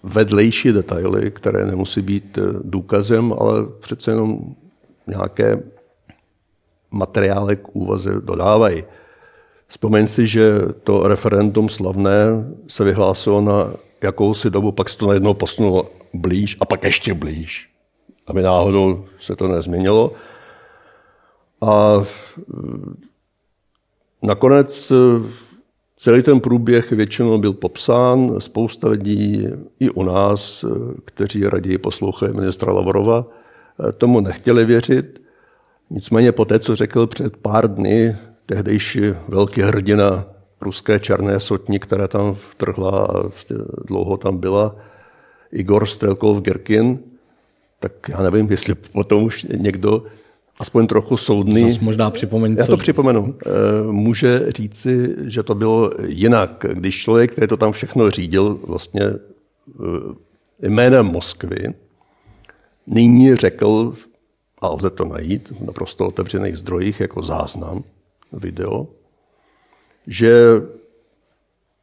vedlejší 0.07 0.73
detaily, 0.73 1.31
které 1.31 1.67
nemusí 1.67 2.03
být 2.03 2.39
důkazem, 2.63 3.35
ale 3.39 3.67
přece 3.81 4.11
jenom 4.11 4.41
nějaké 5.07 5.63
materiály 6.91 7.57
k 7.57 7.77
úvaze 7.77 8.21
dodávají. 8.21 8.85
Vzpomeň 9.69 10.07
si, 10.07 10.27
že 10.27 10.59
to 10.83 11.09
referendum 11.09 11.69
slavné 11.69 12.15
se 12.69 12.85
vyhlásilo 12.85 13.41
na 13.41 13.71
jakousi 14.03 14.51
dobu, 14.51 14.73
pak 14.73 14.89
se 14.89 14.99
to 14.99 15.07
najednou 15.07 15.35
posunulo 15.35 15.91
blíž 16.15 16.57
a 16.61 16.65
pak 16.65 16.85
ještě 16.85 17.15
blíž, 17.15 17.71
aby 18.27 18.43
náhodou 18.43 19.05
se 19.21 19.37
to 19.37 19.49
nezměnilo. 19.49 20.13
A 21.61 22.05
nakonec 24.23 24.93
celý 26.07 26.23
ten 26.23 26.41
průběh 26.41 26.91
většinou 26.91 27.39
byl 27.39 27.53
popsán. 27.53 28.41
Spousta 28.41 28.89
lidí 28.89 29.47
i 29.81 29.91
u 29.91 30.03
nás, 30.03 30.65
kteří 31.05 31.47
raději 31.47 31.79
poslouchají 31.79 32.33
ministra 32.33 32.73
Lavrova, 32.73 33.27
tomu 33.99 34.21
nechtěli 34.21 34.65
věřit. 34.65 35.23
Nicméně 35.91 36.33
po 36.33 36.45
té, 36.45 36.59
co 36.59 36.77
řekl 36.77 37.07
před 37.07 37.37
pár 37.37 37.75
dny 37.75 38.17
tehdejší 38.47 39.01
velký 39.29 39.61
hrdina 39.61 40.25
ruské 40.61 41.01
černé 41.01 41.41
sotní, 41.41 41.79
která 41.79 42.09
tam 42.09 42.35
vtrhla 42.35 43.07
a 43.07 43.21
vlastně 43.21 43.57
dlouho 43.87 44.17
tam 44.17 44.39
byla, 44.39 44.77
Igor 45.53 45.87
Strelkov 45.87 46.41
Gerkin, 46.41 46.99
tak 47.81 47.93
já 48.09 48.23
nevím, 48.23 48.51
jestli 48.51 48.75
potom 48.75 49.23
už 49.23 49.47
někdo 49.59 50.03
aspoň 50.59 50.87
trochu 50.87 51.17
soudný. 51.17 51.73
Zas 51.73 51.81
možná 51.81 52.11
připomeň, 52.11 52.57
Já 52.59 52.67
to 52.67 52.77
připomenu. 52.77 53.35
Eh, 53.47 53.51
může 53.93 54.53
říci, 54.53 55.15
že 55.27 55.43
to 55.43 55.55
bylo 55.55 55.91
jinak. 56.07 56.67
Když 56.73 57.03
člověk, 57.03 57.33
který 57.33 57.49
to 57.49 57.57
tam 57.57 57.73
všechno 57.73 58.11
řídil, 58.11 58.61
vlastně 58.63 59.03
eh, 59.03 60.69
jménem 60.69 61.07
Moskvy, 61.07 61.75
nyní 62.87 63.37
řekl, 63.37 63.95
a 64.61 64.69
lze 64.69 64.91
to 64.91 65.05
najít 65.05 65.51
v 65.51 65.65
naprosto 65.65 66.07
otevřených 66.07 66.57
zdrojích 66.57 67.01
jako 67.01 67.23
záznam, 67.23 67.85
video, 68.33 68.87
že 70.07 70.63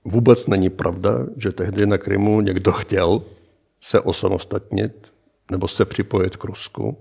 vůbec 0.05 0.47
není 0.47 0.69
pravda, 0.69 1.25
že 1.37 1.51
tehdy 1.51 1.85
na 1.85 1.97
Krymu 1.97 2.41
někdo 2.41 2.71
chtěl 2.71 3.21
se 3.81 3.99
osamostatnit 3.99 5.13
nebo 5.51 5.67
se 5.67 5.85
připojit 5.85 6.35
k 6.35 6.43
Rusku, 6.43 6.97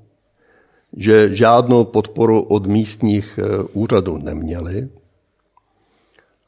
že 0.97 1.35
žádnou 1.35 1.85
podporu 1.85 2.43
od 2.43 2.67
místních 2.67 3.39
eh, 3.39 3.63
úřadů 3.73 4.19
neměli 4.19 4.89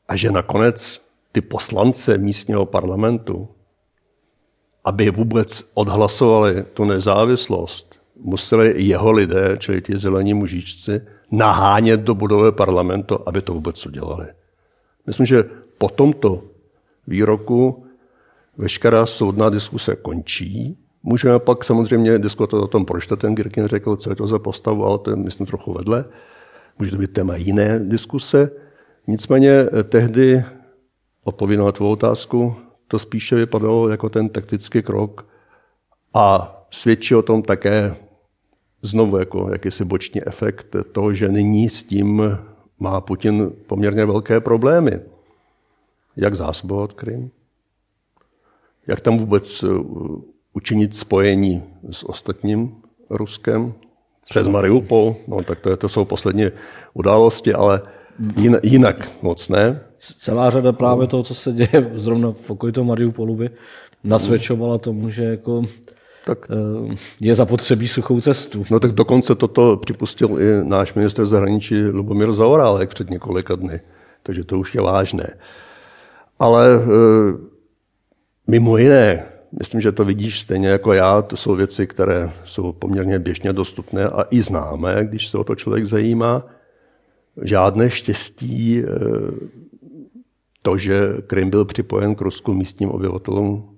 a 0.09 0.17
že 0.17 0.31
nakonec 0.31 1.01
ty 1.33 1.41
poslance 1.41 2.19
místního 2.19 2.67
parlamentu, 2.67 3.49
aby 4.85 5.11
vůbec 5.11 5.71
odhlasovali 5.75 6.63
tu 6.63 6.85
nezávislost, 6.85 8.01
museli 8.17 8.75
jeho 8.77 9.13
lidé, 9.13 9.57
čili 9.59 9.83
ti 9.83 9.99
zelení 9.99 10.35
mužičci, 10.35 11.01
nahánět 11.31 12.01
do 12.01 12.15
budovy 12.15 12.53
parlamentu, 12.53 13.19
aby 13.27 13.43
to 13.43 13.55
vůbec 13.55 13.87
udělali. 13.87 14.27
Myslím, 15.07 15.27
že 15.27 15.45
po 15.79 15.89
tomto 15.89 16.43
výroku 17.07 17.87
veškerá 18.57 19.07
soudná 19.07 19.51
diskuse 19.51 19.97
končí 19.97 20.84
Můžeme 21.07 21.39
pak 21.39 21.65
samozřejmě 21.65 22.19
diskutovat 22.19 22.65
o 22.65 22.69
tom, 22.69 22.85
proč 22.85 23.07
to 23.07 23.17
ten 23.17 23.35
Girkin 23.35 23.67
řekl, 23.67 23.97
co 23.97 24.11
je 24.11 24.17
to 24.17 24.27
za 24.27 24.39
postavu, 24.39 24.85
ale 24.85 24.99
to 24.99 25.11
je, 25.11 25.17
myslím, 25.17 25.47
trochu 25.47 25.73
vedle. 25.73 26.05
Může 26.79 26.91
to 26.91 26.97
být 26.97 27.13
téma 27.13 27.37
jiné 27.37 27.79
diskuse. 27.79 28.51
Nicméně 29.07 29.51
eh, 29.51 29.83
tehdy, 29.83 30.45
odpověď 31.25 31.59
na 31.61 31.73
tvou 31.73 31.91
otázku, 31.91 32.55
to 32.89 32.99
spíše 32.99 33.37
vypadalo 33.37 33.89
jako 33.89 34.09
ten 34.09 34.29
taktický 34.29 34.83
krok 34.83 35.27
a 36.15 36.57
svědčí 36.71 37.15
o 37.15 37.23
tom 37.23 37.43
také 37.43 37.97
znovu 38.83 39.19
jako 39.19 39.49
jakýsi 39.53 39.85
boční 39.85 40.27
efekt 40.27 40.77
toho, 40.93 41.15
že 41.15 41.29
nyní 41.29 41.71
s 41.71 41.83
tím 41.83 42.23
má 42.79 43.01
Putin 43.01 43.53
poměrně 43.67 44.05
velké 44.05 44.41
problémy. 44.41 45.01
Jak 46.17 46.35
zásobovat 46.35 46.93
Krym? 46.93 47.31
Jak 48.87 49.01
tam 49.01 49.19
vůbec 49.19 49.63
eh, 49.63 49.69
učinit 50.55 50.97
spojení 50.97 51.63
s 51.91 52.09
ostatním 52.09 52.75
Ruskem 53.11 53.75
přes 54.29 54.49
Mariupol. 54.49 55.17
No 55.29 55.43
tak 55.43 55.61
to, 55.61 55.71
je, 55.71 55.77
to 55.77 55.89
jsou 55.89 56.05
poslední 56.05 56.45
události, 56.95 57.55
ale 57.55 57.83
jinak 58.63 59.09
moc 59.23 59.49
ne. 59.49 59.81
Celá 59.99 60.51
řada 60.51 60.73
právě 60.73 61.07
toho, 61.07 61.23
co 61.23 61.35
se 61.35 61.53
děje 61.53 61.93
zrovna 61.95 62.33
v 62.33 62.51
okolí 62.51 62.73
toho 62.73 62.85
Mariupolu 62.85 63.37
by 63.37 63.51
nasvědčovala 64.05 64.79
tomu, 64.79 65.11
že 65.11 65.25
jako 65.25 65.63
tak, 66.27 66.39
eh, 66.51 66.95
je 67.21 67.35
zapotřebí 67.35 67.89
suchou 67.89 68.21
cestu. 68.21 68.65
No 68.71 68.81
tak 68.81 68.93
dokonce 68.93 69.35
toto 69.35 69.77
připustil 69.77 70.41
i 70.41 70.69
náš 70.69 70.95
minister 70.95 71.27
zahraničí 71.27 71.85
Lubomír 71.85 72.33
Zaorálek 72.33 72.91
před 72.91 73.11
několika 73.11 73.55
dny. 73.55 73.81
Takže 74.23 74.45
to 74.45 74.59
už 74.59 74.75
je 74.75 74.81
vážné. 74.81 75.27
Ale 76.39 76.69
eh, 76.75 77.37
mimo 78.47 78.77
jiné, 78.77 79.27
myslím, 79.59 79.81
že 79.81 79.93
to 79.93 80.05
vidíš 80.05 80.41
stejně 80.41 80.69
jako 80.69 80.93
já, 80.93 81.23
to 81.23 81.37
jsou 81.37 81.55
věci, 81.55 81.87
které 81.87 82.33
jsou 82.45 82.73
poměrně 82.73 83.19
běžně 83.19 83.53
dostupné 83.53 84.05
a 84.05 84.27
i 84.31 84.43
známé, 84.43 85.05
když 85.05 85.29
se 85.29 85.39
o 85.39 85.45
to 85.45 85.55
člověk 85.55 85.87
zajímá. 85.87 86.47
Žádné 87.43 87.91
štěstí 87.91 88.83
eh, 88.83 88.89
to, 90.63 90.79
že 90.79 90.99
Krym 91.27 91.51
byl 91.51 91.65
připojen 91.65 92.15
k 92.15 92.21
Rusku 92.21 92.53
místním 92.53 92.91
obyvatelům 92.91 93.74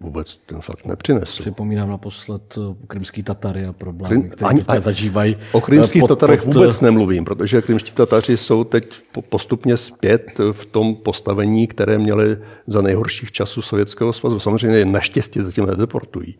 vůbec 0.00 0.36
ten 0.36 0.60
fakt 0.60 0.86
nepřinesl. 0.86 1.42
Připomínám 1.42 1.90
naposled 1.90 2.58
eh, 2.58 2.86
krymský 2.86 3.22
Tatary 3.22 3.66
a 3.66 3.72
problémy, 3.72 4.16
Krym, 4.16 4.30
které 4.30 4.48
ani, 4.48 4.80
zažívají. 4.80 5.36
O 5.52 5.60
krymských 5.60 6.00
pod, 6.00 6.08
Tatarech 6.08 6.42
pod... 6.42 6.54
vůbec 6.54 6.80
nemluvím, 6.80 7.24
protože 7.24 7.62
krymští 7.62 7.92
Tataři 7.92 8.36
jsou 8.36 8.64
teď 8.64 8.84
postupně 9.28 9.76
zpět 9.76 10.40
v 10.52 10.66
tom 10.66 10.94
postavení, 10.94 11.66
které 11.66 11.98
měli 11.98 12.38
za 12.66 12.82
nejhorších 12.82 13.32
časů 13.32 13.62
Sovětského 13.62 14.12
svazu. 14.12 14.38
Samozřejmě 14.40 14.84
naštěstí 14.84 15.40
zatím 15.42 15.66
nedeportují. 15.66 16.38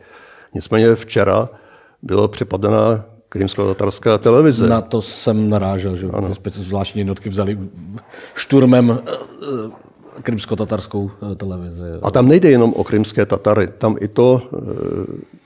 Nicméně 0.55 0.95
včera 0.95 1.49
byla 2.03 2.29
přepadená 2.29 3.05
krymsko-tatarská 3.29 4.19
televize. 4.19 4.69
Na 4.69 4.81
to 4.81 5.03
jsem 5.03 5.51
narážel, 5.51 5.97
že 5.97 6.07
ano. 6.13 6.35
zvláštní 6.51 7.01
jednotky 7.01 7.29
vzali 7.29 7.59
šturmem 8.35 8.91
eh, 8.91 9.11
eh, 9.13 9.86
krymsko-tatarskou 10.23 11.11
eh, 11.11 11.35
televizi. 11.35 11.85
A 12.03 12.11
tam 12.11 12.29
nejde 12.29 12.51
jenom 12.51 12.75
o 12.75 12.85
krymské 12.85 13.27
Tatary, 13.27 13.67
tam 13.67 13.97
i 14.01 14.09
to 14.09 14.43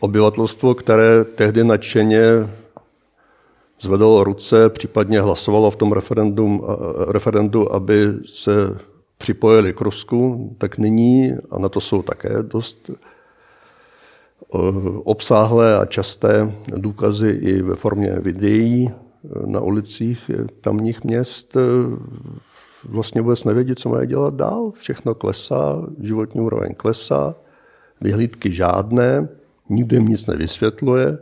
obyvatelstvo, 0.00 0.74
které 0.74 1.24
tehdy 1.24 1.64
nadšeně 1.64 2.22
zvedalo 3.80 4.24
ruce, 4.24 4.70
případně 4.70 5.20
hlasovalo 5.20 5.70
v 5.70 5.76
tom 5.76 5.92
referendum, 5.92 6.62
referendu, 7.08 7.74
aby 7.74 8.06
se 8.28 8.78
připojili 9.18 9.72
k 9.72 9.80
Rusku, 9.80 10.50
tak 10.58 10.78
nyní, 10.78 11.32
a 11.50 11.58
na 11.58 11.68
to 11.68 11.80
jsou 11.80 12.02
také 12.02 12.42
dost 12.42 12.90
Eh, 14.54 14.58
obsáhlé 15.04 15.78
a 15.78 15.84
časté 15.84 16.54
důkazy 16.76 17.30
i 17.30 17.62
ve 17.62 17.76
formě 17.76 18.16
videí 18.20 18.90
eh, 18.90 19.28
na 19.46 19.60
ulicích 19.60 20.30
tamních 20.60 21.04
měst 21.04 21.56
eh, 21.56 21.60
vlastně 22.84 23.20
vůbec 23.20 23.44
nevědí, 23.44 23.74
co 23.74 23.88
mají 23.88 24.08
dělat 24.08 24.34
dál. 24.34 24.72
Všechno 24.78 25.14
klesá, 25.14 25.86
životní 26.02 26.40
úroveň 26.40 26.74
klesá, 26.74 27.34
vyhlídky 28.00 28.52
žádné, 28.52 29.28
nikdo 29.68 29.96
jim 29.96 30.08
nic 30.08 30.26
nevysvětluje. 30.26 31.18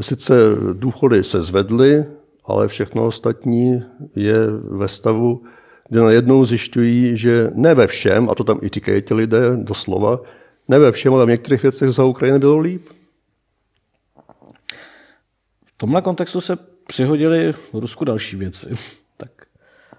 Sice 0.00 0.34
důchody 0.72 1.24
se 1.24 1.42
zvedly, 1.42 2.04
ale 2.44 2.68
všechno 2.68 3.06
ostatní 3.06 3.82
je 4.16 4.46
ve 4.50 4.88
stavu, 4.88 5.42
kde 5.88 6.00
najednou 6.00 6.44
zjišťují, 6.44 7.16
že 7.16 7.50
ne 7.54 7.74
ve 7.74 7.86
všem, 7.86 8.30
a 8.30 8.34
to 8.34 8.44
tam 8.44 8.58
i 8.62 8.68
říkají 8.68 9.02
ti 9.02 9.14
lidé 9.14 9.56
doslova, 9.56 10.20
ne 10.68 10.78
ve 10.78 10.92
všem, 10.92 11.14
ale 11.14 11.26
v 11.26 11.28
některých 11.28 11.62
věcech 11.62 11.90
za 11.90 12.04
Ukrajiny 12.04 12.38
bylo 12.38 12.58
líp. 12.58 12.88
V 15.64 15.78
tomhle 15.78 16.02
kontextu 16.02 16.40
se 16.40 16.56
přihodili 16.86 17.52
v 17.52 17.74
Rusku 17.74 18.04
další 18.04 18.36
věci. 18.36 18.68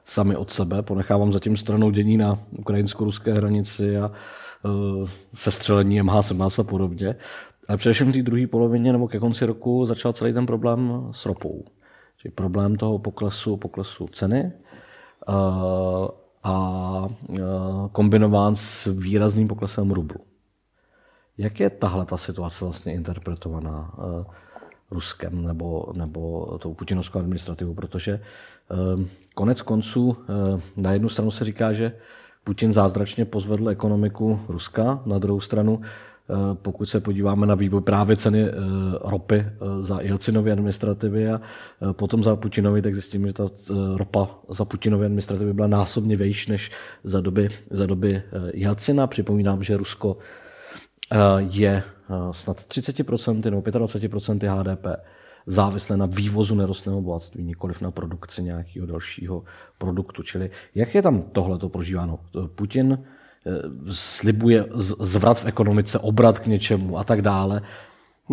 Sami 0.06 0.36
od 0.36 0.52
sebe, 0.52 0.82
ponechávám 0.82 1.34
zatím 1.34 1.58
stranou 1.58 1.92
dění 1.92 2.18
na 2.18 2.40
ukrajinsko-ruské 2.52 3.34
hranici 3.34 3.98
a 3.98 4.12
uh, 4.64 5.10
sestřelení 5.34 6.02
MH17 6.02 6.62
a 6.62 6.64
podobně. 6.64 7.16
Ale 7.68 7.78
především 7.78 8.12
v 8.12 8.14
té 8.14 8.22
druhé 8.22 8.48
polovině 8.48 8.92
nebo 8.92 9.08
ke 9.08 9.20
konci 9.20 9.46
roku 9.46 9.86
začal 9.86 10.14
celý 10.14 10.34
ten 10.34 10.46
problém 10.46 11.10
s 11.12 11.26
ropou. 11.26 11.66
Čili 12.18 12.32
problém 12.32 12.76
toho 12.76 13.00
poklesu, 13.00 13.58
poklesu 13.58 14.08
ceny 14.08 14.52
uh, 15.28 16.08
a 16.44 16.56
uh, 17.30 17.88
kombinován 17.92 18.56
s 18.56 18.86
výrazným 18.86 19.48
poklesem 19.48 19.92
rublu. 19.92 20.20
Jak 21.38 21.60
je 21.60 21.70
tahle 21.70 22.06
ta 22.06 22.18
situace 22.18 22.66
vlastně 22.66 22.94
interpretovaná 22.94 23.94
uh, 23.98 24.26
Ruskem 24.94 25.46
nebo, 25.46 25.92
nebo 25.94 26.46
tou 26.62 26.74
putinovskou 26.74 27.20
administrativou? 27.20 27.74
Protože 27.74 28.20
uh, 28.96 29.04
konec 29.36 29.62
konců 29.62 30.08
uh, 30.10 30.16
na 30.78 30.94
jednu 30.94 31.10
stranu 31.10 31.32
se 31.32 31.46
říká, 31.46 31.74
že 31.74 31.92
Putin 32.44 32.74
zázračně 32.74 33.26
pozvedl 33.26 33.70
ekonomiku 33.70 34.40
Ruska, 34.48 35.02
na 35.06 35.20
druhou 35.20 35.40
stranu 35.40 35.82
pokud 36.54 36.86
se 36.86 37.00
podíváme 37.00 37.46
na 37.46 37.56
vývoj 37.56 37.82
právě 37.82 38.18
ceny 38.18 38.46
ropy 39.02 39.46
za 39.80 40.02
Jelcinovy 40.02 40.52
administrativy 40.52 41.30
a 41.30 41.42
potom 41.92 42.24
za 42.24 42.36
Putinovi, 42.36 42.82
tak 42.82 42.94
zjistíme, 42.94 43.28
že 43.28 43.34
ta 43.34 43.44
ropa 43.96 44.30
za 44.50 44.66
Putinovy 44.66 45.06
administrativy 45.06 45.54
byla 45.54 45.68
násobně 45.68 46.18
vejš 46.18 46.48
než 46.48 46.72
za 47.04 47.22
doby, 47.22 47.50
za 47.70 47.86
doby 47.86 48.22
Jelcina. 48.54 49.08
Připomínám, 49.08 49.64
že 49.64 49.78
Rusko 49.78 50.18
je 51.50 51.84
eh, 51.84 52.14
snad 52.32 52.58
30% 52.58 53.52
nebo 53.52 53.62
25% 53.62 54.60
HDP 54.60 54.86
závislé 55.46 55.98
na 55.98 56.06
vývozu 56.06 56.56
nerostného 56.56 57.02
bohatství, 57.02 57.44
nikoliv 57.44 57.82
na 57.82 57.92
produkci 57.92 58.44
nějakého 58.44 58.88
dalšího 58.88 59.44
produktu. 59.78 60.24
Čili 60.24 60.50
jak 60.76 60.96
je 60.96 61.02
tam 61.02 61.22
tohleto 61.22 61.70
prožíváno? 61.70 62.20
Putin 62.56 63.00
eh, 63.00 63.52
slibuje 63.92 64.66
zvrat 65.00 65.40
v 65.40 65.46
ekonomice, 65.46 66.00
obrat 66.00 66.40
k 66.40 66.48
něčemu 66.48 66.98
a 66.98 67.04
tak 67.04 67.22
dále. 67.22 67.62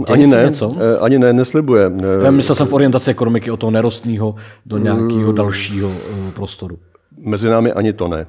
Děje 0.07 0.15
ani 0.15 0.27
ne, 0.27 0.45
něco? 0.45 0.73
ani 1.01 1.19
ne, 1.19 1.33
neslibuje. 1.33 1.93
Já 2.25 2.31
myslel 2.31 2.57
jsem 2.57 2.67
v 2.67 2.73
orientaci 2.73 3.11
ekonomiky 3.11 3.51
od 3.51 3.57
toho 3.57 3.71
nerostního 3.71 4.35
do 4.67 4.79
nějakého 4.79 5.33
dalšího 5.33 5.93
prostoru. 6.35 6.79
Mezi 7.19 7.49
námi 7.49 7.73
ani 7.73 7.93
to 7.93 8.09
ne. 8.09 8.27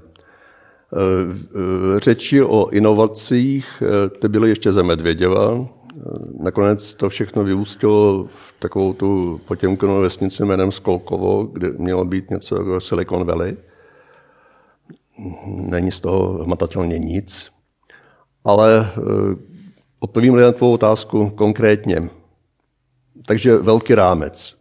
Eh, 0.93 1.99
řeči 1.99 2.43
o 2.43 2.69
inovacích, 2.69 3.83
eh, 3.85 4.09
ty 4.09 4.27
byly 4.27 4.49
ještě 4.49 4.71
ze 4.71 4.83
Medvěděva. 4.83 5.55
Eh, 5.57 5.99
nakonec 6.39 6.93
to 6.93 7.09
všechno 7.09 7.43
vyústilo 7.43 8.23
v 8.23 8.53
takovou 8.59 8.93
tu 8.93 9.41
potěmkonou 9.47 10.01
vesnici 10.01 10.45
jménem 10.45 10.71
Skolkovo, 10.71 11.43
kde 11.43 11.69
mělo 11.69 12.05
být 12.05 12.29
něco 12.29 12.55
jako 12.55 12.81
Silicon 12.81 13.25
Valley. 13.25 13.57
Není 15.45 15.91
z 15.91 16.01
toho 16.01 16.43
hmatatelně 16.43 16.99
nic. 16.99 17.51
Ale 18.43 18.91
odpovím 19.99 20.35
na 20.35 20.51
tvou 20.51 20.73
otázku 20.73 21.29
konkrétně. 21.29 22.09
Takže 23.25 23.57
velký 23.57 23.95
rámec. 23.95 24.55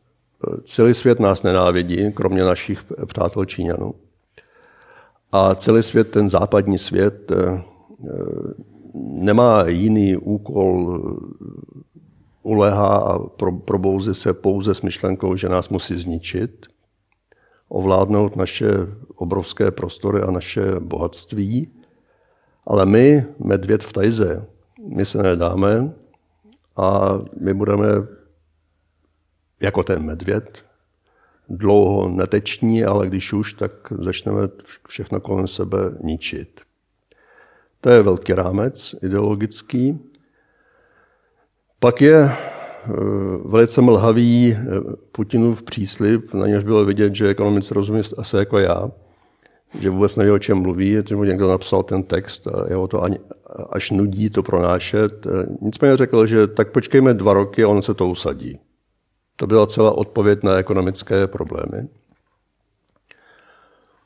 Celý 0.64 0.94
svět 0.94 1.20
nás 1.20 1.42
nenávidí, 1.42 2.12
kromě 2.12 2.42
našich 2.44 2.84
přátel 3.06 3.44
Číňanů. 3.44 3.94
A 5.32 5.54
celý 5.54 5.82
svět, 5.82 6.10
ten 6.10 6.30
západní 6.30 6.78
svět, 6.78 7.32
eh, 7.32 7.62
eh, 8.04 8.22
nemá 8.94 9.68
jiný 9.68 10.16
úkol, 10.16 11.00
eh, 11.00 11.40
ulehá 12.42 12.96
a 12.96 13.18
probouzí 13.64 14.14
se 14.14 14.32
pouze 14.32 14.74
s 14.74 14.82
myšlenkou, 14.82 15.36
že 15.36 15.48
nás 15.48 15.68
musí 15.68 16.00
zničit, 16.00 16.66
ovládnout 17.68 18.36
naše 18.36 18.70
obrovské 19.14 19.70
prostory 19.70 20.22
a 20.22 20.30
naše 20.30 20.80
bohatství. 20.80 21.70
Ale 22.66 22.86
my, 22.86 23.26
medvěd 23.38 23.84
v 23.84 23.92
tajze, 23.92 24.46
my 24.86 25.06
se 25.06 25.22
nedáme 25.22 25.92
a 26.76 27.18
my 27.40 27.54
budeme 27.54 27.86
jako 29.62 29.82
ten 29.82 30.02
medvěd 30.02 30.69
dlouho 31.50 32.08
neteční, 32.08 32.84
ale 32.84 33.06
když 33.06 33.32
už, 33.32 33.52
tak 33.52 33.72
začneme 34.02 34.48
všechno 34.88 35.20
kolem 35.20 35.48
sebe 35.48 35.78
ničit. 36.02 36.60
To 37.80 37.90
je 37.90 38.02
velký 38.02 38.32
rámec 38.32 38.94
ideologický. 39.02 39.98
Pak 41.78 42.00
je 42.00 42.16
e, 42.16 42.32
velice 43.44 43.80
mlhavý 43.80 44.52
e, 44.52 44.56
Putinův 45.12 45.62
příslip, 45.62 46.34
na 46.34 46.46
něž 46.46 46.64
bylo 46.64 46.84
vidět, 46.84 47.14
že 47.14 47.28
ekonomice 47.28 47.74
rozumí 47.74 48.00
asi 48.18 48.36
jako 48.36 48.58
já, 48.58 48.90
že 49.80 49.90
vůbec 49.90 50.16
neví, 50.16 50.30
o 50.30 50.38
čem 50.38 50.58
mluví, 50.58 50.96
že 51.08 51.16
mu 51.16 51.24
někdo 51.24 51.48
napsal 51.48 51.82
ten 51.82 52.02
text 52.02 52.46
a 52.46 52.68
jeho 52.68 52.88
to 52.88 53.02
ani, 53.02 53.18
až 53.70 53.90
nudí 53.90 54.30
to 54.30 54.42
pronášet. 54.42 55.26
E, 55.26 55.30
nicméně 55.60 55.96
řekl, 55.96 56.26
že 56.26 56.46
tak 56.46 56.72
počkejme 56.72 57.14
dva 57.14 57.32
roky 57.32 57.64
a 57.64 57.68
on 57.68 57.82
se 57.82 57.94
to 57.94 58.08
usadí. 58.08 58.58
To 59.40 59.46
byla 59.46 59.66
celá 59.66 59.92
odpověď 59.92 60.42
na 60.42 60.56
ekonomické 60.56 61.26
problémy. 61.26 61.88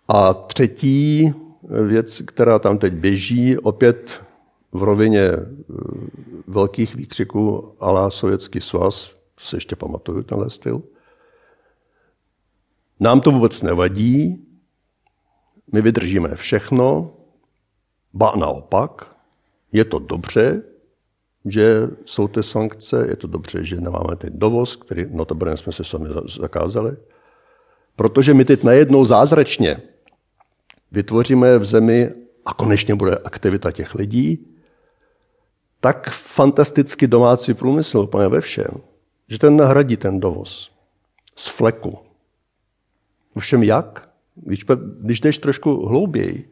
A 0.09 0.35
třetí 0.35 1.33
věc, 1.87 2.23
která 2.27 2.59
tam 2.59 2.79
teď 2.79 2.93
běží, 2.93 3.59
opět 3.59 4.23
v 4.73 4.83
rovině 4.83 5.21
eh, 5.21 5.45
velkých 6.47 6.95
výkřiků 6.95 7.75
ala 7.81 8.11
Sovětský 8.11 8.61
svaz, 8.61 9.09
to 9.35 9.45
se 9.45 9.57
ještě 9.57 9.77
pamatuju, 9.77 10.23
tenhle 10.23 10.51
styl. 10.51 10.83
Nám 13.01 13.21
to 13.21 13.31
vůbec 13.31 13.63
nevadí, 13.63 14.47
my 15.73 15.83
vydržíme 15.83 16.37
všechno, 16.37 17.11
ba 18.13 18.33
naopak, 18.37 19.17
je 19.73 19.85
to 19.85 19.99
dobře, 19.99 20.63
že 21.45 21.89
jsou 22.05 22.29
ty 22.29 22.43
sankce, 22.43 23.07
je 23.09 23.17
to 23.17 23.27
dobře, 23.27 23.65
že 23.65 23.81
nemáme 23.81 24.17
ten 24.17 24.31
dovoz, 24.35 24.77
který 24.77 25.07
notabene 25.11 25.57
jsme 25.57 25.73
se 25.73 25.85
sami 25.85 26.09
zakázali, 26.41 26.97
protože 27.97 28.35
my 28.35 28.45
teď 28.45 28.63
najednou 28.63 29.05
zázračně 29.05 29.83
vytvoříme 30.93 31.59
v 31.59 31.65
zemi 31.65 32.11
a 32.45 32.55
konečně 32.55 32.95
bude 32.95 33.17
aktivita 33.17 33.71
těch 33.71 33.95
lidí, 33.95 34.47
tak 35.81 36.11
fantasticky 36.11 37.07
domácí 37.07 37.55
průmysl 37.55 37.99
úplně 37.99 38.29
ve 38.29 38.41
všem, 38.41 38.81
že 39.29 39.39
ten 39.39 39.57
nahradí 39.57 39.97
ten 39.97 40.21
dovoz 40.21 40.71
z 41.37 41.49
fleku. 41.49 41.99
Všem 43.39 43.63
jak? 43.63 44.09
Když, 44.35 44.65
když 45.01 45.21
jdeš 45.21 45.39
trošku 45.39 45.87
hlouběji 45.87 46.51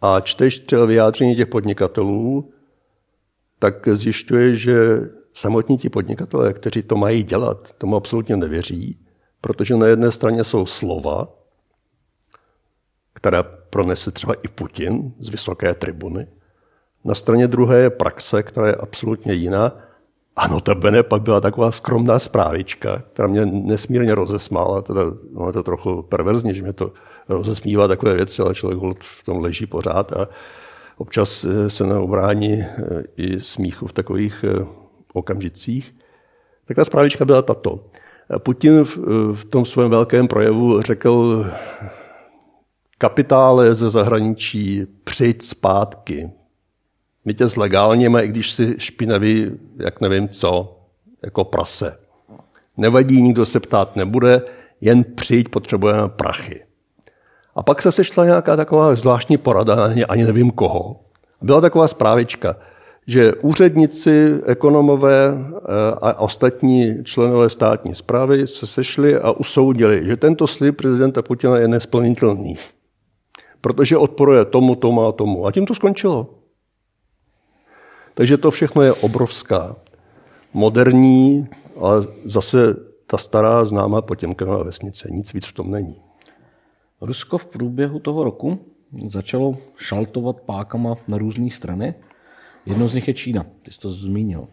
a 0.00 0.20
čteš 0.20 0.64
vyjádření 0.86 1.36
těch 1.36 1.46
podnikatelů, 1.46 2.52
tak 3.60 3.88
zjišťuje, 3.88 4.54
že 4.56 4.76
samotní 5.32 5.78
ti 5.78 5.88
podnikatelé, 5.88 6.52
kteří 6.52 6.82
to 6.82 6.96
mají 6.96 7.22
dělat, 7.22 7.72
tomu 7.78 7.96
absolutně 7.96 8.36
nevěří, 8.36 8.98
protože 9.40 9.76
na 9.76 9.86
jedné 9.86 10.12
straně 10.12 10.44
jsou 10.44 10.66
slova, 10.66 11.28
která 13.14 13.42
pronese 13.42 14.10
třeba 14.10 14.34
i 14.34 14.48
Putin 14.48 15.12
z 15.20 15.28
vysoké 15.28 15.74
tribuny, 15.74 16.26
na 17.04 17.14
straně 17.14 17.48
druhé 17.48 17.78
je 17.78 17.90
praxe, 17.90 18.42
která 18.42 18.66
je 18.68 18.74
absolutně 18.74 19.32
jiná. 19.32 19.72
A 20.36 20.48
notabene 20.48 21.02
pak 21.02 21.22
byla 21.22 21.40
taková 21.40 21.70
skromná 21.70 22.18
zprávička, 22.18 23.02
která 23.12 23.28
mě 23.28 23.46
nesmírně 23.46 24.14
rozesmála. 24.14 24.82
Teda, 24.82 25.00
no 25.32 25.46
je 25.46 25.52
to 25.52 25.62
trochu 25.62 26.02
perverzní, 26.02 26.54
že 26.54 26.62
mě 26.62 26.72
to 26.72 26.92
rozesmívá 27.28 27.88
takové 27.88 28.14
věci, 28.14 28.42
ale 28.42 28.54
člověk 28.54 29.02
v 29.02 29.24
tom 29.24 29.40
leží 29.40 29.66
pořád 29.66 30.12
a 30.12 30.28
občas 31.00 31.44
eh, 31.44 31.70
se 31.70 31.86
neobrání 31.86 32.52
eh, 32.52 32.68
i 33.16 33.40
smíchu 33.40 33.86
v 33.86 33.92
takových 33.92 34.44
eh, 34.44 34.66
okamžicích. 35.12 35.94
Tak 36.64 36.76
ta 36.76 36.84
zprávička 36.84 37.24
byla 37.24 37.42
tato. 37.42 37.84
Putin 38.38 38.84
v 39.32 39.44
tom 39.50 39.64
svém 39.64 39.90
velkém 39.90 40.28
projevu 40.28 40.82
řekl 40.82 41.46
kapitále 42.98 43.74
ze 43.74 43.90
zahraničí 43.90 44.86
přijď 45.04 45.42
zpátky, 45.42 46.30
my 47.24 47.34
tě 47.34 47.48
zlegálněme, 47.48 48.24
i 48.24 48.28
když 48.28 48.52
si 48.52 48.74
špinavý, 48.78 49.50
jak 49.76 50.00
nevím 50.00 50.28
co, 50.28 50.80
jako 51.22 51.44
prase. 51.44 51.98
Nevadí, 52.76 53.22
nikdo 53.22 53.46
se 53.46 53.60
ptát 53.60 53.96
nebude, 53.96 54.42
jen 54.80 55.04
přijď, 55.04 55.48
potřebujeme 55.48 56.08
prachy. 56.08 56.69
A 57.54 57.62
pak 57.62 57.82
se 57.82 57.92
sešla 57.92 58.24
nějaká 58.24 58.56
taková 58.56 58.94
zvláštní 58.94 59.36
porada, 59.38 59.92
ani 60.08 60.24
nevím 60.24 60.50
koho. 60.50 61.00
Byla 61.42 61.60
taková 61.60 61.88
zprávička, 61.88 62.56
že 63.06 63.34
úředníci, 63.34 64.40
ekonomové 64.46 65.34
eh, 65.34 65.60
a 66.02 66.20
ostatní 66.20 67.04
členové 67.04 67.50
státní 67.50 67.94
zprávy 67.94 68.46
se 68.46 68.66
sešli 68.66 69.16
a 69.16 69.30
usoudili, 69.30 70.06
že 70.06 70.16
tento 70.16 70.46
slib 70.46 70.76
prezidenta 70.76 71.22
Putina 71.22 71.58
je 71.58 71.68
nesplnitelný, 71.68 72.56
protože 73.60 73.96
odporuje 73.96 74.44
tomu, 74.44 74.74
tomu 74.74 75.06
a 75.06 75.12
tomu. 75.12 75.46
A 75.46 75.52
tím 75.52 75.66
to 75.66 75.74
skončilo. 75.74 76.26
Takže 78.14 78.36
to 78.36 78.50
všechno 78.50 78.82
je 78.82 78.92
obrovská, 78.92 79.76
moderní, 80.52 81.48
ale 81.80 82.06
zase 82.24 82.76
ta 83.06 83.18
stará 83.18 83.64
známá 83.64 84.02
Potěmkinová 84.02 84.62
vesnice. 84.62 85.08
Nic 85.10 85.32
víc 85.32 85.46
v 85.46 85.52
tom 85.52 85.70
není. 85.70 86.09
Rusko 87.00 87.38
v 87.38 87.46
průběhu 87.46 87.98
toho 87.98 88.24
roku 88.24 88.58
začalo 89.06 89.56
šaltovat 89.76 90.40
pákama 90.40 90.96
na 91.08 91.18
různé 91.18 91.50
strany. 91.50 91.94
Jednou 92.66 92.88
z 92.88 92.94
nich 92.94 93.08
je 93.08 93.14
Čína, 93.14 93.46
ty 93.62 93.72
jsi 93.72 93.80
to 93.80 93.90
zmínil. 93.90 94.48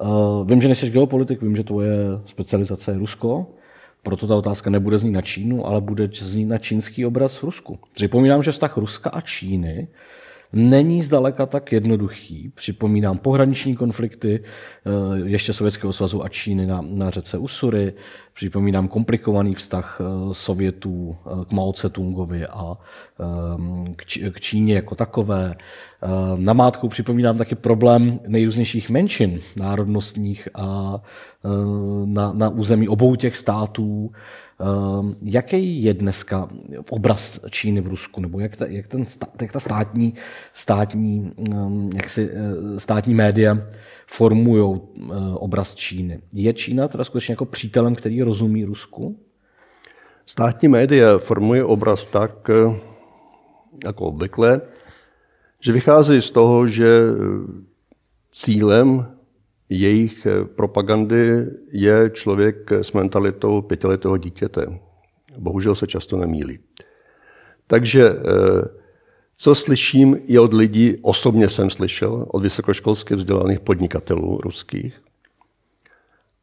Uh, 0.00 0.48
vím, 0.48 0.62
že 0.62 0.68
nejsi 0.68 0.90
geopolitik, 0.90 1.42
vím, 1.42 1.56
že 1.56 1.64
tvoje 1.64 1.96
specializace 2.26 2.90
je 2.92 2.98
Rusko, 2.98 3.46
proto 4.02 4.26
ta 4.26 4.36
otázka 4.36 4.70
nebude 4.70 4.98
znít 4.98 5.12
na 5.12 5.20
Čínu, 5.20 5.66
ale 5.66 5.80
bude 5.80 6.08
znít 6.12 6.44
na 6.44 6.58
čínský 6.58 7.06
obraz 7.06 7.38
v 7.38 7.44
Rusku. 7.44 7.78
Připomínám, 7.92 8.42
že 8.42 8.52
vztah 8.52 8.76
Ruska 8.76 9.10
a 9.10 9.20
Číny 9.20 9.88
není 10.52 11.02
zdaleka 11.02 11.46
tak 11.46 11.72
jednoduchý. 11.72 12.52
Připomínám 12.54 13.18
pohraniční 13.18 13.76
konflikty 13.76 14.42
eh, 14.42 14.90
ještě 15.24 15.52
Sovětského 15.52 15.92
svazu 15.92 16.24
a 16.24 16.28
Číny 16.28 16.66
na, 16.66 16.80
na 16.82 17.10
řece 17.10 17.38
Usury. 17.38 17.92
Připomínám 18.32 18.88
komplikovaný 18.88 19.54
vztah 19.54 20.00
eh, 20.00 20.34
Sovětů 20.34 21.16
eh, 21.26 21.44
k 21.44 21.52
Mao 21.52 21.72
Tse-tungovi 21.72 22.46
a 22.50 22.76
k 24.30 24.40
Číně 24.40 24.74
jako 24.74 24.94
takové. 24.94 25.54
Namátkou 26.38 26.88
připomínám 26.88 27.38
taky 27.38 27.54
problém 27.54 28.20
nejrůznějších 28.26 28.90
menšin 28.90 29.40
národnostních 29.56 30.48
a 30.54 30.98
na, 32.04 32.32
na 32.32 32.48
území 32.48 32.88
obou 32.88 33.14
těch 33.16 33.36
států 33.36 34.10
jaký 35.22 35.82
je 35.82 35.94
dneska 35.94 36.48
obraz 36.90 37.40
Číny 37.50 37.80
v 37.80 37.86
Rusku, 37.86 38.20
nebo 38.20 38.40
jak 38.40 38.56
ta, 38.56 38.66
jak 38.66 38.86
ten, 38.86 39.04
jak 39.40 39.52
ta 39.52 39.60
státní, 39.60 40.14
státní, 40.54 41.32
ehm, 41.50 41.90
jak 41.94 42.08
si, 42.08 42.30
eh, 42.32 42.80
státní 42.80 43.14
média 43.14 43.58
formují 44.06 44.80
eh, 44.80 45.14
obraz 45.34 45.74
Číny? 45.74 46.20
Je 46.32 46.54
Čína 46.54 46.88
teda 46.88 47.04
skutečně 47.04 47.32
jako 47.32 47.44
přítelem, 47.44 47.94
který 47.94 48.22
rozumí 48.22 48.64
Rusku? 48.64 49.18
Státní 50.26 50.68
média 50.68 51.18
formuje 51.18 51.64
obraz 51.64 52.06
tak, 52.06 52.50
eh, 52.50 52.80
jako 53.84 54.04
obvykle, 54.04 54.60
že 55.60 55.72
vychází 55.72 56.22
z 56.22 56.30
toho, 56.30 56.66
že 56.66 56.88
cílem 58.30 59.06
jejich 59.70 60.26
eh, 60.26 60.44
propagandy 60.44 61.46
je 61.72 62.10
člověk 62.12 62.72
s 62.72 62.92
mentalitou 62.92 63.62
pětiletého 63.62 64.16
dítěte. 64.16 64.80
Bohužel 65.38 65.74
se 65.74 65.86
často 65.86 66.16
nemílí. 66.16 66.58
Takže 67.66 68.08
eh, 68.08 68.80
co 69.36 69.54
slyším 69.54 70.20
i 70.26 70.38
od 70.38 70.54
lidí, 70.54 70.96
osobně 71.02 71.48
jsem 71.48 71.70
slyšel, 71.70 72.26
od 72.28 72.42
vysokoškolsky 72.42 73.14
vzdělaných 73.14 73.60
podnikatelů 73.60 74.38
ruských, 74.42 75.00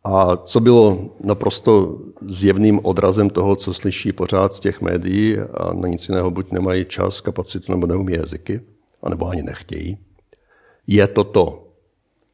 a 0.04 0.38
co 0.38 0.60
bylo 0.60 1.16
naprosto 1.24 2.00
zjevným 2.28 2.80
odrazem 2.84 3.30
toho, 3.30 3.56
co 3.56 3.74
slyší 3.74 4.14
pořád 4.14 4.54
z 4.54 4.60
těch 4.60 4.82
médií 4.82 5.38
a 5.38 5.74
na 5.74 5.88
nic 5.88 6.10
jiného 6.10 6.32
buď 6.32 6.52
nemají 6.52 6.86
čas, 6.86 7.22
kapacitu 7.22 7.72
nebo 7.72 7.88
neumí 7.88 8.14
jazyky, 8.14 8.62
anebo 9.04 9.28
ani 9.28 9.44
nechtějí, 9.44 9.98
je 10.88 11.08
toto, 11.08 11.68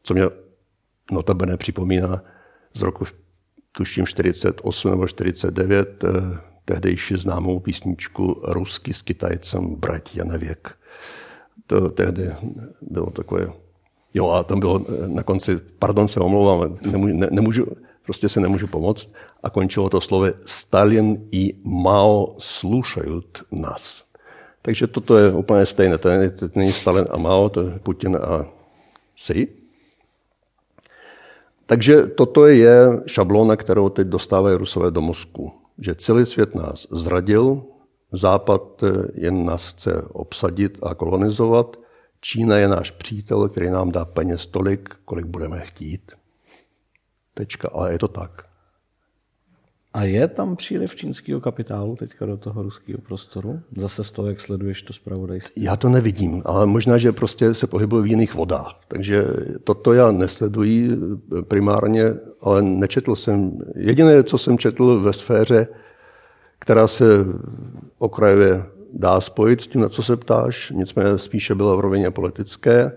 co 0.04 0.14
mě 0.14 0.24
notabene 1.12 1.58
připomíná 1.58 2.24
z 2.74 2.82
roku 2.82 3.06
tuším 3.72 4.06
48 4.06 4.92
nebo 4.92 5.08
49 5.08 6.04
eh, 6.04 6.10
tehdejší 6.66 7.16
známou 7.16 7.60
písničku 7.60 8.42
Rusky 8.44 8.94
s 8.94 9.02
Kitajcem 9.02 9.76
Bratě 9.76 10.24
nevěk. 10.24 10.78
To 11.68 11.90
tehdy 11.90 12.32
bylo 12.82 13.10
takové, 13.10 13.54
jo 14.14 14.30
a 14.30 14.44
tam 14.44 14.60
bylo 14.60 14.86
eh, 14.88 15.08
na 15.08 15.24
konci, 15.24 15.60
pardon 15.80 16.08
se 16.08 16.20
omlouvám, 16.20 16.78
nemůžu, 16.82 17.14
ne, 17.18 17.28
nemůžu, 17.32 17.66
prostě 18.06 18.30
se 18.30 18.40
nemůžu 18.40 18.68
pomoct 18.68 19.14
a 19.44 19.50
končilo 19.50 19.90
to 19.90 20.02
slovy 20.02 20.34
Stalin 20.42 21.28
i 21.32 21.54
Mao 21.64 22.36
slušají 22.40 23.22
nás. 23.52 24.04
Takže 24.62 24.88
toto 24.88 25.18
je 25.18 25.34
úplně 25.34 25.66
stejné. 25.66 25.98
To 25.98 26.10
není 26.56 26.72
Stalin 26.72 27.06
a 27.12 27.18
Mao, 27.18 27.50
to 27.50 27.62
je 27.62 27.80
Putin 27.80 28.16
a 28.16 28.46
Xi. 29.16 29.63
Takže 31.74 32.08
toto 32.08 32.46
je 32.46 33.02
šablona, 33.08 33.56
kterou 33.56 33.90
teď 33.90 34.08
dostávají 34.08 34.58
Rusové 34.58 34.92
do 34.92 35.02
mozku. 35.02 35.52
Že 35.78 35.96
celý 35.96 36.26
svět 36.26 36.56
nás 36.56 36.88
zradil, 36.92 37.64
Západ 38.12 38.84
jen 39.14 39.46
nás 39.46 39.70
chce 39.70 40.02
obsadit 40.12 40.80
a 40.84 40.96
kolonizovat, 40.96 41.78
Čína 42.22 42.58
je 42.58 42.68
náš 42.68 42.92
přítel, 42.92 43.50
který 43.50 43.70
nám 43.70 43.92
dá 43.92 44.06
peněz 44.06 44.46
tolik, 44.46 44.90
kolik 45.06 45.26
budeme 45.26 45.60
chtít. 45.60 46.12
Tečka, 47.34 47.70
ale 47.74 47.92
je 47.92 48.00
to 48.00 48.08
tak. 48.08 48.46
A 49.94 50.04
je 50.04 50.28
tam 50.28 50.56
příliv 50.56 50.96
čínského 50.96 51.42
kapitálu 51.42 51.96
teďka 51.96 52.26
do 52.26 52.38
toho 52.38 52.64
ruského 52.64 53.02
prostoru? 53.02 53.60
Zase 53.78 54.04
z 54.04 54.12
toho, 54.12 54.28
jak 54.28 54.42
sleduješ 54.42 54.82
to 54.84 54.94
zpravodajství? 54.94 55.64
Já 55.64 55.76
to 55.76 55.90
nevidím, 55.90 56.42
ale 56.46 56.66
možná, 56.66 56.98
že 56.98 57.12
prostě 57.12 57.54
se 57.54 57.68
pohybují 57.68 58.04
v 58.04 58.08
jiných 58.08 58.36
vodách. 58.36 58.80
Takže 58.88 59.26
toto 59.64 59.94
já 59.94 60.12
nesleduji 60.12 60.98
primárně, 61.48 62.04
ale 62.42 62.62
nečetl 62.62 63.16
jsem. 63.16 63.60
Jediné, 63.76 64.24
co 64.24 64.38
jsem 64.38 64.58
četl 64.58 65.00
ve 65.00 65.14
sféře, 65.14 65.68
která 66.60 66.88
se 66.88 67.06
okrajově 67.98 68.64
dá 68.94 69.22
spojit 69.22 69.62
s 69.62 69.68
tím, 69.68 69.82
na 69.82 69.90
co 69.90 70.04
se 70.04 70.18
ptáš, 70.18 70.72
nicméně 70.76 71.18
spíše 71.18 71.56
byla 71.56 71.76
v 71.76 71.80
rovině 71.80 72.12
politické, 72.12 72.92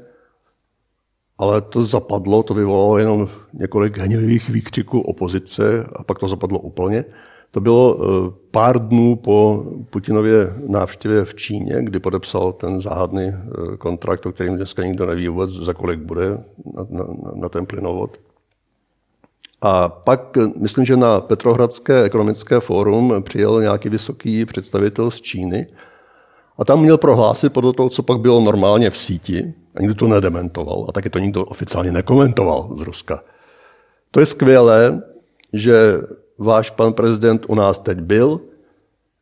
ale 1.39 1.61
to 1.61 1.84
zapadlo, 1.84 2.43
to 2.43 2.55
vyvolalo 2.55 2.99
jenom 2.99 3.28
několik 3.53 3.99
hněvých 3.99 4.49
výkřiků 4.49 5.01
opozice 5.01 5.87
a 5.97 6.05
pak 6.05 6.18
to 6.18 6.28
zapadlo 6.28 6.59
úplně. 6.59 7.05
To 7.51 7.61
bylo 7.61 7.97
eh, 7.99 8.32
pár 8.51 8.89
dnů 8.89 9.16
po 9.16 9.66
Putinově 9.91 10.55
návštěvě 10.66 11.24
v 11.24 11.34
Číně, 11.34 11.76
kdy 11.80 11.99
podepsal 11.99 12.53
ten 12.53 12.80
záhadný 12.80 13.28
eh, 13.28 13.76
kontrakt, 13.76 14.26
o 14.26 14.32
kterým 14.32 14.57
dneska 14.57 14.84
nikdo 14.84 15.07
neví 15.07 15.28
vůbec, 15.28 15.51
za 15.51 15.74
kolik 15.74 16.01
bude 16.01 16.28
na, 16.74 16.87
na, 16.91 17.05
na 17.34 17.49
ten 17.49 17.66
plynovod. 17.66 18.16
A 19.61 19.89
pak, 19.89 20.37
eh, 20.37 20.47
myslím, 20.61 20.84
že 20.84 20.97
na 20.97 21.20
Petrohradské 21.20 22.03
ekonomické 22.03 22.61
fórum 22.61 23.14
přijel 23.20 23.62
nějaký 23.62 23.89
vysoký 23.89 24.45
představitel 24.45 25.11
z 25.11 25.20
Číny 25.20 25.66
a 26.59 26.65
tam 26.65 26.81
měl 26.81 26.99
prohlásit 26.99 27.53
podle 27.53 27.73
toho, 27.73 27.89
co 27.91 28.03
pak 28.03 28.21
bylo 28.21 28.41
normálně 28.41 28.91
v 28.91 28.99
síti, 28.99 29.55
a 29.75 29.81
nikdo 29.81 29.95
to 29.95 30.09
nedementoval, 30.09 30.87
a 30.89 30.93
taky 30.93 31.11
to 31.11 31.19
nikdo 31.19 31.45
oficiálně 31.45 31.93
nekomentoval 31.93 32.71
z 32.77 32.81
Ruska. 32.81 33.23
To 34.11 34.21
je 34.21 34.27
skvělé, 34.27 35.03
že 35.53 36.01
váš 36.39 36.71
pan 36.71 36.93
prezident 36.93 37.47
u 37.49 37.55
nás 37.55 37.79
teď 37.79 37.99
byl. 37.99 38.41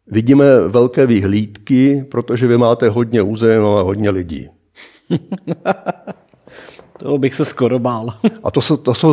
Vidíme 0.06 0.60
velké 0.68 1.06
vyhlídky, 1.06 2.06
protože 2.10 2.46
vy 2.46 2.58
máte 2.58 2.88
hodně 2.88 3.22
území, 3.22 3.64
a 3.64 3.82
hodně 3.82 4.10
lidí. 4.10 4.48
to 6.98 7.18
bych 7.18 7.34
se 7.34 7.44
skoro 7.44 7.78
bál. 7.78 8.14
a 8.44 8.50
to, 8.50 8.76
to 8.76 8.94
jsou, 8.94 9.12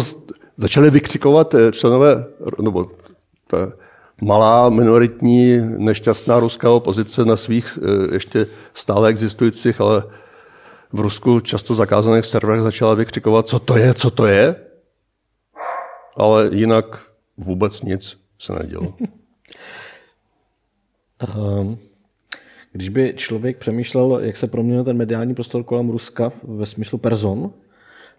začali 0.58 0.90
vykřikovat 0.90 1.54
eh, 1.54 1.72
členové, 1.72 2.26
nebo 2.62 2.92
ta 3.48 3.72
malá 4.22 4.70
minoritní 4.70 5.58
nešťastná 5.78 6.40
ruská 6.40 6.72
opozice 6.72 7.26
na 7.26 7.38
svých 7.38 7.80
eh, 7.82 8.14
ještě 8.14 8.48
stále 8.74 9.10
existujících, 9.10 9.82
ale 9.82 10.04
v 10.94 11.00
Rusku 11.00 11.40
často 11.40 11.76
zakázaných 11.76 12.26
serverech 12.26 12.62
začala 12.62 12.94
vykřikovat, 12.94 13.48
co 13.48 13.60
to 13.60 13.78
je, 13.78 13.94
co 13.94 14.12
to 14.12 14.28
je. 14.28 14.56
Ale 16.18 16.50
jinak 16.54 16.86
vůbec 17.38 17.82
nic 17.82 18.18
se 18.40 18.54
nedělo. 18.54 18.94
Ehm, 21.22 21.78
když 22.72 22.90
by 22.90 23.14
člověk 23.18 23.58
přemýšlel, 23.58 24.20
jak 24.20 24.38
se 24.38 24.48
proměnil 24.48 24.84
ten 24.84 24.98
mediální 24.98 25.34
prostor 25.36 25.64
kolem 25.64 25.90
Ruska 25.90 26.32
ve 26.44 26.66
smyslu 26.66 26.98
person, 26.98 27.52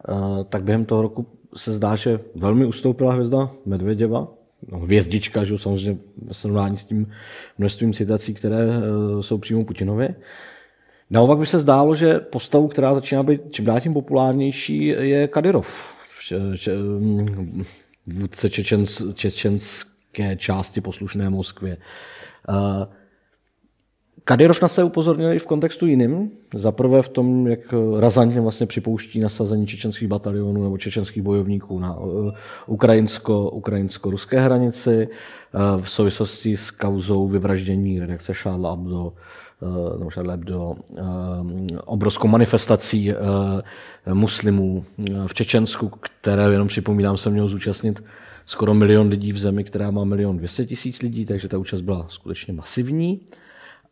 eh, 0.08 0.44
tak 0.48 0.62
během 0.62 0.84
toho 0.84 1.02
roku 1.02 1.26
se 1.56 1.72
zdá, 1.72 1.96
že 1.96 2.20
velmi 2.34 2.66
ustoupila 2.66 3.12
hvězda 3.12 3.50
Medvěděva, 3.66 4.28
no, 4.68 4.78
hvězdička, 4.78 5.44
že 5.44 5.58
samozřejmě 5.58 6.00
ve 6.22 6.34
srovnání 6.34 6.76
s 6.76 6.84
tím 6.84 7.10
množstvím 7.58 7.92
citací, 7.92 8.34
které 8.34 8.56
eh, 8.58 9.22
jsou 9.22 9.38
přímo 9.38 9.64
Putinově. 9.64 10.14
Naopak 11.10 11.38
by 11.38 11.46
se 11.46 11.58
zdálo, 11.58 11.94
že 11.94 12.18
postavu, 12.18 12.68
která 12.68 12.94
začíná 12.94 13.22
být 13.22 13.40
čím 13.50 13.64
dál 13.64 13.80
tím 13.80 13.94
populárnější, 13.94 14.86
je 14.86 15.28
Kadyrov. 15.28 15.94
Mm, 16.98 17.64
vůdce 18.06 18.50
čečens, 18.50 19.02
čečenské 19.14 20.36
části 20.36 20.80
poslušné 20.80 21.30
Moskvě. 21.30 21.76
Kadyrov 24.24 24.62
na 24.62 24.68
se 24.68 24.84
upozornil 24.84 25.32
i 25.32 25.38
v 25.38 25.46
kontextu 25.46 25.86
jiným. 25.86 26.30
Za 26.54 26.72
prvé 26.72 27.02
v 27.02 27.08
tom, 27.08 27.46
jak 27.46 27.60
razantně 27.98 28.40
vlastně 28.40 28.66
připouští 28.66 29.20
nasazení 29.20 29.66
čečenských 29.66 30.08
batalionů 30.08 30.62
nebo 30.62 30.78
čečenských 30.78 31.22
bojovníků 31.22 31.78
na 31.78 31.96
uh, 31.96 32.30
ukrajinsko, 32.66 33.50
ukrajinsko-ruské 33.50 34.40
hranici 34.40 35.08
uh, 35.08 35.82
v 35.82 35.90
souvislosti 35.90 36.56
s 36.56 36.70
kauzou 36.70 37.28
vyvraždění 37.28 38.00
redakce 38.00 38.32
Charles 38.34 38.72
Abdo 38.72 39.12
Eh, 39.62 39.98
nebo 39.98 40.10
Hebdo, 40.30 40.74
eh, 40.98 41.02
obrovskou 41.84 42.28
manifestací 42.28 43.10
eh, 43.10 43.14
muslimů 44.14 44.84
v 45.26 45.34
Čečensku, 45.34 45.88
které, 46.00 46.52
jenom 46.52 46.68
připomínám, 46.68 47.16
se 47.16 47.30
měl 47.30 47.48
zúčastnit 47.48 48.04
skoro 48.46 48.74
milion 48.74 49.08
lidí 49.08 49.32
v 49.32 49.38
zemi, 49.38 49.64
která 49.64 49.90
má 49.90 50.04
milion 50.04 50.36
dvěstě 50.36 50.64
tisíc 50.64 51.02
lidí, 51.02 51.26
takže 51.26 51.48
ta 51.48 51.58
účast 51.58 51.80
byla 51.80 52.06
skutečně 52.08 52.52
masivní. 52.52 53.20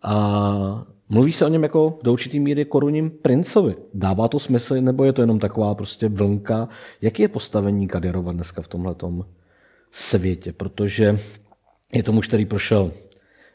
A 0.03 0.87
mluví 1.09 1.33
se 1.33 1.45
o 1.45 1.49
něm 1.49 1.63
jako 1.63 1.99
do 2.03 2.13
určitý 2.13 2.41
míry 2.41 2.65
korunním 2.65 3.11
princovi. 3.11 3.75
Dává 3.95 4.29
to 4.29 4.39
smysl, 4.39 4.81
nebo 4.81 5.05
je 5.05 5.13
to 5.13 5.23
jenom 5.23 5.39
taková 5.39 5.75
prostě 5.75 6.09
vlnka? 6.09 6.69
Jaký 7.03 7.23
je 7.23 7.29
postavení 7.29 7.89
Kadyrova 7.89 8.33
dneska 8.33 8.63
v 8.63 8.69
tomhle 8.69 8.95
světě? 9.91 10.53
Protože 10.53 11.19
je 11.93 12.03
to 12.03 12.13
muž, 12.13 12.29
který 12.29 12.47
prošel 12.47 12.93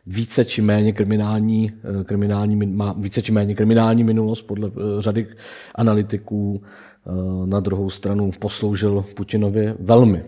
více 0.06 0.46
či 0.46 0.62
méně 0.62 0.94
kriminální, 0.94 1.74
eh, 2.02 2.04
kriminální, 2.04 2.56
má 2.56 2.94
více 2.98 3.22
či 3.22 3.32
méně 3.32 3.56
kriminální 3.56 4.04
minulost 4.04 4.42
podle 4.42 4.68
eh, 4.68 5.02
řady 5.02 5.28
analytiků. 5.76 6.62
Eh, 6.64 7.48
na 7.48 7.60
druhou 7.60 7.90
stranu 7.90 8.32
posloužil 8.40 9.06
Putinovi 9.16 9.74
velmi 9.80 10.24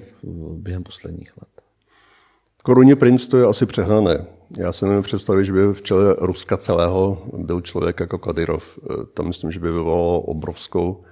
během 0.53 0.83
posledních 0.83 1.37
let. 1.37 1.49
Koruně 2.63 2.95
princ 2.95 3.27
to 3.27 3.37
je 3.37 3.45
asi 3.45 3.65
přehnané. 3.65 4.25
Já 4.57 4.71
se 4.71 4.85
nevím 4.85 5.03
představit, 5.03 5.45
že 5.45 5.53
by 5.53 5.73
v 5.73 5.81
čele 5.81 6.15
Ruska 6.19 6.57
celého 6.57 7.21
byl 7.37 7.61
člověk 7.61 7.99
jako 7.99 8.17
Kadyrov. 8.17 8.79
To 9.13 9.23
myslím, 9.23 9.51
že 9.51 9.59
by 9.59 9.71
vyvolalo 9.71 10.21
obrovskou 10.21 11.03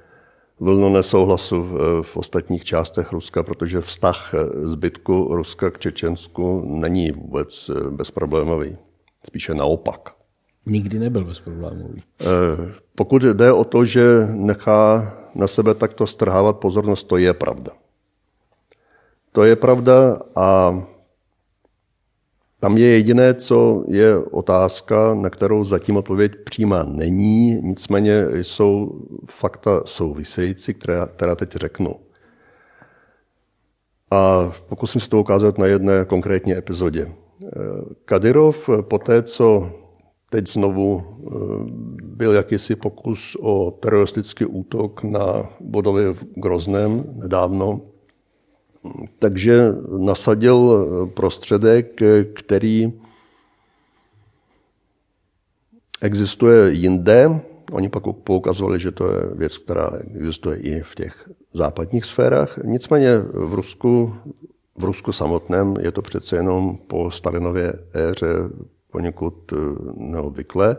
vlnu 0.59 0.89
nesouhlasu 0.89 1.63
v, 1.63 2.01
v 2.01 2.17
ostatních 2.17 2.63
částech 2.63 3.11
Ruska, 3.11 3.43
protože 3.43 3.81
vztah 3.81 4.33
zbytku 4.63 5.35
Ruska 5.35 5.71
k 5.71 5.79
Čečensku 5.79 6.61
není 6.65 7.11
vůbec 7.11 7.69
eh, 7.69 7.89
bezproblémový. 7.89 8.77
Spíše 9.25 9.53
naopak. 9.53 10.09
Nikdy 10.65 10.99
nebyl 10.99 11.25
bezproblémový. 11.25 12.03
Eh, 12.21 12.25
pokud 12.95 13.23
jde 13.23 13.51
o 13.51 13.63
to, 13.63 13.85
že 13.85 14.27
nechá 14.31 15.13
na 15.35 15.47
sebe 15.47 15.73
takto 15.73 16.07
strhávat 16.07 16.57
pozornost, 16.57 17.03
to 17.03 17.17
je 17.17 17.33
pravda. 17.33 17.71
To 19.31 19.43
je 19.43 19.55
pravda 19.55 20.19
a 20.35 20.79
tam 22.65 22.77
je 22.77 22.87
jediné, 22.87 23.33
co 23.33 23.83
je 23.87 24.17
otázka, 24.17 25.13
na 25.13 25.29
kterou 25.29 25.65
zatím 25.65 25.97
odpověď 25.97 26.31
přímá 26.43 26.83
není, 26.83 27.61
nicméně 27.61 28.25
jsou 28.31 29.01
fakta 29.29 29.81
související, 29.85 30.73
která, 30.73 31.07
která 31.07 31.35
teď 31.35 31.55
řeknu. 31.55 31.95
A 34.11 34.51
pokusím 34.69 35.01
se 35.01 35.09
to 35.09 35.19
ukázat 35.19 35.57
na 35.57 35.65
jedné 35.65 36.05
konkrétní 36.05 36.53
epizodě. 36.57 37.11
Kadyrov 38.05 38.69
po 38.81 38.97
té, 38.97 39.23
co 39.23 39.71
teď 40.29 40.47
znovu 40.47 41.03
eh, 41.03 41.29
byl 42.03 42.33
jakýsi 42.33 42.75
pokus 42.75 43.37
o 43.41 43.71
teroristický 43.71 44.45
útok 44.45 45.03
na 45.03 45.49
budovy 45.59 46.13
v 46.13 46.23
Grozném 46.35 47.03
nedávno, 47.13 47.81
takže 49.19 49.73
nasadil 49.97 50.87
prostředek, 51.13 52.01
který 52.33 52.93
existuje 56.01 56.71
jinde. 56.71 57.41
Oni 57.71 57.89
pak 57.89 58.03
poukazovali, 58.23 58.79
že 58.79 58.91
to 58.91 59.11
je 59.11 59.19
věc, 59.33 59.57
která 59.57 59.91
existuje 60.15 60.57
i 60.57 60.81
v 60.81 60.95
těch 60.95 61.29
západních 61.53 62.05
sférách. 62.05 62.57
Nicméně 62.63 63.17
v 63.33 63.53
Rusku, 63.53 64.15
v 64.77 64.83
Rusku 64.83 65.11
samotném 65.11 65.73
je 65.79 65.91
to 65.91 66.01
přece 66.01 66.35
jenom 66.35 66.77
po 66.87 67.11
Stalinově 67.11 67.73
éře 67.93 68.27
poněkud 68.91 69.53
eh, 69.53 69.55
neobvyklé. 69.95 70.77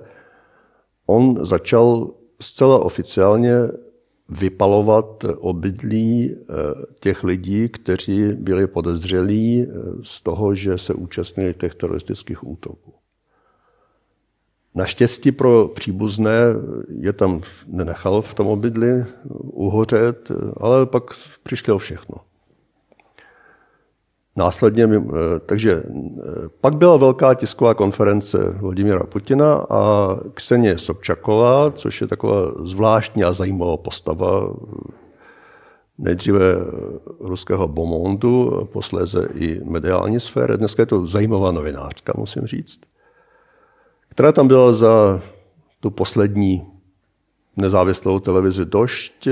On 1.06 1.46
začal 1.46 2.10
zcela 2.40 2.78
oficiálně 2.78 3.52
vypalovat 4.28 5.24
obydlí 5.38 6.30
eh, 6.30 6.54
těch 7.00 7.24
lidí, 7.24 7.68
kteří 7.68 8.32
byli 8.32 8.66
podezřelí 8.66 9.62
eh, 9.62 9.66
z 10.02 10.20
toho, 10.20 10.54
že 10.54 10.78
se 10.78 10.94
účastnili 10.94 11.54
těch 11.54 11.74
teroristických 11.74 12.46
útoků. 12.46 12.92
Naštěstí 14.74 15.32
pro 15.32 15.68
příbuzné 15.68 16.32
je 17.00 17.12
tam 17.12 17.40
nenechal 17.66 18.22
v 18.22 18.34
tom 18.34 18.46
obydli 18.46 19.04
uhořet, 19.40 20.32
ale 20.56 20.86
pak 20.86 21.04
přišli 21.42 21.72
o 21.72 21.78
všechno. 21.78 22.16
Následně, 24.36 24.84
eh, 24.84 25.10
takže 25.46 25.82
eh, 25.88 26.22
pak 26.60 26.76
byla 26.76 26.96
velká 26.96 27.34
tisková 27.34 27.74
konference 27.74 28.38
Vladimira 28.60 29.04
Putina 29.04 29.54
a 29.54 30.10
Ksenie 30.34 30.78
Sobčaková, 30.78 31.70
což 31.70 32.00
je 32.00 32.06
taková 32.06 32.52
zvláštní 32.64 33.24
a 33.24 33.32
zajímavá 33.32 33.76
postava 33.76 34.54
nejdříve 35.98 36.42
ruského 37.20 37.68
Bomondu, 37.68 38.68
posléze 38.72 39.28
i 39.34 39.60
mediální 39.64 40.20
sféry. 40.20 40.56
Dneska 40.56 40.82
je 40.82 40.86
to 40.86 41.06
zajímavá 41.06 41.52
novinářka, 41.52 42.12
musím 42.16 42.46
říct, 42.46 42.80
která 44.08 44.32
tam 44.32 44.48
byla 44.48 44.72
za 44.72 45.20
tu 45.80 45.90
poslední 45.90 46.66
nezávislou 47.56 48.20
televizi 48.20 48.64
Došť, 48.64 49.28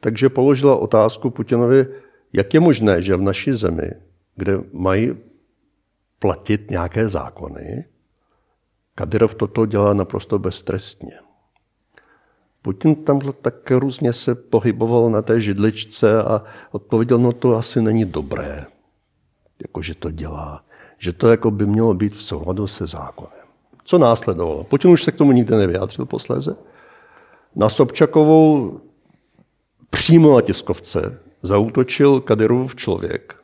takže 0.00 0.28
položila 0.28 0.76
otázku 0.76 1.30
Putinovi, 1.30 1.86
jak 2.34 2.54
je 2.54 2.60
možné, 2.60 3.02
že 3.02 3.16
v 3.16 3.22
naší 3.22 3.52
zemi, 3.52 3.90
kde 4.36 4.58
mají 4.72 5.16
platit 6.18 6.70
nějaké 6.70 7.08
zákony, 7.08 7.84
Kadyrov 8.94 9.34
toto 9.34 9.66
dělá 9.66 9.94
naprosto 9.94 10.38
beztrestně. 10.38 11.12
Putin 12.62 12.94
tam 12.94 13.20
tak 13.42 13.70
různě 13.70 14.12
se 14.12 14.34
pohyboval 14.34 15.10
na 15.10 15.22
té 15.22 15.40
židličce 15.40 16.22
a 16.22 16.42
odpověděl, 16.70 17.18
no 17.18 17.32
to 17.32 17.56
asi 17.56 17.82
není 17.82 18.04
dobré, 18.04 18.66
jakože 19.62 19.94
to 19.94 20.10
dělá. 20.10 20.64
že 20.98 21.12
to 21.12 21.28
jako 21.28 21.50
by 21.50 21.66
mělo 21.66 21.94
být 21.94 22.14
v 22.14 22.22
souladu 22.22 22.66
se 22.66 22.86
zákonem. 22.86 23.46
Co 23.84 23.98
následovalo? 23.98 24.64
Putin 24.64 24.90
už 24.90 25.04
se 25.04 25.12
k 25.12 25.16
tomu 25.16 25.32
nikdy 25.32 25.56
nevyjádřil 25.56 26.06
posléze. 26.06 26.56
Na 27.56 27.68
Sobčakovou 27.68 28.80
přímo 29.90 30.34
na 30.34 30.40
tiskovce 30.40 31.23
zautočil 31.44 32.20
Kadyrův 32.20 32.76
člověk, 32.76 33.36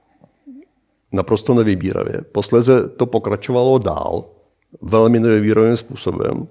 naprosto 1.13 1.55
nevybíravě. 1.55 2.21
Posléze 2.33 2.89
to 2.89 3.07
pokračovalo 3.07 3.79
dál, 3.79 4.25
velmi 4.83 5.21
nevybíravým 5.21 5.77
způsobem. 5.77 6.49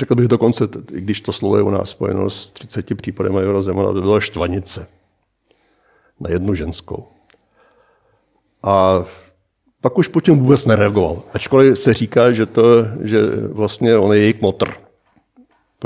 Řekl 0.00 0.14
bych 0.14 0.28
dokonce, 0.28 0.68
když 0.86 1.20
to 1.20 1.32
slovo 1.32 1.56
je 1.56 1.62
u 1.62 1.70
nás 1.70 1.90
spojeno 1.90 2.30
s 2.30 2.50
30 2.50 2.96
případem 2.96 3.32
Majora 3.32 3.62
Zemana, 3.62 3.92
to 3.92 4.00
byla 4.00 4.20
štvanice 4.20 4.86
na 6.20 6.30
jednu 6.30 6.54
ženskou. 6.54 7.06
A 8.62 9.04
pak 9.80 9.98
už 9.98 10.08
Putin 10.08 10.38
vůbec 10.38 10.66
nereagoval. 10.66 11.22
Ačkoliv 11.32 11.78
se 11.78 11.94
říká, 11.94 12.32
že, 12.32 12.46
to, 12.46 12.62
že 13.00 13.18
vlastně 13.52 13.96
on 13.96 14.12
je 14.12 14.20
jejich 14.20 14.40
motr. 14.40 14.85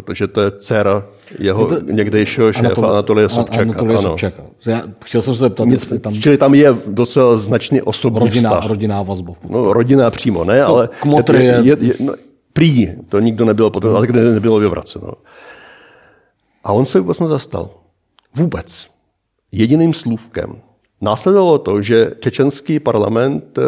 Protože 0.03 0.26
to 0.26 0.40
je 0.40 0.51
dcera 0.51 1.05
jeho 1.38 1.66
to, 1.66 1.80
někdejšího 1.80 2.53
šéfa 2.53 2.66
Anatol, 2.66 2.90
Anatolie 2.90 3.28
Sobčaka. 3.28 3.62
Anatolie 3.62 3.98
ano. 3.98 4.09
Sobčaka. 4.09 4.42
Já 4.66 4.82
chtěl 5.05 5.22
jsem 5.22 5.34
se 5.34 5.40
zeptat, 5.40 5.64
Nic, 5.64 5.92
tam... 6.01 6.14
Čili 6.14 6.36
tam 6.36 6.55
je 6.55 6.74
docela 6.86 7.38
značný 7.38 7.82
osobní 7.82 8.20
rodinná, 8.20 8.51
vztah. 8.51 8.68
Rodinná 8.68 9.03
vazba. 9.03 9.34
No, 9.48 9.72
rodinná 9.72 10.11
přímo, 10.11 10.44
ne, 10.44 10.62
ale... 10.62 10.88
Kmotr 11.01 11.34
je... 11.34 11.59
je, 11.62 11.76
je 11.80 11.94
no, 12.01 12.12
prý, 12.53 12.88
to 13.09 13.20
nikdo 13.20 13.44
nebylo 13.44 13.70
potom, 13.70 13.96
ale 13.96 14.07
kde 14.07 14.32
nebylo 14.32 14.59
vyvraceno. 14.59 15.12
A 16.64 16.72
on 16.72 16.86
se 16.86 17.01
vůbec 17.01 17.20
nezastal. 17.20 17.70
Vůbec. 18.34 18.86
Jediným 19.53 19.94
slůvkem. 19.94 20.57
Následovalo 21.01 21.59
to, 21.59 21.82
že 21.82 22.11
čečenský 22.20 22.80
parlament 22.80 23.59
eh, 23.59 23.62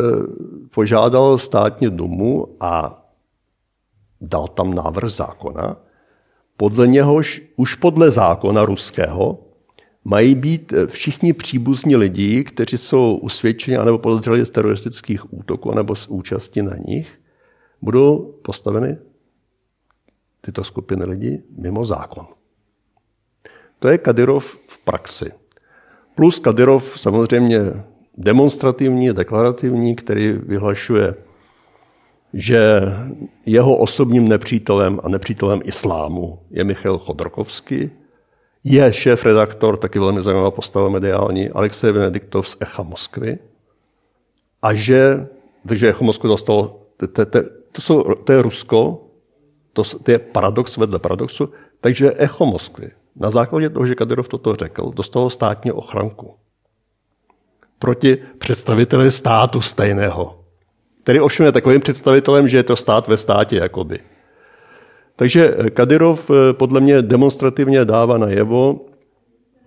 požádal 0.74 1.38
státní 1.38 1.90
dumu 1.90 2.46
a 2.60 3.02
dal 4.20 4.48
tam 4.48 4.74
návrh 4.74 5.10
zákona, 5.10 5.76
podle 6.62 6.88
něhož 6.88 7.42
už 7.56 7.74
podle 7.74 8.10
zákona 8.10 8.64
ruského 8.64 9.38
mají 10.04 10.34
být 10.34 10.72
eh, 10.72 10.86
všichni 10.86 11.32
příbuzní 11.32 11.96
lidi, 11.96 12.44
kteří 12.44 12.78
jsou 12.78 13.16
usvědčeni 13.16 13.76
anebo 13.76 13.98
podezřeli 13.98 14.46
z 14.46 14.50
teroristických 14.50 15.32
útoků 15.34 15.74
nebo 15.74 15.96
z 15.96 16.06
účasti 16.08 16.62
na 16.62 16.76
nich, 16.86 17.20
budou 17.80 18.38
postaveny 18.44 18.96
tyto 20.40 20.64
skupiny 20.64 21.04
lidí 21.04 21.42
mimo 21.62 21.84
zákon. 21.84 22.26
To 23.78 23.88
je 23.88 23.98
Kadyrov 23.98 24.58
v 24.68 24.78
praxi. 24.84 25.32
Plus 26.14 26.38
Kadyrov 26.38 27.00
samozřejmě 27.00 27.60
demonstrativní, 28.18 29.12
deklarativní, 29.12 29.96
který 29.96 30.32
vyhlašuje, 30.32 31.14
že 32.32 32.82
jeho 33.46 33.76
osobním 33.76 34.28
nepřítelem 34.28 35.00
a 35.02 35.08
nepřítelem 35.08 35.60
islámu 35.64 36.38
je 36.50 36.64
Michal 36.64 36.98
Chodorkovský, 36.98 37.90
je 38.64 38.92
šéf-redaktor, 38.92 39.76
taky 39.76 39.98
velmi 39.98 40.22
zajímavá 40.22 40.50
postava 40.50 40.88
mediální, 40.88 41.50
Alexej 41.50 41.92
Benediktov 41.92 42.48
z 42.48 42.56
Echa 42.60 42.82
Moskvy, 42.82 43.38
a 44.62 44.74
že, 44.74 45.26
takže 45.68 45.88
Echo 45.88 46.04
Moskvy 46.04 46.28
dostalo, 46.28 46.86
to, 46.96 47.08
to, 47.08 47.26
to, 47.72 47.82
jsou, 47.82 48.02
to 48.02 48.32
je 48.32 48.42
Rusko, 48.42 49.04
to, 49.72 49.82
to 49.84 50.10
je 50.10 50.18
paradox 50.18 50.76
vedle 50.76 50.98
paradoxu, 50.98 51.52
takže 51.80 52.12
Echo 52.16 52.46
Moskvy 52.46 52.88
na 53.16 53.30
základě 53.30 53.70
toho, 53.70 53.86
že 53.86 53.94
Kadyrov 53.94 54.28
toto 54.28 54.56
řekl, 54.56 54.92
dostalo 54.94 55.30
státní 55.30 55.72
ochranku 55.72 56.34
proti 57.78 58.18
představiteli 58.38 59.10
státu 59.10 59.60
stejného, 59.60 60.41
který 61.02 61.20
ovšem 61.20 61.46
je 61.46 61.52
takovým 61.52 61.80
představitelem, 61.80 62.48
že 62.48 62.56
je 62.56 62.62
to 62.62 62.76
stát 62.76 63.08
ve 63.08 63.16
státě, 63.16 63.56
jakoby. 63.56 64.00
Takže 65.16 65.56
Kadyrov 65.74 66.30
eh, 66.30 66.52
podle 66.52 66.80
mě 66.80 67.02
demonstrativně 67.02 67.84
dává 67.84 68.18
najevo, 68.18 68.80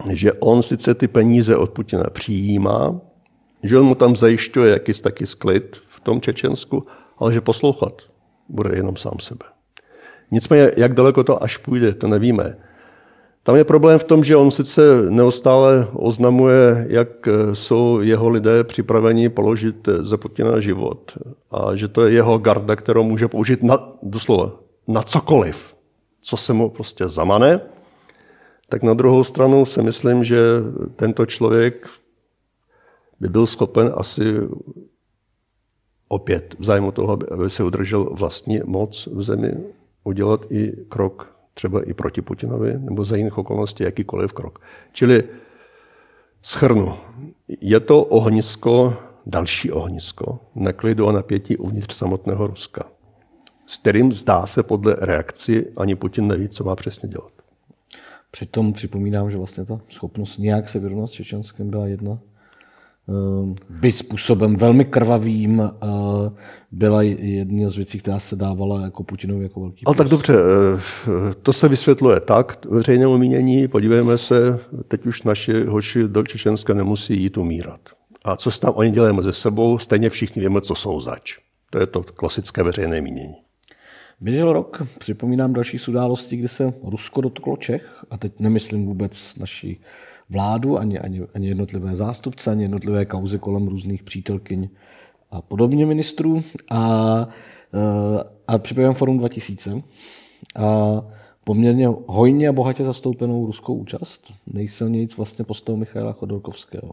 že 0.10 0.34
on 0.34 0.62
sice 0.62 0.94
ty 0.94 1.08
peníze 1.08 1.56
od 1.56 1.72
Putina 1.72 2.04
přijímá, 2.04 3.02
že 3.64 3.80
on 3.80 3.86
mu 3.86 3.96
tam 3.96 4.16
zajišťuje 4.16 4.72
jakýsi 4.72 5.04
taky 5.04 5.28
sklid 5.28 5.78
v 5.88 6.00
tom 6.00 6.22
Čečensku, 6.22 6.88
ale 7.18 7.34
že 7.34 7.42
poslouchat 7.42 8.02
bude 8.50 8.76
jenom 8.76 8.96
sám 8.96 9.20
sebe. 9.20 9.46
Nicméně, 10.32 10.72
jak 10.78 10.94
daleko 10.94 11.24
to 11.24 11.44
až 11.44 11.58
půjde, 11.58 11.94
to 11.94 12.08
nevíme. 12.08 12.58
Tam 13.46 13.56
je 13.56 13.64
problém 13.64 14.00
v 14.00 14.04
tom, 14.04 14.24
že 14.24 14.36
on 14.36 14.52
sice 14.52 14.82
neustále 15.10 15.88
oznamuje, 15.94 16.86
jak 16.90 17.28
jsou 17.54 18.02
jeho 18.02 18.30
lidé 18.30 18.64
připraveni 18.64 19.30
položit 19.30 19.90
za 20.02 20.18
Putina 20.18 20.60
život 20.60 21.18
a 21.52 21.76
že 21.76 21.88
to 21.88 22.06
je 22.06 22.14
jeho 22.14 22.38
garda, 22.38 22.76
kterou 22.76 23.04
může 23.04 23.28
použít 23.28 23.64
na, 23.64 23.94
doslova, 24.04 24.52
na 24.88 25.02
cokoliv, 25.02 25.76
co 26.22 26.38
se 26.38 26.54
mu 26.54 26.70
prostě 26.70 27.08
zamane, 27.08 27.60
tak 28.70 28.84
na 28.84 28.94
druhou 28.94 29.24
stranu 29.24 29.66
si 29.66 29.82
myslím, 29.82 30.24
že 30.24 30.38
tento 30.96 31.26
člověk 31.26 31.88
by 33.20 33.30
byl 33.30 33.48
schopen 33.48 33.94
asi 33.96 34.24
opět 36.08 36.56
v 36.60 36.64
zájmu 36.64 36.92
toho, 36.92 37.18
aby 37.32 37.50
se 37.50 37.64
udržel 37.64 38.10
vlastní 38.12 38.62
moc 38.66 39.08
v 39.12 39.22
zemi, 39.22 39.54
udělat 40.04 40.46
i 40.50 40.72
krok 40.90 41.35
třeba 41.56 41.90
i 41.90 41.94
proti 41.94 42.22
Putinovi, 42.22 42.74
nebo 42.80 43.06
za 43.06 43.16
jiných 43.16 43.38
okolností 43.38 43.84
jakýkoliv 43.84 44.34
krok. 44.34 44.60
Čili 44.92 45.24
schrnu. 46.42 46.94
Je 47.62 47.80
to 47.80 48.04
ohnisko, 48.04 48.98
další 49.26 49.72
ohnisko, 49.72 50.40
neklidu 50.56 51.08
a 51.08 51.12
napětí 51.12 51.58
uvnitř 51.58 51.96
samotného 51.96 52.48
Ruska, 52.48 52.84
s 53.66 53.78
kterým 53.78 54.12
zdá 54.12 54.46
se 54.46 54.64
podle 54.64 54.96
reakci 55.00 55.72
ani 55.78 55.96
Putin 55.96 56.28
neví, 56.28 56.50
co 56.50 56.64
má 56.64 56.76
přesně 56.76 57.10
dělat. 57.10 57.32
Přitom 58.32 58.74
připomínám, 58.74 59.32
že 59.32 59.38
vlastně 59.38 59.66
ta 59.66 59.80
schopnost 59.90 60.38
nějak 60.38 60.70
se 60.70 60.80
vyrovnat 60.80 61.08
s 61.08 61.12
Čečenskem 61.12 61.70
byla 61.70 61.88
jedna 61.88 62.20
Ehm, 63.10 63.56
byť 63.70 63.96
způsobem 63.96 64.56
velmi 64.56 64.86
krvavým, 64.86 65.62
eh, 65.62 65.88
byla 66.72 67.02
jedna 67.02 67.70
z 67.70 67.76
věcí, 67.76 68.00
která 68.00 68.20
se 68.20 68.36
dávala 68.36 68.82
jako 68.82 69.04
Putinovi 69.04 69.44
jako 69.44 69.60
velký 69.60 69.86
Ale 69.86 69.96
tak 69.96 70.08
dobře, 70.08 70.34
eh, 70.34 71.34
to 71.42 71.54
se 71.54 71.68
vysvětluje 71.68 72.20
tak 72.20 72.66
veřejnému 72.66 73.18
mínění. 73.18 73.68
Podívejme 73.68 74.18
se, 74.18 74.60
teď 74.88 75.06
už 75.06 75.24
naši 75.24 75.66
hoši 75.66 76.04
do 76.08 76.24
Čečenska 76.24 76.74
nemusí 76.74 77.22
jít 77.22 77.38
umírat. 77.38 77.80
A 78.24 78.36
co 78.36 78.52
se 78.52 78.60
tam 78.60 78.74
oni 78.76 78.92
dělají 78.92 79.16
mezi 79.16 79.34
sebou, 79.34 79.78
stejně 79.78 80.10
všichni 80.10 80.42
víme, 80.42 80.62
co 80.62 80.76
jsou 80.76 81.02
zač. 81.02 81.38
To 81.70 81.80
je 81.80 81.88
to 81.88 82.04
klasické 82.04 82.64
veřejné 82.64 83.02
mínění. 83.02 83.36
Běžel 84.22 84.54
rok, 84.54 84.82
připomínám 85.00 85.54
další 85.54 85.78
události, 85.88 86.36
kdy 86.36 86.48
se 86.48 86.74
Rusko 86.84 87.22
dotklo 87.22 87.58
Čech, 87.58 88.04
a 88.10 88.18
teď 88.18 88.32
nemyslím 88.40 88.86
vůbec 88.86 89.36
naší 89.36 89.82
vládu, 90.30 90.78
ani, 90.78 91.00
ani, 91.00 91.22
ani 91.36 91.48
jednotlivé 91.48 91.96
zástupce, 91.96 92.52
ani 92.52 92.64
jednotlivé 92.64 93.06
kauzy 93.06 93.40
kolem 93.40 93.68
různých 93.68 94.04
přítelkyň 94.04 94.70
a 95.32 95.42
podobně 95.42 95.86
ministrů. 95.86 96.42
A, 96.72 97.28
eh, 97.74 98.24
a 98.48 98.58
připravujeme 98.58 98.96
Forum 98.96 99.18
2000 99.18 99.82
a 100.56 101.02
poměrně 101.44 101.88
hojně 102.08 102.50
a 102.50 102.52
bohatě 102.52 102.84
zastoupenou 102.84 103.46
ruskou 103.46 103.76
účast. 103.76 104.34
Nejsilněji 104.48 105.08
vlastně 105.18 105.46
postavu 105.46 105.78
Michaila 105.78 106.14
Chodorkovského. 106.14 106.92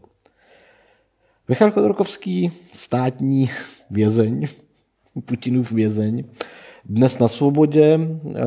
Michal 1.47 1.71
Chodorkovský, 1.71 2.51
státní 2.73 3.49
vězeň, 3.89 4.45
Putinův 5.25 5.71
vězeň, 5.71 6.23
dnes 6.85 7.19
na 7.19 7.27
svobodě, 7.27 7.99
eh, 8.35 8.41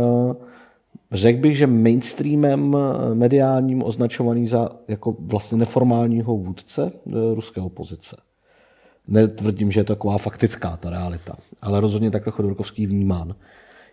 Řekl 1.13 1.41
bych, 1.41 1.57
že 1.57 1.67
mainstreamem 1.67 2.77
eh, 2.77 3.15
mediálním 3.15 3.83
označovaný 3.83 4.49
za 4.49 4.71
jako 4.89 5.17
vlastně 5.19 5.59
neformálního 5.59 6.37
vůdce 6.37 6.93
eh, 6.95 7.11
ruské 7.35 7.61
opozice. 7.61 8.17
Netvrdím, 9.09 9.73
že 9.73 9.81
je 9.81 9.85
to 9.85 9.95
taková 9.95 10.19
faktická 10.19 10.77
ta 10.77 10.91
realita, 10.91 11.37
ale 11.63 11.81
rozhodně 11.81 12.11
takhle 12.11 12.33
Chodorkovský 12.33 12.87
vnímán. 12.87 13.35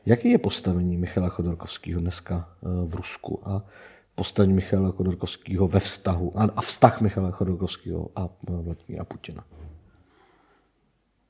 Jaký 0.05 0.29
je 0.29 0.37
postavení 0.37 0.97
Michala 0.97 1.29
Chodorkovského 1.29 2.01
dneska 2.01 2.49
eh, 2.49 2.67
v 2.85 2.95
Rusku 2.95 3.39
a 3.45 3.63
postavení 4.15 4.53
Michala 4.53 4.91
Chodorkovského 4.91 5.67
ve 5.67 5.79
vztahu 5.79 6.33
a 6.55 6.61
vztah 6.61 7.01
Michala 7.01 7.31
Chodorkovského 7.31 8.09
a 8.15 8.29
Vladimíra 8.49 9.03
Putina? 9.03 9.43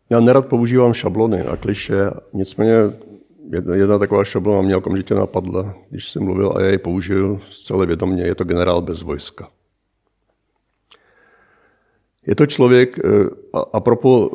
Já 0.09 0.19
nerad 0.19 0.45
používám 0.45 0.93
šablony 0.93 1.41
a 1.41 1.57
kliše, 1.57 1.95
nicméně 2.33 2.73
jedna, 3.49 3.75
jedna 3.75 3.99
taková 3.99 4.23
šablona 4.23 4.61
mě 4.61 4.77
okamžitě 4.77 5.15
napadla, 5.15 5.75
když 5.89 6.11
jsem 6.11 6.23
mluvil 6.23 6.53
a 6.55 6.61
já 6.61 6.71
ji 6.71 6.77
použil 6.77 7.39
zcela 7.49 7.85
vědomě. 7.85 8.23
Je 8.23 8.35
to 8.35 8.43
generál 8.43 8.81
bez 8.81 9.01
vojska. 9.01 9.49
Je 12.27 12.35
to 12.35 12.45
člověk, 12.45 12.99
eh, 12.99 13.09
a, 13.53 13.59
a 13.73 13.79
propo 13.79 14.31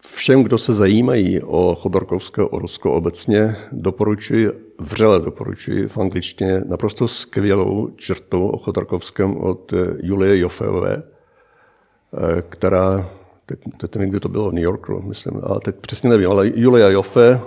všem, 0.00 0.42
kdo 0.42 0.58
se 0.58 0.72
zajímají 0.72 1.42
o 1.42 1.74
Chodorkovského, 1.74 2.48
o 2.48 2.58
Rusko 2.58 2.92
obecně, 2.92 3.56
doporučuji, 3.72 4.50
vřele 4.80 5.20
doporučuji 5.20 5.88
v 5.88 5.98
angličtině 5.98 6.62
naprosto 6.66 7.08
skvělou 7.08 7.88
čertu 7.96 8.48
o 8.48 8.58
Chodorkovském 8.58 9.36
od 9.36 9.72
eh, 9.72 9.76
Julie 10.02 10.38
Jofeové, 10.38 11.02
eh, 11.02 12.42
která 12.48 13.10
teď, 13.46 13.58
teď 13.76 13.96
nevím, 13.96 14.10
kde 14.10 14.20
to 14.20 14.28
bylo, 14.28 14.50
New 14.50 14.64
Yorku, 14.64 15.02
myslím, 15.02 15.40
a 15.42 15.60
teď 15.60 15.76
přesně 15.76 16.10
nevím, 16.10 16.30
ale 16.30 16.50
Julia 16.54 16.88
Joffe, 16.88 17.40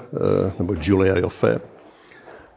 nebo 0.60 0.76
Julia 0.82 1.20
Joffe, 1.20 1.60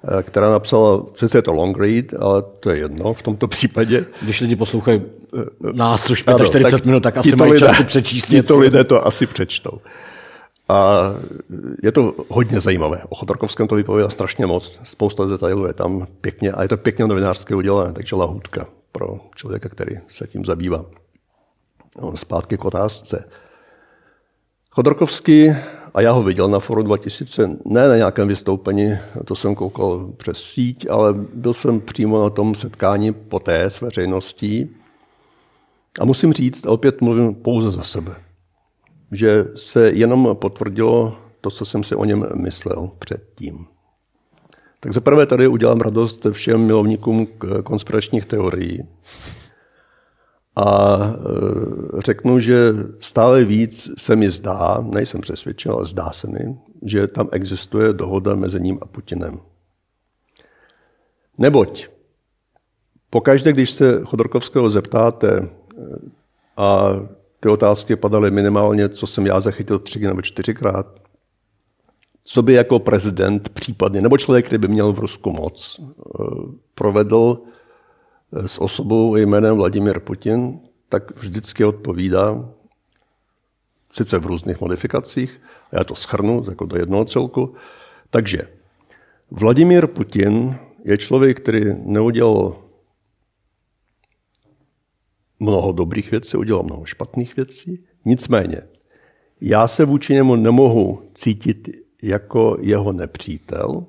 Eh, 0.08 0.22
která 0.22 0.50
napsala, 0.50 1.02
sice 1.14 1.38
je 1.38 1.42
to 1.42 1.52
long 1.52 1.78
read, 1.78 2.04
ale 2.20 2.42
to 2.60 2.70
je 2.70 2.78
jedno 2.78 3.14
v 3.14 3.22
tomto 3.22 3.48
případě. 3.48 4.04
Když 4.22 4.40
lidi 4.40 4.56
poslouchají 4.56 5.02
nás 5.72 6.10
už 6.10 6.18
45 6.18 6.60
ano, 6.60 6.70
tak 6.70 6.84
minut, 6.84 7.02
tak 7.02 7.16
asi 7.16 7.36
mají 7.36 7.58
čas 7.58 7.76
si 7.76 7.84
přečíst 7.84 8.30
něco. 8.30 8.58
lidé 8.58 8.84
to 8.84 9.06
asi 9.06 9.26
přečtou. 9.26 9.80
A 10.68 11.00
je 11.82 11.92
to 11.92 12.14
hodně 12.28 12.60
zajímavé. 12.60 13.02
O 13.08 13.14
Chodorkovském 13.14 13.68
to 13.68 13.74
vypovídá 13.74 14.08
strašně 14.08 14.46
moc, 14.46 14.80
spousta 14.84 15.24
detailů 15.24 15.66
je 15.66 15.72
tam 15.72 16.06
pěkně 16.20 16.52
a 16.52 16.62
je 16.62 16.68
to 16.68 16.76
pěkně 16.76 17.06
novinářské 17.06 17.54
udělané, 17.54 17.92
takže 17.92 18.16
lahůdka 18.16 18.66
pro 18.92 19.20
člověka, 19.34 19.68
který 19.68 19.96
se 20.08 20.26
tím 20.26 20.44
zabývá. 20.44 20.84
No, 22.00 22.16
zpátky 22.16 22.58
k 22.58 22.64
otázce. 22.64 23.28
Chodorkovský 24.70 25.50
a 25.94 26.00
já 26.00 26.12
ho 26.12 26.22
viděl 26.22 26.48
na 26.48 26.58
Foru 26.58 26.82
2000, 26.82 27.46
ne 27.64 27.88
na 27.88 27.96
nějakém 27.96 28.28
vystoupení, 28.28 28.98
to 29.24 29.36
jsem 29.36 29.54
koukal 29.54 30.12
přes 30.16 30.38
síť, 30.38 30.86
ale 30.90 31.12
byl 31.14 31.54
jsem 31.54 31.80
přímo 31.80 32.22
na 32.22 32.30
tom 32.30 32.54
setkání 32.54 33.12
poté 33.12 33.62
s 33.62 33.80
veřejností. 33.80 34.76
A 36.00 36.04
musím 36.04 36.32
říct, 36.32 36.66
a 36.66 36.70
opět 36.70 37.00
mluvím 37.00 37.34
pouze 37.34 37.70
za 37.70 37.82
sebe, 37.82 38.14
že 39.12 39.44
se 39.56 39.90
jenom 39.90 40.36
potvrdilo 40.36 41.18
to, 41.40 41.50
co 41.50 41.64
jsem 41.64 41.84
si 41.84 41.94
o 41.94 42.04
něm 42.04 42.26
myslel 42.34 42.90
předtím. 42.98 43.66
Tak 44.80 44.92
zaprvé 44.92 45.26
tady 45.26 45.48
udělám 45.48 45.80
radost 45.80 46.26
všem 46.32 46.60
milovníkům 46.60 47.28
konspiračních 47.64 48.26
teorií, 48.26 48.88
a 50.56 50.98
e, 51.00 52.00
řeknu, 52.00 52.40
že 52.40 52.74
stále 53.00 53.44
víc 53.44 53.90
se 53.98 54.16
mi 54.16 54.30
zdá, 54.30 54.84
nejsem 54.90 55.20
přesvědčen, 55.20 55.72
ale 55.72 55.84
zdá 55.84 56.10
se 56.10 56.26
mi, 56.26 56.56
že 56.82 57.06
tam 57.06 57.28
existuje 57.32 57.92
dohoda 57.92 58.34
mezi 58.34 58.60
ním 58.60 58.78
a 58.82 58.86
Putinem. 58.86 59.40
Neboť 61.38 61.88
pokaždé, 63.10 63.52
když 63.52 63.70
se 63.70 64.00
Chodorkovského 64.04 64.70
zeptáte 64.70 65.38
e, 65.38 65.48
a 66.56 66.92
ty 67.40 67.48
otázky 67.48 67.96
padaly 67.96 68.30
minimálně, 68.30 68.88
co 68.88 69.06
jsem 69.06 69.26
já 69.26 69.40
zachytil 69.40 69.78
tři 69.78 69.98
nebo 69.98 70.22
čtyřikrát, 70.22 70.86
co 72.24 72.42
by 72.42 72.52
jako 72.52 72.78
prezident 72.78 73.48
případně, 73.48 74.00
nebo 74.00 74.18
člověk, 74.18 74.46
který 74.46 74.58
by 74.58 74.68
měl 74.68 74.92
v 74.92 74.98
Rusku 74.98 75.32
moc, 75.32 75.80
e, 75.80 75.84
provedl 76.74 77.42
s 78.32 78.60
osobou 78.60 79.16
jménem 79.16 79.56
Vladimír 79.56 80.00
Putin, 80.00 80.60
tak 80.88 81.20
vždycky 81.20 81.64
odpovídá, 81.64 82.48
sice 83.92 84.18
v 84.18 84.26
různých 84.26 84.60
modifikacích, 84.60 85.40
a 85.72 85.78
já 85.78 85.84
to 85.84 85.94
schrnu 85.94 86.44
jako 86.50 86.66
do 86.66 86.76
jednoho 86.76 87.04
celku. 87.04 87.54
Takže 88.10 88.38
Vladimír 89.30 89.86
Putin 89.86 90.56
je 90.84 90.98
člověk, 90.98 91.40
který 91.40 91.60
neudělal 91.84 92.62
mnoho 95.40 95.72
dobrých 95.72 96.10
věcí, 96.10 96.36
udělal 96.36 96.62
mnoho 96.62 96.84
špatných 96.84 97.36
věcí. 97.36 97.84
Nicméně, 98.04 98.62
já 99.40 99.68
se 99.68 99.84
vůči 99.84 100.12
němu 100.12 100.36
nemohu 100.36 101.10
cítit 101.14 101.68
jako 102.02 102.56
jeho 102.60 102.92
nepřítel. 102.92 103.86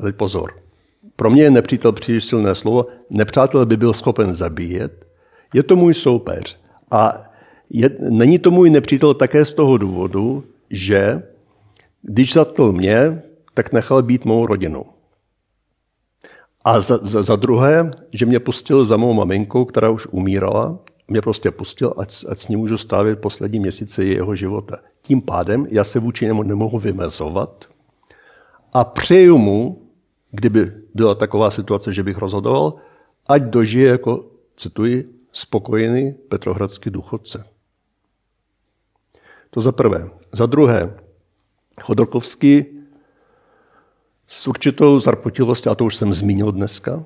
Ale 0.00 0.12
pozor, 0.12 0.62
pro 1.18 1.30
mě 1.30 1.42
je 1.42 1.50
nepřítel 1.50 1.92
příliš 1.92 2.24
silné 2.24 2.54
slovo. 2.54 2.86
Nepřátel 3.10 3.66
by 3.66 3.76
byl 3.76 3.92
schopen 3.92 4.34
zabíjet. 4.34 5.06
Je 5.54 5.62
to 5.62 5.76
můj 5.76 5.94
soupeř. 5.94 6.60
A 6.90 7.22
je, 7.70 7.90
není 7.98 8.38
to 8.38 8.50
můj 8.50 8.70
nepřítel 8.70 9.14
také 9.14 9.44
z 9.44 9.52
toho 9.52 9.78
důvodu, 9.78 10.44
že 10.70 11.22
když 12.02 12.32
zatkl 12.32 12.72
mě, 12.72 13.22
tak 13.54 13.72
nechal 13.72 14.02
být 14.02 14.24
mou 14.24 14.46
rodinu. 14.46 14.84
A 16.64 16.80
za, 16.80 16.98
za, 17.02 17.22
za 17.22 17.36
druhé, 17.36 17.90
že 18.12 18.26
mě 18.26 18.40
pustil 18.40 18.86
za 18.86 18.96
mou 18.96 19.12
maminkou, 19.12 19.64
která 19.64 19.90
už 19.90 20.06
umírala, 20.10 20.78
mě 21.08 21.20
prostě 21.20 21.50
pustil, 21.50 21.94
ať, 21.96 22.24
ať 22.28 22.38
s 22.38 22.48
ní 22.48 22.56
můžu 22.56 22.78
strávit 22.78 23.18
poslední 23.18 23.60
měsíce 23.60 24.04
jeho 24.04 24.34
života. 24.34 24.78
Tím 25.02 25.20
pádem 25.20 25.66
já 25.70 25.84
se 25.84 25.98
vůči 25.98 26.24
němu 26.24 26.42
nemohu 26.42 26.78
vymezovat 26.78 27.64
a 28.72 28.84
přeju 28.84 29.38
mu, 29.38 29.87
kdyby 30.30 30.72
byla 30.94 31.14
taková 31.14 31.50
situace, 31.50 31.92
že 31.92 32.02
bych 32.02 32.18
rozhodoval, 32.18 32.74
ať 33.28 33.42
dožije 33.42 33.90
jako, 33.90 34.24
cituji, 34.56 35.14
spokojený 35.32 36.12
petrohradský 36.12 36.90
důchodce. 36.90 37.44
To 39.50 39.60
za 39.60 39.72
prvé. 39.72 40.10
Za 40.32 40.46
druhé, 40.46 40.94
Chodorkovský 41.80 42.64
s 44.26 44.46
určitou 44.46 45.00
zarputilostí, 45.00 45.68
a 45.68 45.74
to 45.74 45.84
už 45.84 45.96
jsem 45.96 46.14
zmínil 46.14 46.52
dneska, 46.52 47.04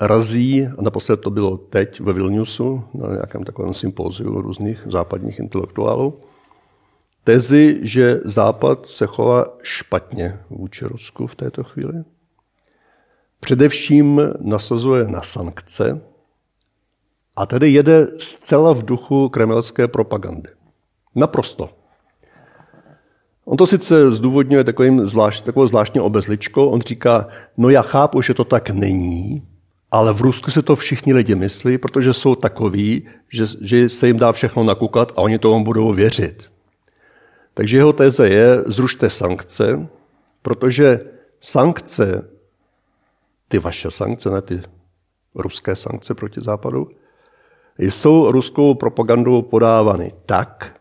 razí, 0.00 0.66
a 0.66 0.82
naposled 0.82 1.20
to 1.20 1.30
bylo 1.30 1.56
teď 1.56 2.00
ve 2.00 2.12
Vilniusu, 2.12 2.84
na 2.94 3.08
nějakém 3.08 3.44
takovém 3.44 3.74
sympóziu 3.74 4.40
různých 4.40 4.82
západních 4.86 5.38
intelektuálů, 5.38 6.20
tezi, 7.24 7.80
že 7.82 8.20
Západ 8.24 8.86
se 8.86 9.06
chová 9.06 9.44
špatně 9.62 10.40
vůči 10.50 10.84
Rusku 10.84 11.26
v 11.26 11.34
této 11.34 11.64
chvíli, 11.64 12.04
Především 13.40 14.20
nasazuje 14.40 15.04
na 15.04 15.22
sankce 15.22 16.00
a 17.36 17.46
tedy 17.46 17.70
jede 17.70 18.06
zcela 18.06 18.72
v 18.72 18.82
duchu 18.82 19.28
kremelské 19.28 19.88
propagandy. 19.88 20.48
Naprosto. 21.14 21.70
On 23.44 23.56
to 23.56 23.66
sice 23.66 24.12
zdůvodňuje 24.12 24.64
takovým 24.64 25.06
zvlášť, 25.06 25.44
takovou 25.44 25.66
zvláštní 25.66 26.00
obezličkou. 26.00 26.68
On 26.68 26.80
říká, 26.80 27.28
no 27.56 27.68
já 27.68 27.82
chápu, 27.82 28.22
že 28.22 28.34
to 28.34 28.44
tak 28.44 28.70
není, 28.70 29.42
ale 29.90 30.12
v 30.12 30.20
Rusku 30.20 30.50
se 30.50 30.62
to 30.62 30.76
všichni 30.76 31.14
lidi 31.14 31.34
myslí, 31.34 31.78
protože 31.78 32.14
jsou 32.14 32.34
takoví, 32.34 33.08
že, 33.32 33.44
že 33.60 33.88
se 33.88 34.06
jim 34.06 34.18
dá 34.18 34.32
všechno 34.32 34.64
nakukat 34.64 35.12
a 35.16 35.18
oni 35.18 35.38
tomu 35.38 35.64
budou 35.64 35.92
věřit. 35.92 36.50
Takže 37.54 37.76
jeho 37.76 37.92
téze 37.92 38.28
je, 38.28 38.62
zrušte 38.66 39.10
sankce, 39.10 39.88
protože 40.42 41.00
sankce 41.40 42.29
ty 43.50 43.58
vaše 43.58 43.90
sankce, 43.90 44.30
ne 44.30 44.42
ty 44.42 44.62
ruské 45.34 45.76
sankce 45.76 46.14
proti 46.14 46.40
západu, 46.40 46.88
jsou 47.78 48.30
ruskou 48.32 48.74
propagandou 48.74 49.42
podávány 49.42 50.12
tak, 50.26 50.80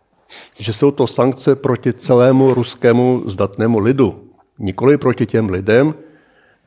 že 0.60 0.74
jsou 0.74 0.92
to 0.92 1.08
sankce 1.08 1.56
proti 1.56 1.94
celému 1.94 2.54
ruskému 2.54 3.24
zdatnému 3.26 3.80
lidu, 3.80 4.30
nikoli 4.60 4.98
proti 4.98 5.26
těm 5.26 5.50
lidem, 5.50 5.94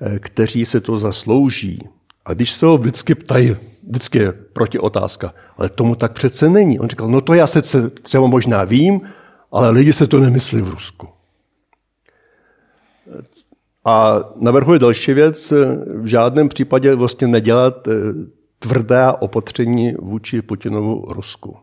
eh, 0.00 0.18
kteří 0.18 0.66
se 0.66 0.80
to 0.80 0.98
zaslouží. 0.98 1.88
A 2.24 2.34
když 2.34 2.52
se 2.52 2.66
ho 2.66 2.78
vždycky 2.78 3.14
ptají, 3.14 3.56
vždycky 3.88 4.18
je 4.18 4.32
proti 4.32 4.78
otázka, 4.78 5.34
ale 5.56 5.68
tomu 5.68 5.94
tak 5.94 6.12
přece 6.12 6.50
není. 6.50 6.80
On 6.80 6.88
říkal, 6.88 7.08
no 7.08 7.20
to 7.20 7.34
já 7.34 7.46
se 7.46 7.62
třeba 7.90 8.26
možná 8.26 8.64
vím, 8.64 9.00
ale 9.52 9.70
lidi 9.70 9.92
se 9.92 10.06
to 10.06 10.18
nemyslí 10.18 10.60
v 10.62 10.68
Rusku. 10.68 11.08
A 13.84 14.20
navrhuje 14.36 14.78
další 14.78 15.12
věc, 15.12 15.52
v 15.86 16.06
žádném 16.06 16.48
případě 16.48 16.94
vlastně 16.94 17.26
nedělat 17.26 17.88
eh, 17.88 17.92
tvrdé 18.58 19.12
opatření 19.20 19.94
vůči 19.98 20.42
Putinovu 20.42 21.04
Rusku. 21.08 21.56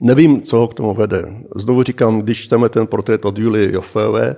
Nevím, 0.00 0.42
co 0.42 0.58
ho 0.58 0.68
k 0.68 0.74
tomu 0.74 0.94
vede. 0.94 1.24
Znovu 1.56 1.82
říkám, 1.82 2.20
když 2.20 2.44
čteme 2.44 2.68
ten 2.68 2.86
portrét 2.86 3.24
od 3.24 3.38
Julie 3.38 3.72
Joffeové, 3.72 4.36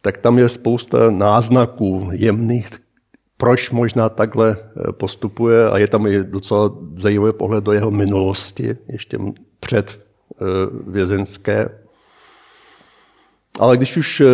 tak 0.00 0.18
tam 0.18 0.38
je 0.38 0.48
spousta 0.48 1.10
náznaků 1.10 2.08
jemných, 2.12 2.68
proč 3.36 3.70
možná 3.70 4.08
takhle 4.08 4.56
eh, 4.58 4.92
postupuje 4.92 5.70
a 5.70 5.78
je 5.78 5.88
tam 5.88 6.06
i 6.06 6.24
docela 6.24 6.70
zajímavý 6.96 7.32
pohled 7.32 7.64
do 7.64 7.72
jeho 7.72 7.90
minulosti, 7.90 8.76
ještě 8.88 9.18
před 9.60 10.00
eh, 10.32 10.44
vězenské 10.86 11.81
ale 13.58 13.76
když 13.76 13.96
už 13.96 14.20
eh, 14.20 14.26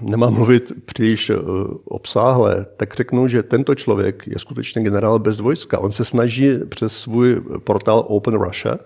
nemám 0.00 0.34
mluvit 0.34 0.72
příliš 0.84 1.30
eh, 1.30 1.36
obsáhle, 1.84 2.66
tak 2.76 2.94
řeknu, 2.94 3.28
že 3.28 3.42
tento 3.42 3.74
člověk 3.74 4.26
je 4.26 4.38
skutečně 4.38 4.82
generál 4.82 5.18
bez 5.18 5.40
vojska. 5.40 5.78
On 5.78 5.92
se 5.92 6.04
snaží 6.04 6.50
přes 6.68 6.96
svůj 6.96 7.42
portál 7.64 8.04
Open 8.08 8.34
Russia, 8.34 8.78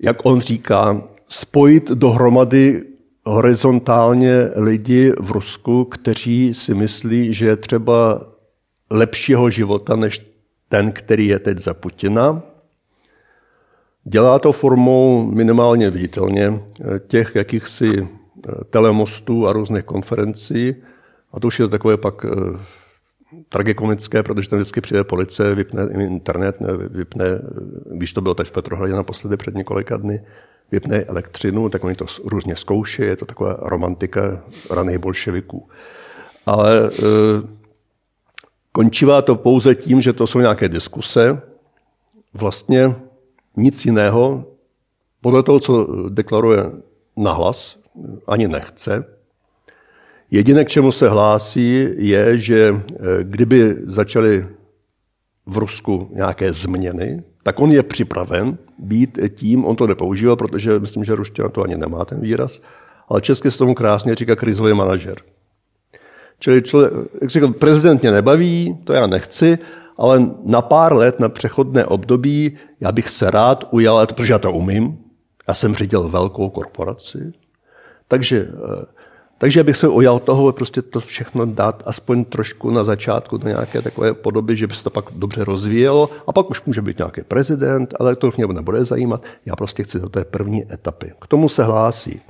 jak 0.00 0.26
on 0.26 0.40
říká, 0.40 1.02
spojit 1.28 1.90
dohromady 1.90 2.84
horizontálně 3.24 4.50
lidi 4.56 5.12
v 5.20 5.30
Rusku, 5.30 5.84
kteří 5.84 6.54
si 6.54 6.74
myslí, 6.74 7.34
že 7.34 7.46
je 7.46 7.56
třeba 7.56 8.26
lepšího 8.90 9.50
života 9.50 9.96
než 9.96 10.26
ten, 10.68 10.92
který 10.92 11.26
je 11.26 11.38
teď 11.38 11.58
za 11.58 11.74
Putina. 11.74 12.42
Dělá 14.04 14.38
to 14.38 14.52
formou 14.52 15.30
minimálně 15.30 15.90
viditelně 15.90 16.44
eh, 16.44 16.98
těch 17.06 17.34
jakýchsi 17.34 18.08
telemostů 18.70 19.48
a 19.48 19.52
různých 19.52 19.84
konferencí. 19.84 20.76
A 21.32 21.40
to 21.40 21.46
už 21.46 21.60
je 21.60 21.68
takové 21.68 21.96
pak 21.96 22.24
eh, 22.24 22.58
tragikomické, 23.48 24.22
protože 24.22 24.48
tam 24.48 24.58
vždycky 24.58 24.80
přijde 24.80 25.04
policie, 25.04 25.54
vypne 25.54 25.88
internet, 25.98 26.56
vypne, 26.90 27.24
když 27.92 28.12
to 28.12 28.20
bylo 28.20 28.34
teď 28.34 28.46
v 28.48 28.52
Petrohradě 28.52 28.92
naposledy 28.92 29.36
před 29.36 29.54
několika 29.54 29.96
dny, 29.96 30.22
vypne 30.72 31.02
elektřinu, 31.02 31.68
tak 31.68 31.84
oni 31.84 31.94
to 31.94 32.06
různě 32.24 32.56
zkouší, 32.56 33.02
je 33.02 33.16
to 33.16 33.26
taková 33.26 33.56
romantika 33.60 34.44
raných 34.70 34.98
bolševiků. 34.98 35.68
Ale 36.46 36.86
e, 36.86 36.90
končívá 38.72 39.22
to 39.22 39.36
pouze 39.36 39.74
tím, 39.74 40.00
že 40.00 40.12
to 40.12 40.26
jsou 40.26 40.40
nějaké 40.40 40.68
diskuse, 40.68 41.42
vlastně 42.34 42.94
nic 43.56 43.84
jiného, 43.84 44.44
podle 45.20 45.42
toho, 45.42 45.60
co 45.60 45.86
deklaruje 46.08 46.70
nahlas, 47.16 47.78
ani 48.26 48.48
nechce. 48.48 49.04
Jediné, 50.30 50.64
k 50.64 50.68
čemu 50.68 50.92
se 50.92 51.08
hlásí, 51.08 51.88
je, 51.96 52.38
že 52.38 52.68
e, 52.68 52.74
kdyby 53.22 53.74
začaly 53.86 54.46
v 55.46 55.58
Rusku 55.58 56.10
nějaké 56.12 56.52
změny, 56.52 57.22
tak 57.42 57.60
on 57.60 57.70
je 57.70 57.82
připraven 57.82 58.58
být 58.78 59.18
tím, 59.34 59.64
on 59.64 59.76
to 59.76 59.86
nepoužívá, 59.86 60.36
protože 60.36 60.78
myslím, 60.78 61.04
že 61.04 61.14
ruština 61.14 61.48
to 61.48 61.62
ani 61.62 61.76
nemá 61.76 62.04
ten 62.04 62.20
výraz, 62.20 62.60
ale 63.08 63.20
česky 63.20 63.50
se 63.50 63.58
tomu 63.58 63.74
krásně 63.74 64.14
říká 64.14 64.36
krizový 64.36 64.74
manažer. 64.74 65.16
Čili 66.38 66.62
člověk, 66.62 66.92
jak 67.20 67.30
říkal, 67.30 67.52
prezident 67.52 68.02
mě 68.02 68.10
nebaví, 68.10 68.78
to 68.84 68.92
já 68.92 69.06
nechci, 69.06 69.58
ale 69.98 70.30
na 70.44 70.62
pár 70.62 70.94
let, 70.94 71.20
na 71.20 71.28
přechodné 71.28 71.86
období, 71.86 72.56
já 72.80 72.92
bych 72.92 73.10
se 73.10 73.30
rád 73.30 73.68
ujal, 73.70 74.06
protože 74.06 74.32
já 74.32 74.38
to 74.38 74.52
umím, 74.52 74.98
já 75.48 75.54
jsem 75.54 75.74
řídil 75.74 76.08
velkou 76.08 76.50
korporaci, 76.50 77.32
takže 78.08 78.48
eh, 78.48 78.96
takže 79.38 79.64
bych 79.64 79.76
se 79.76 79.88
ujal 79.88 80.18
toho 80.18 80.52
prostě 80.52 80.82
to 80.82 81.00
všechno 81.00 81.46
dát 81.46 81.82
aspoň 81.86 82.24
trošku 82.24 82.70
na 82.70 82.84
začátku 82.84 83.38
do 83.38 83.48
nějaké 83.48 83.82
takové 83.82 84.14
podoby, 84.14 84.56
že 84.56 84.66
by 84.66 84.74
se 84.74 84.84
to 84.84 84.90
pak 84.90 85.04
dobře 85.12 85.44
rozvíjelo 85.44 86.10
a 86.26 86.32
pak 86.32 86.50
už 86.50 86.64
může 86.64 86.82
být 86.82 86.98
nějaký 86.98 87.20
prezident, 87.28 87.94
ale 88.00 88.16
to 88.16 88.28
už 88.28 88.36
mě 88.36 88.46
nebude 88.46 88.84
zajímat. 88.84 89.22
Já 89.46 89.56
prostě 89.56 89.82
chci 89.82 90.00
do 90.00 90.08
té 90.08 90.24
první 90.24 90.72
etapy. 90.72 91.12
K 91.20 91.26
tomu 91.26 91.48
se 91.48 91.64
hlásí. 91.64 92.20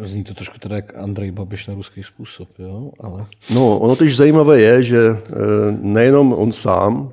Zní 0.00 0.24
to 0.24 0.34
trošku 0.34 0.58
teda 0.58 0.76
jak 0.76 0.96
Andrej 0.96 1.30
Babiš 1.30 1.66
na 1.66 1.74
ruský 1.74 2.02
způsob, 2.02 2.48
jo? 2.58 2.90
Ale... 3.00 3.26
No, 3.54 3.78
ono 3.78 3.96
tož 3.96 4.16
zajímavé 4.16 4.60
je, 4.60 4.82
že 4.82 5.08
eh, 5.08 5.32
nejenom 5.80 6.32
on 6.32 6.52
sám, 6.52 7.12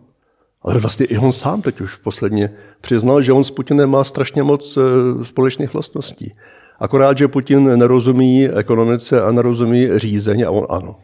ale 0.61 0.79
vlastně 0.79 1.05
i 1.05 1.17
on 1.17 1.33
sám 1.33 1.61
teď 1.61 1.81
už 1.81 1.95
posledně 1.95 2.49
přiznal, 2.81 3.21
že 3.21 3.33
on 3.33 3.43
s 3.43 3.51
Putinem 3.51 3.89
má 3.89 4.03
strašně 4.03 4.43
moc 4.43 4.77
eh, 4.77 5.25
společných 5.25 5.73
vlastností. 5.73 6.33
Akorát, 6.79 7.17
že 7.17 7.27
Putin 7.27 7.79
nerozumí 7.79 8.49
ekonomice 8.49 9.21
a 9.21 9.31
nerozumí 9.31 9.99
řízení 9.99 10.45
a 10.45 10.51
on 10.51 10.65
ano. 10.69 10.95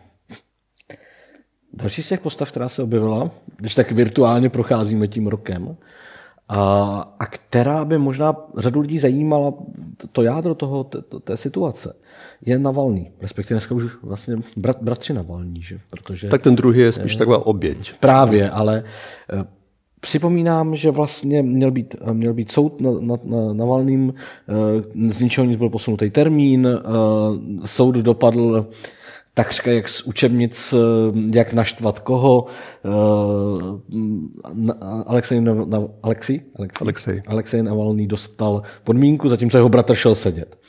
Další 1.73 2.03
z 2.03 2.07
těch 2.07 2.19
postav, 2.19 2.51
která 2.51 2.69
se 2.69 2.83
objevila, 2.83 3.31
když 3.57 3.75
tak 3.75 3.91
virtuálně 3.91 4.49
procházíme 4.49 5.07
tím 5.07 5.27
rokem, 5.27 5.77
a, 6.49 6.61
a 7.19 7.25
která 7.25 7.85
by 7.85 7.97
možná 7.97 8.35
řadu 8.57 8.79
lidí 8.79 8.99
zajímala 8.99 9.53
to 10.11 10.23
jádro 10.23 10.55
toho, 10.55 10.83
té, 10.83 11.01
té 11.23 11.37
situace, 11.37 11.95
je 12.45 12.59
Navalný, 12.59 13.11
respektive 13.21 13.55
dneska 13.55 13.75
už 13.75 13.83
vlastně 14.03 14.35
brat, 14.57 14.77
bratři 14.81 15.13
Navalný. 15.13 15.61
Že? 15.61 15.79
Protože, 15.89 16.27
tak 16.27 16.41
ten 16.41 16.55
druhý 16.55 16.79
je 16.79 16.91
spíš 16.91 17.15
taková 17.15 17.45
oběť. 17.45 17.93
Právě, 17.99 18.49
ale 18.49 18.83
eh, 19.33 19.43
Připomínám, 20.01 20.75
že 20.75 20.91
vlastně 20.91 21.43
měl 21.43 21.71
být, 21.71 21.95
měl 22.13 22.33
být 22.33 22.51
soud 22.51 22.81
na, 22.81 22.91
na, 22.99 23.15
na 23.23 23.53
Navalným, 23.53 24.13
eh, 24.13 25.13
z 25.13 25.21
ničeho 25.21 25.45
nic 25.45 25.57
byl 25.57 25.69
posunutý 25.69 26.09
termín, 26.09 26.67
eh, 26.67 27.67
soud 27.67 27.95
dopadl 27.95 28.67
takřka 29.33 29.71
jak 29.71 29.89
z 29.89 30.01
učebnic, 30.01 30.73
eh, 30.73 30.77
jak 31.37 31.53
naštvat 31.53 31.99
koho. 31.99 32.45
Alexej, 35.05 35.45
Alexej, 36.03 36.41
Alexej, 36.81 37.21
Alexej 37.27 37.63
Navalný 37.63 38.07
dostal 38.07 38.61
podmínku, 38.83 39.29
zatímco 39.29 39.57
jeho 39.57 39.69
bratr 39.69 39.95
šel 39.95 40.15
sedět. 40.15 40.59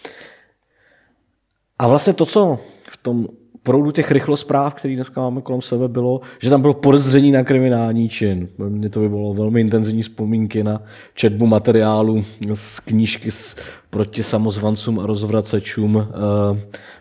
A 1.78 1.88
vlastně 1.88 2.12
to, 2.12 2.26
co 2.26 2.58
v 2.90 2.96
tom 2.96 3.26
proudu 3.62 3.90
těch 3.90 4.10
rychlospráv, 4.10 4.74
který 4.74 4.94
dneska 4.96 5.20
máme 5.20 5.40
kolem 5.40 5.62
sebe, 5.62 5.88
bylo, 5.88 6.20
že 6.38 6.50
tam 6.50 6.60
bylo 6.60 6.74
podezření 6.74 7.32
na 7.32 7.44
kriminální 7.44 8.08
čin. 8.08 8.48
Mě 8.58 8.90
to 8.90 9.00
vyvolalo 9.00 9.34
velmi 9.34 9.60
intenzivní 9.60 10.02
vzpomínky 10.02 10.64
na 10.64 10.82
četbu 11.14 11.46
materiálu 11.46 12.22
z 12.54 12.80
knížky 12.80 13.30
s, 13.30 13.56
proti 13.90 14.22
samozvancům 14.22 15.00
a 15.00 15.06
rozvracečům 15.06 15.96
uh, 15.96 16.04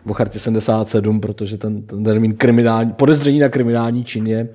v 0.06 0.12
chartě 0.12 0.38
77, 0.38 1.20
protože 1.20 1.58
ten, 1.58 1.82
ten 1.82 2.04
termín 2.04 2.34
kriminální, 2.34 2.92
podezření 2.92 3.38
na 3.38 3.48
kriminální 3.48 4.04
čin 4.04 4.26
je 4.26 4.48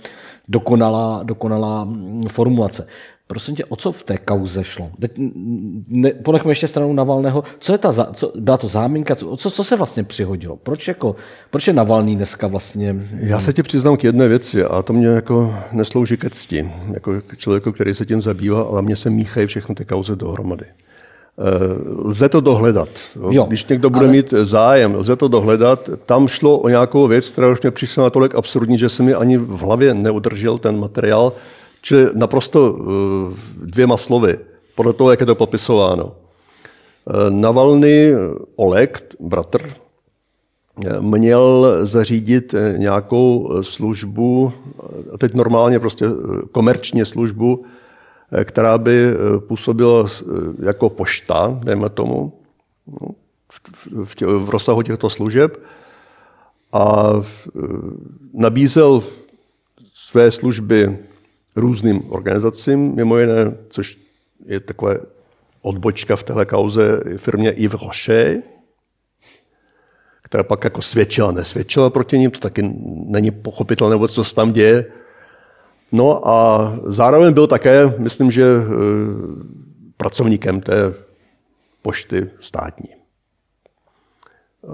dokonalá, 0.48 1.24
dokonalá 1.24 1.88
formulace. 2.28 2.88
Prosím 3.28 3.56
tě, 3.56 3.66
o 3.66 3.76
co 3.76 3.92
v 3.92 4.04
té 4.04 4.18
kauze 4.18 4.64
šlo? 4.64 4.92
Teď 5.00 5.12
ne, 5.88 6.12
ponechme 6.12 6.52
ještě 6.52 6.68
stranu 6.68 6.94
Navalného. 6.94 7.44
Co 7.60 7.72
je 7.72 7.78
ta, 7.78 8.14
co, 8.14 8.32
byla 8.36 8.58
to 8.58 8.68
záminka? 8.68 9.16
Co, 9.16 9.38
co, 9.38 9.52
co 9.52 9.64
se 9.64 9.76
vlastně 9.76 10.04
přihodilo? 10.04 10.56
Proč, 10.56 10.88
jako, 10.88 11.16
proč 11.50 11.68
je 11.68 11.74
Navalný 11.74 12.16
dneska 12.16 12.48
vlastně... 12.48 13.08
Já 13.20 13.40
se 13.40 13.54
ti 13.54 13.64
přiznám 13.64 13.98
k 13.98 14.04
jedné 14.04 14.28
věci 14.28 14.64
a 14.64 14.82
to 14.82 14.94
mě 14.94 15.08
jako 15.08 15.56
neslouží 15.72 16.18
ke 16.18 16.30
cti, 16.30 16.72
jako 16.94 17.22
k 17.28 17.38
člověku, 17.38 17.72
který 17.72 17.94
se 17.94 18.06
tím 18.06 18.22
zabývá, 18.22 18.62
ale 18.62 18.82
mě 18.82 18.96
se 18.96 19.10
míchají 19.10 19.48
všechny 19.48 19.76
ty 19.76 19.86
kauzy 19.86 20.16
dohromady. 20.16 20.66
Eh, 21.40 22.10
lze 22.10 22.30
to 22.30 22.42
dohledat. 22.42 22.90
Jo, 23.30 23.44
Když 23.44 23.66
někdo 23.66 23.90
bude 23.90 24.06
ale... 24.06 24.12
mít 24.12 24.34
zájem, 24.44 24.96
lze 24.96 25.16
to 25.16 25.28
dohledat. 25.28 25.90
Tam 26.06 26.28
šlo 26.28 26.58
o 26.58 26.70
nějakou 26.70 27.08
věc, 27.08 27.30
která 27.30 27.52
už 27.52 27.62
mě 27.62 27.72
přišla 27.72 28.04
natolik 28.04 28.36
absurdní, 28.36 28.78
že 28.78 28.90
se 28.90 29.04
mi 29.04 29.14
ani 29.14 29.38
v 29.38 29.60
hlavě 29.60 29.94
neudržel 29.94 30.58
ten 30.58 30.80
materiál, 30.80 31.34
Čili 31.82 32.10
naprosto 32.14 32.60
eh, 32.80 32.84
dvěma 33.56 33.98
slovy, 33.98 34.40
podle 34.76 34.94
toho, 34.94 35.12
jak 35.12 35.20
je 35.20 35.26
to 35.26 35.36
popisováno. 35.36 36.16
Eh, 36.16 37.30
Navalny 37.30 38.14
Oleg, 38.56 39.16
bratr, 39.20 39.74
eh, 40.86 41.02
měl 41.02 41.78
zařídit 41.82 42.56
nějakou 42.78 43.60
službu, 43.62 44.54
teď 45.18 45.34
normálně 45.34 45.80
prostě 45.80 46.06
komerční 46.52 47.06
službu, 47.06 47.66
která 48.44 48.78
by 48.78 49.14
působila 49.40 50.08
jako 50.64 50.90
pošta, 50.90 51.60
dejme 51.64 51.90
tomu, 51.90 52.34
no, 52.88 53.08
v, 54.06 54.22
v 54.22 54.50
rozsahu 54.50 54.82
těchto 54.82 55.10
služeb 55.10 55.60
a 56.74 57.14
nabízel 58.34 59.04
své 59.94 60.32
služby 60.32 60.98
různým 61.58 62.04
organizacím, 62.10 62.96
mimo 62.96 63.18
jiné, 63.18 63.58
což 63.70 63.98
je 64.46 64.60
takové 64.60 64.98
odbočka 65.62 66.16
v 66.16 66.24
téhle 66.24 66.46
kauze 66.46 67.00
firmě 67.18 67.52
Yves 67.52 67.82
Rocher, 67.82 68.38
která 70.24 70.44
pak 70.44 70.64
jako 70.64 70.82
svědčila, 70.82 71.32
nesvědčila 71.32 71.90
proti 71.90 72.20
ním, 72.20 72.32
to 72.32 72.40
taky 72.40 72.62
není 73.06 73.32
pochopitelné, 73.32 74.08
co 74.08 74.24
se 74.24 74.36
tam 74.36 74.54
děje. 74.54 74.86
No 75.92 76.28
a 76.28 76.74
zároveň 76.86 77.34
byl 77.34 77.48
také, 77.48 77.94
myslím, 77.98 78.32
že 78.32 78.44
eh, 78.44 78.68
pracovníkem 79.98 80.62
té 80.62 80.94
pošty 81.82 82.30
státní. 82.40 82.90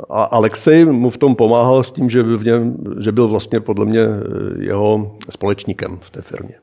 A 0.10 0.24
Alexej 0.24 0.86
mu 0.86 1.10
v 1.10 1.18
tom 1.18 1.36
pomáhal 1.36 1.84
s 1.84 1.92
tím, 1.92 2.10
že, 2.10 2.24
v 2.24 2.44
něm, 2.44 2.78
že 3.00 3.12
byl 3.12 3.28
vlastně 3.28 3.60
podle 3.60 3.86
mě 3.86 4.02
eh, 4.02 4.64
jeho 4.64 5.18
společníkem 5.30 6.00
v 6.02 6.10
té 6.10 6.22
firmě. 6.22 6.63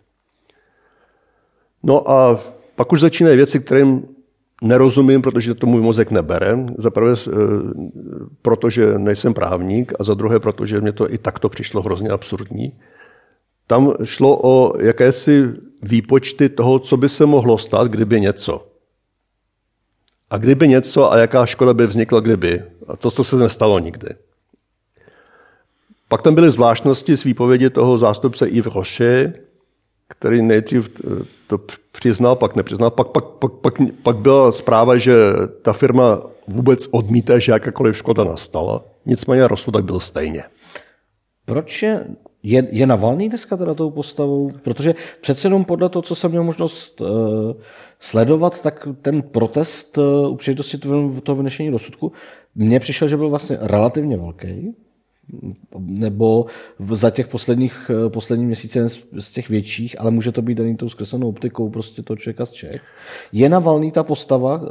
No 1.83 2.11
a 2.11 2.41
pak 2.77 2.93
už 2.93 3.01
začínají 3.01 3.37
věci, 3.37 3.61
kterým 3.61 4.09
nerozumím, 4.63 5.23
protože 5.23 5.55
to 5.55 5.67
můj 5.67 5.81
mozek 5.81 6.11
nebere. 6.11 6.59
Za 6.79 6.91
prvé, 6.91 7.13
eh, 7.13 7.33
protože 8.43 8.99
nejsem 8.99 9.35
právník 9.35 9.93
a 10.01 10.05
za 10.05 10.15
druhé, 10.15 10.41
protože 10.41 10.81
mě 10.81 10.93
to 10.93 11.13
i 11.13 11.19
takto 11.19 11.49
přišlo 11.49 11.83
hrozně 11.83 12.09
absurdní. 12.11 12.73
Tam 13.67 13.95
šlo 14.05 14.41
o 14.43 14.81
jakési 14.81 15.49
výpočty 15.83 16.49
toho, 16.49 16.79
co 16.79 16.97
by 16.97 17.09
se 17.09 17.27
mohlo 17.27 17.59
stát, 17.59 17.89
kdyby 17.89 18.21
něco. 18.21 18.67
A 20.31 20.39
kdyby 20.39 20.69
něco 20.69 21.13
a 21.13 21.19
jaká 21.19 21.47
škoda 21.47 21.75
by 21.75 21.87
vznikla, 21.87 22.21
kdyby. 22.21 22.63
A 22.89 22.97
to, 22.97 23.11
co 23.11 23.25
se 23.25 23.37
nestalo 23.37 23.79
nikdy. 23.79 24.09
Pak 26.09 26.23
tam 26.23 26.35
byly 26.35 26.51
zvláštnosti 26.51 27.17
z 27.17 27.25
výpovědi 27.25 27.71
toho 27.71 27.99
zástupce 27.99 28.49
Yves 28.49 28.75
Rocher, 28.75 29.33
který 30.11 30.43
nejdřív 30.43 30.91
eh, 30.91 31.25
to 31.47 31.59
přiznal, 31.93 32.37
pak 32.37 32.57
nepřiznal. 32.57 32.91
Pak, 32.91 33.09
pak, 33.09 33.25
pak, 33.25 33.53
pak, 33.53 33.75
pak 34.03 34.17
byla 34.17 34.53
zpráva, 34.53 34.97
že 34.97 35.15
ta 35.63 35.73
firma 35.73 36.23
vůbec 36.49 36.89
odmítá, 36.91 37.39
že 37.39 37.53
jakákoliv 37.53 37.97
škoda 37.97 38.25
nastala. 38.25 38.85
Nicméně 39.07 39.49
rozsudek 39.49 39.85
byl 39.85 40.01
stejně. 40.01 40.43
Proč 41.45 41.83
je, 41.83 42.07
je, 42.43 42.69
je 42.71 42.87
Navalný 42.87 43.29
dneska 43.29 43.57
teda 43.57 43.75
tou 43.75 43.91
postavou? 43.91 44.51
Protože 44.63 44.95
přece 45.21 45.47
jenom 45.47 45.65
podle 45.65 45.89
toho, 45.89 46.03
co 46.03 46.15
jsem 46.15 46.31
měl 46.31 46.45
možnost 46.45 47.01
uh, 47.01 47.09
sledovat, 48.01 48.63
tak 48.63 48.89
ten 49.03 49.23
protest 49.23 49.99
uh, 49.99 50.31
u 50.31 50.37
příležitosti 50.37 50.79
toho 51.23 51.37
vynešení 51.37 51.71
rozsudku, 51.71 52.13
mně 52.55 52.81
přišel, 52.81 53.09
že 53.09 53.17
byl 53.17 53.31
vlastně 53.31 53.59
relativně 53.61 54.17
velký 54.17 54.75
nebo 55.79 56.47
za 56.93 57.11
těch 57.11 57.29
posledních, 57.29 57.91
posledních 58.09 58.47
měsíců 58.47 58.79
z 59.19 59.33
těch 59.33 59.49
větších, 59.49 60.01
ale 60.01 60.11
může 60.11 60.33
to 60.33 60.43
být 60.43 60.55
daný 60.55 60.77
tou 60.77 60.89
zkreslenou 60.89 61.29
optikou 61.29 61.71
prostě 61.71 62.03
toho 62.03 62.17
člověka 62.17 62.47
z 62.47 62.53
Čech. 62.53 62.83
Je 63.33 63.49
Navalný 63.49 63.91
ta 63.93 64.03
postava 64.03 64.63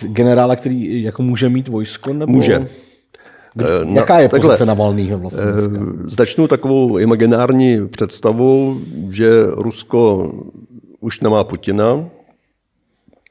generála, 0.00 0.56
který 0.56 1.02
jako 1.02 1.22
může 1.22 1.48
mít 1.48 1.68
vojsko? 1.68 2.12
Nebo... 2.12 2.32
Může. 2.32 2.66
No, 3.54 3.66
Jaká 3.94 4.18
je 4.18 4.28
takhle, 4.28 4.48
pozice 4.48 4.66
Navalnýho 4.66 5.18
vlastně 5.18 5.42
dneska? 5.42 5.84
Začnu 6.04 6.48
takovou 6.48 6.98
imaginární 6.98 7.88
představou, 7.88 8.80
že 9.08 9.46
Rusko 9.50 10.32
už 11.00 11.20
nemá 11.20 11.44
Putina, 11.44 12.04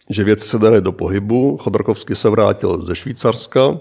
že 0.09 0.23
věci 0.23 0.47
se 0.47 0.59
daly 0.59 0.81
do 0.81 0.91
pohybu. 0.91 1.57
Chodorkovský 1.57 2.15
se 2.15 2.29
vrátil 2.29 2.83
ze 2.83 2.95
Švýcarska. 2.95 3.79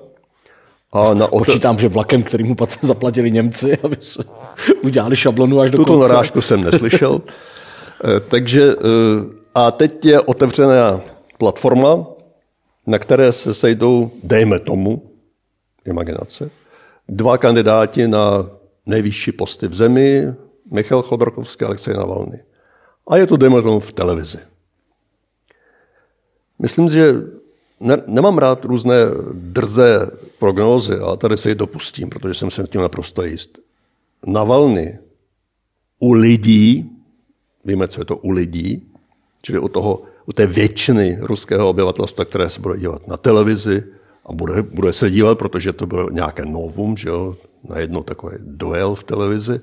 A 0.93 1.15
na 1.15 1.33
ote... 1.33 1.45
Počítám, 1.45 1.79
že 1.79 1.89
vlakem, 1.89 2.23
který 2.23 2.45
mu 2.45 2.57
zaplatili 2.83 3.31
Němci, 3.31 3.79
aby 3.83 3.97
se 4.01 4.25
udělali 4.85 5.17
šablonu 5.17 5.61
až 5.61 5.71
do 5.71 5.79
Tuto 5.79 5.93
konce. 5.93 6.09
narážku 6.09 6.43
jsem 6.43 6.65
neslyšel. 6.65 7.23
Eh, 8.05 8.21
takže 8.21 8.63
eh, 8.73 9.41
a 9.55 9.71
teď 9.71 10.05
je 10.05 10.21
otevřená 10.21 11.01
platforma, 11.39 12.07
na 12.87 12.99
které 12.99 13.33
se 13.33 13.55
sejdou, 13.55 14.11
dejme 14.23 14.59
tomu, 14.59 15.11
imaginace, 15.85 16.51
dva 17.09 17.39
kandidáti 17.39 18.09
na 18.09 18.51
nejvyšší 18.87 19.33
posty 19.33 19.69
v 19.69 19.75
zemi, 19.75 20.35
Michal 20.71 21.03
Chodorkovský 21.03 21.65
a 21.65 21.67
Alexej 21.67 21.95
Navalny. 21.95 22.41
A 23.09 23.17
je 23.17 23.27
to, 23.27 23.37
dejme 23.37 23.63
tomu, 23.63 23.81
v 23.81 23.93
televizi. 23.93 24.39
Myslím, 26.59 26.89
že 26.89 27.15
ne, 27.81 28.03
nemám 28.07 28.39
rád 28.39 28.65
různé 28.65 28.95
drze 29.33 30.11
prognózy, 30.39 30.95
ale 30.95 31.17
tady 31.17 31.37
se 31.37 31.49
ji 31.49 31.55
dopustím, 31.55 32.11
protože 32.11 32.35
jsem 32.35 32.51
se 32.51 32.65
tím 32.71 32.81
naprosto 32.81 33.23
jist. 33.23 33.59
Navalny 34.27 34.99
u 35.99 36.13
lidí, 36.13 36.91
víme, 37.65 37.89
co 37.89 38.01
je 38.01 38.05
to 38.05 38.17
u 38.17 38.31
lidí, 38.31 38.83
čili 39.43 39.59
u, 39.59 39.69
toho, 39.69 40.03
u 40.27 40.33
té 40.33 40.47
většiny 40.47 41.19
ruského 41.21 41.69
obyvatelstva, 41.69 42.25
které 42.25 42.51
se 42.51 42.61
bude 42.61 42.79
dívat 42.79 43.09
na 43.09 43.17
televizi 43.17 43.85
a 44.27 44.33
bude, 44.33 44.63
bude 44.63 44.93
se 44.93 45.11
dívat, 45.11 45.39
protože 45.39 45.73
to 45.73 45.87
bylo 45.87 46.11
nějaké 46.11 46.45
novum, 46.47 46.97
že 46.97 47.09
jo, 47.09 47.37
najednou 47.69 48.03
takový 48.03 48.37
duel 48.41 48.95
v 48.95 49.05
televizi, 49.05 49.61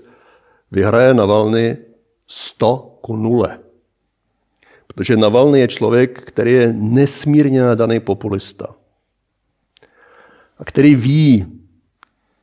vyhraje 0.71 1.13
Navalny 1.13 1.77
100 2.27 2.97
ku 3.01 3.15
0. 3.15 3.66
Protože 4.97 5.17
Navalny 5.17 5.59
je 5.59 5.67
člověk, 5.67 6.21
který 6.21 6.53
je 6.53 6.73
nesmírně 6.73 7.61
nadaný 7.61 7.99
populista. 7.99 8.75
A 10.57 10.65
který 10.65 10.95
ví, 10.95 11.45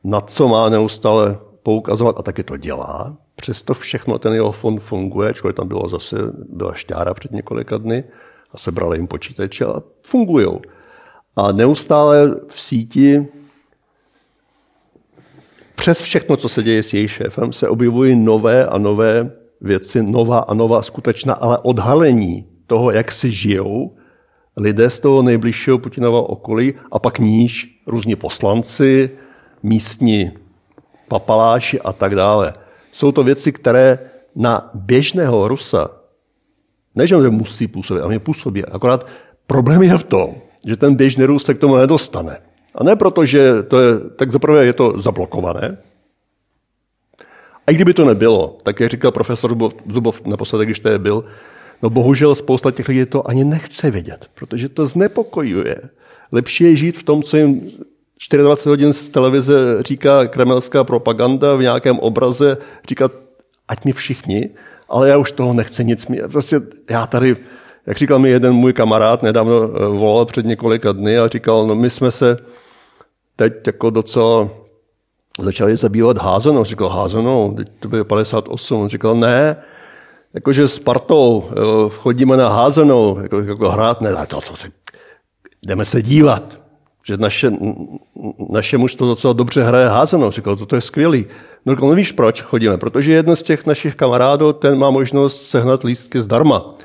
na 0.03 0.21
co 0.21 0.47
má 0.47 0.69
neustále 0.69 1.37
poukazovat 1.63 2.15
a 2.19 2.23
taky 2.23 2.43
to 2.43 2.57
dělá. 2.57 3.17
Přesto 3.35 3.73
všechno 3.73 4.19
ten 4.19 4.33
jeho 4.33 4.51
fond 4.51 4.79
funguje, 4.79 5.33
člověk 5.33 5.55
tam 5.55 5.67
bylo 5.67 5.89
zase, 5.89 6.15
byla 6.49 6.73
šťára 6.73 7.13
před 7.13 7.31
několika 7.31 7.77
dny 7.77 8.03
a 8.51 8.57
sebrali 8.57 8.97
jim 8.97 9.07
počítače 9.07 9.65
a 9.65 9.81
fungují. 10.01 10.47
A 11.35 11.51
neustále 11.51 12.35
v 12.47 12.61
síti 12.61 13.27
přes 15.75 16.01
všechno, 16.01 16.37
co 16.37 16.49
se 16.49 16.63
děje 16.63 16.83
s 16.83 16.93
její 16.93 17.07
šéfem, 17.07 17.53
se 17.53 17.67
objevují 17.67 18.15
nové 18.15 18.65
a 18.65 18.77
nové 18.77 19.44
věci, 19.61 20.03
nová 20.03 20.39
a 20.39 20.53
nová 20.53 20.81
skutečná, 20.81 21.33
ale 21.33 21.57
odhalení 21.57 22.45
toho, 22.67 22.91
jak 22.91 23.11
si 23.11 23.31
žijou 23.31 23.95
lidé 24.57 24.89
z 24.89 24.99
toho 24.99 25.21
nejbližšího 25.21 25.77
Putinova 25.77 26.29
okolí 26.29 26.73
a 26.91 26.99
pak 26.99 27.19
níž 27.19 27.81
různí 27.87 28.15
poslanci, 28.15 29.09
místní 29.63 30.31
papaláši 31.07 31.81
a 31.81 31.93
tak 31.93 32.15
dále. 32.15 32.53
Jsou 32.91 33.11
to 33.11 33.23
věci, 33.23 33.51
které 33.51 33.99
na 34.35 34.69
běžného 34.73 35.47
Rusa, 35.47 35.89
než 36.95 37.09
že 37.09 37.29
musí 37.29 37.67
působit, 37.67 38.01
ale 38.01 38.19
působí. 38.19 38.65
Akorát 38.65 39.07
problém 39.47 39.83
je 39.83 39.97
v 39.97 40.03
tom, 40.03 40.35
že 40.65 40.77
ten 40.77 40.95
běžný 40.95 41.25
Rus 41.25 41.45
se 41.45 41.53
k 41.53 41.59
tomu 41.59 41.75
nedostane. 41.75 42.37
A 42.75 42.83
ne 42.83 42.95
proto, 42.95 43.25
že 43.25 43.63
to 43.63 43.81
je, 43.81 43.99
tak 44.15 44.31
zaprvé 44.31 44.65
je 44.65 44.73
to 44.73 44.99
zablokované, 44.99 45.77
a 47.67 47.71
i 47.71 47.75
kdyby 47.75 47.93
to 47.93 48.05
nebylo, 48.05 48.57
tak 48.63 48.79
jak 48.79 48.91
říkal 48.91 49.11
profesor 49.11 49.49
Zubov, 49.49 49.73
Zubov 49.89 50.25
naposledy, 50.25 50.65
když 50.65 50.79
tady 50.79 50.99
byl, 50.99 51.25
no 51.83 51.89
bohužel 51.89 52.35
spousta 52.35 52.71
těch 52.71 52.87
lidí 52.87 53.05
to 53.05 53.29
ani 53.29 53.43
nechce 53.43 53.91
vědět, 53.91 54.29
protože 54.35 54.69
to 54.69 54.85
znepokojuje. 54.85 55.75
Lepší 56.31 56.63
je 56.63 56.75
žít 56.75 56.97
v 56.97 57.03
tom, 57.03 57.23
co 57.23 57.37
jim 57.37 57.71
24 58.31 58.69
hodin 58.69 58.93
z 58.93 59.09
televize 59.09 59.83
říká 59.83 60.27
kremelská 60.27 60.83
propaganda 60.83 61.55
v 61.55 61.61
nějakém 61.61 61.99
obraze, 61.99 62.57
říkat, 62.89 63.11
ať 63.67 63.85
mi 63.85 63.91
všichni, 63.91 64.49
ale 64.89 65.09
já 65.09 65.17
už 65.17 65.31
toho 65.31 65.53
nechci 65.53 65.85
nic 65.85 66.07
mít. 66.07 66.21
Prostě 66.31 66.61
já 66.89 67.07
tady, 67.07 67.37
jak 67.87 67.97
říkal 67.97 68.19
mi 68.19 68.29
jeden 68.29 68.53
můj 68.53 68.73
kamarád, 68.73 69.23
nedávno 69.23 69.53
eh, 69.63 69.87
volal 69.87 70.25
před 70.25 70.45
několika 70.45 70.91
dny 70.91 71.17
a 71.17 71.27
říkal, 71.27 71.67
no 71.67 71.75
my 71.75 71.89
jsme 71.89 72.11
se 72.11 72.37
teď 73.35 73.53
jako 73.67 73.89
docela 73.89 74.49
začali 75.39 75.77
zabývat 75.77 76.17
házenou. 76.17 76.63
Říkal, 76.63 76.89
házenou, 76.89 77.57
to 77.79 77.87
bylo 77.87 78.05
58. 78.05 78.81
On 78.81 78.89
říkal, 78.89 79.15
ne, 79.15 79.55
jakože 80.33 80.67
s 80.67 80.79
partou 80.79 81.49
chodíme 81.89 82.37
na 82.37 82.49
házenou, 82.49 83.19
jako, 83.23 83.39
jako 83.39 83.69
hrát, 83.69 84.01
ne, 84.01 84.13
to, 84.27 84.41
to 84.41 84.55
se, 84.55 84.67
jdeme 85.67 85.85
se 85.85 86.01
dívat. 86.01 86.59
Že 87.07 87.17
naše, 87.17 87.51
naše 88.49 88.77
mužstvo 88.77 89.07
docela 89.07 89.33
dobře 89.33 89.63
hraje 89.63 89.87
házenou. 89.87 90.31
Říkal, 90.31 90.55
to, 90.55 90.65
to 90.65 90.75
je 90.75 90.81
skvělý. 90.81 91.25
No, 91.65 91.73
říkal, 91.73 91.89
no 91.89 91.95
víš 91.95 92.11
proč 92.11 92.41
chodíme? 92.41 92.77
Protože 92.77 93.13
jeden 93.13 93.35
z 93.35 93.41
těch 93.41 93.65
našich 93.65 93.95
kamarádů, 93.95 94.53
ten 94.53 94.77
má 94.77 94.89
možnost 94.89 95.49
sehnat 95.49 95.83
lístky 95.83 96.21
zdarma 96.21 96.75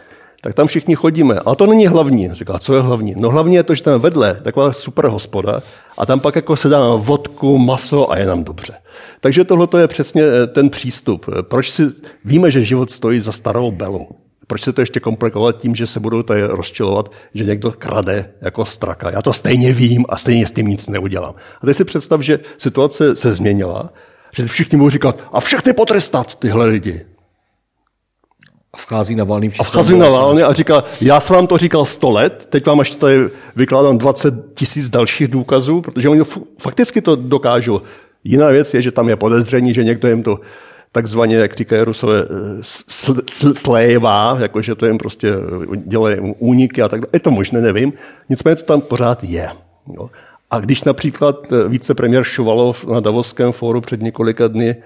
tak 0.41 0.55
tam 0.55 0.67
všichni 0.67 0.95
chodíme. 0.95 1.41
A 1.47 1.55
to 1.55 1.67
není 1.67 1.87
hlavní. 1.87 2.29
Říká, 2.33 2.59
co 2.59 2.75
je 2.75 2.81
hlavní? 2.81 3.15
No 3.17 3.31
hlavní 3.31 3.55
je 3.55 3.63
to, 3.63 3.75
že 3.75 3.83
tam 3.83 4.01
vedle 4.01 4.41
taková 4.43 4.73
super 4.73 5.07
hospoda 5.07 5.63
a 5.99 6.07
tam 6.07 6.21
pak 6.21 6.37
jako 6.37 6.57
se 6.57 6.69
dá 6.69 6.95
vodku, 6.95 7.59
maso 7.59 8.13
a 8.13 8.19
je 8.19 8.27
nám 8.27 8.45
dobře. 8.45 8.75
Takže 9.21 9.45
tohle 9.45 9.69
je 9.81 9.89
přesně 9.89 10.23
eh, 10.23 10.47
ten 10.47 10.71
přístup. 10.71 11.27
Proč 11.43 11.71
si 11.71 11.83
víme, 12.25 12.51
že 12.51 12.65
život 12.65 12.91
stojí 12.91 13.21
za 13.21 13.33
starou 13.33 13.71
belu? 13.71 14.09
Proč 14.47 14.63
se 14.63 14.73
to 14.73 14.81
ještě 14.81 15.01
komplikovat 15.01 15.61
tím, 15.61 15.75
že 15.75 15.87
se 15.87 16.01
budou 16.01 16.23
tady 16.23 16.43
rozčilovat, 16.47 17.13
že 17.35 17.45
někdo 17.45 17.73
krade 17.79 18.31
jako 18.41 18.65
straka? 18.65 19.11
Já 19.11 19.23
to 19.23 19.33
stejně 19.33 19.73
vím 19.73 20.05
a 20.09 20.17
stejně 20.17 20.47
s 20.47 20.51
tím 20.51 20.67
nic 20.67 20.89
neudělám. 20.89 21.35
A 21.63 21.67
teď 21.67 21.77
si 21.77 21.85
představ, 21.85 22.21
že 22.21 22.41
situace 22.59 23.17
se 23.17 23.33
změnila, 23.33 23.93
že 24.35 24.47
všichni 24.47 24.79
budou 24.79 24.91
říkat, 24.91 25.19
a 25.33 25.41
všechny 25.41 25.73
potrestat 25.73 26.35
tyhle 26.35 26.67
lidi. 26.67 27.01
A 28.73 28.77
vchází 28.77 29.15
na 29.15 29.25
valný 29.25 29.51
A 29.59 29.65
vchází 29.65 29.99
na 29.99 30.09
valný 30.09 30.43
a 30.43 30.53
říká, 30.53 30.85
já 31.01 31.21
jsem 31.21 31.37
vám 31.37 31.47
to 31.47 31.59
říkal 31.59 31.85
100 31.85 32.11
let, 32.11 32.47
teď 32.51 32.67
vám 32.67 32.79
ještě 32.79 32.97
tady 32.97 33.29
vykládám 33.57 33.99
20 33.99 34.35
tisíc 34.55 34.89
dalších 34.89 35.29
důkazů, 35.29 35.81
protože 35.81 36.09
oni 36.09 36.21
fakticky 36.59 37.01
to 37.01 37.17
dokážou. 37.17 37.83
Jiná 38.25 38.49
věc 38.49 38.75
je, 38.75 38.83
že 38.83 38.93
tam 38.93 39.09
je 39.09 39.17
podezření, 39.17 39.75
že 39.75 39.85
někdo 39.85 40.09
jim 40.09 40.23
to 40.23 40.41
takzvaně, 40.93 41.37
jak 41.37 41.55
říkají 41.55 41.83
Rusové, 41.83 42.25
slévá, 43.55 44.39
jakože 44.41 44.75
to 44.75 44.87
jim 44.87 44.99
prostě 44.99 45.33
dělají 45.77 46.17
úniky 46.39 46.83
a 46.83 46.89
tak 46.89 47.01
dále. 47.01 47.11
Je 47.13 47.21
to 47.21 47.31
možné, 47.31 47.61
nevím. 47.61 47.93
Nicméně 48.29 48.57
to 48.57 48.63
tam 48.63 48.81
pořád 48.81 49.25
je. 49.25 49.49
Jo. 49.95 50.11
A 50.51 50.61
když 50.61 50.85
například 50.85 51.37
vicepremiér 51.69 52.25
Šuvalov 52.25 52.87
na 52.87 53.01
Davoském 53.01 53.53
fóru 53.53 53.81
před 53.81 54.03
několika 54.03 54.49
dny 54.49 54.77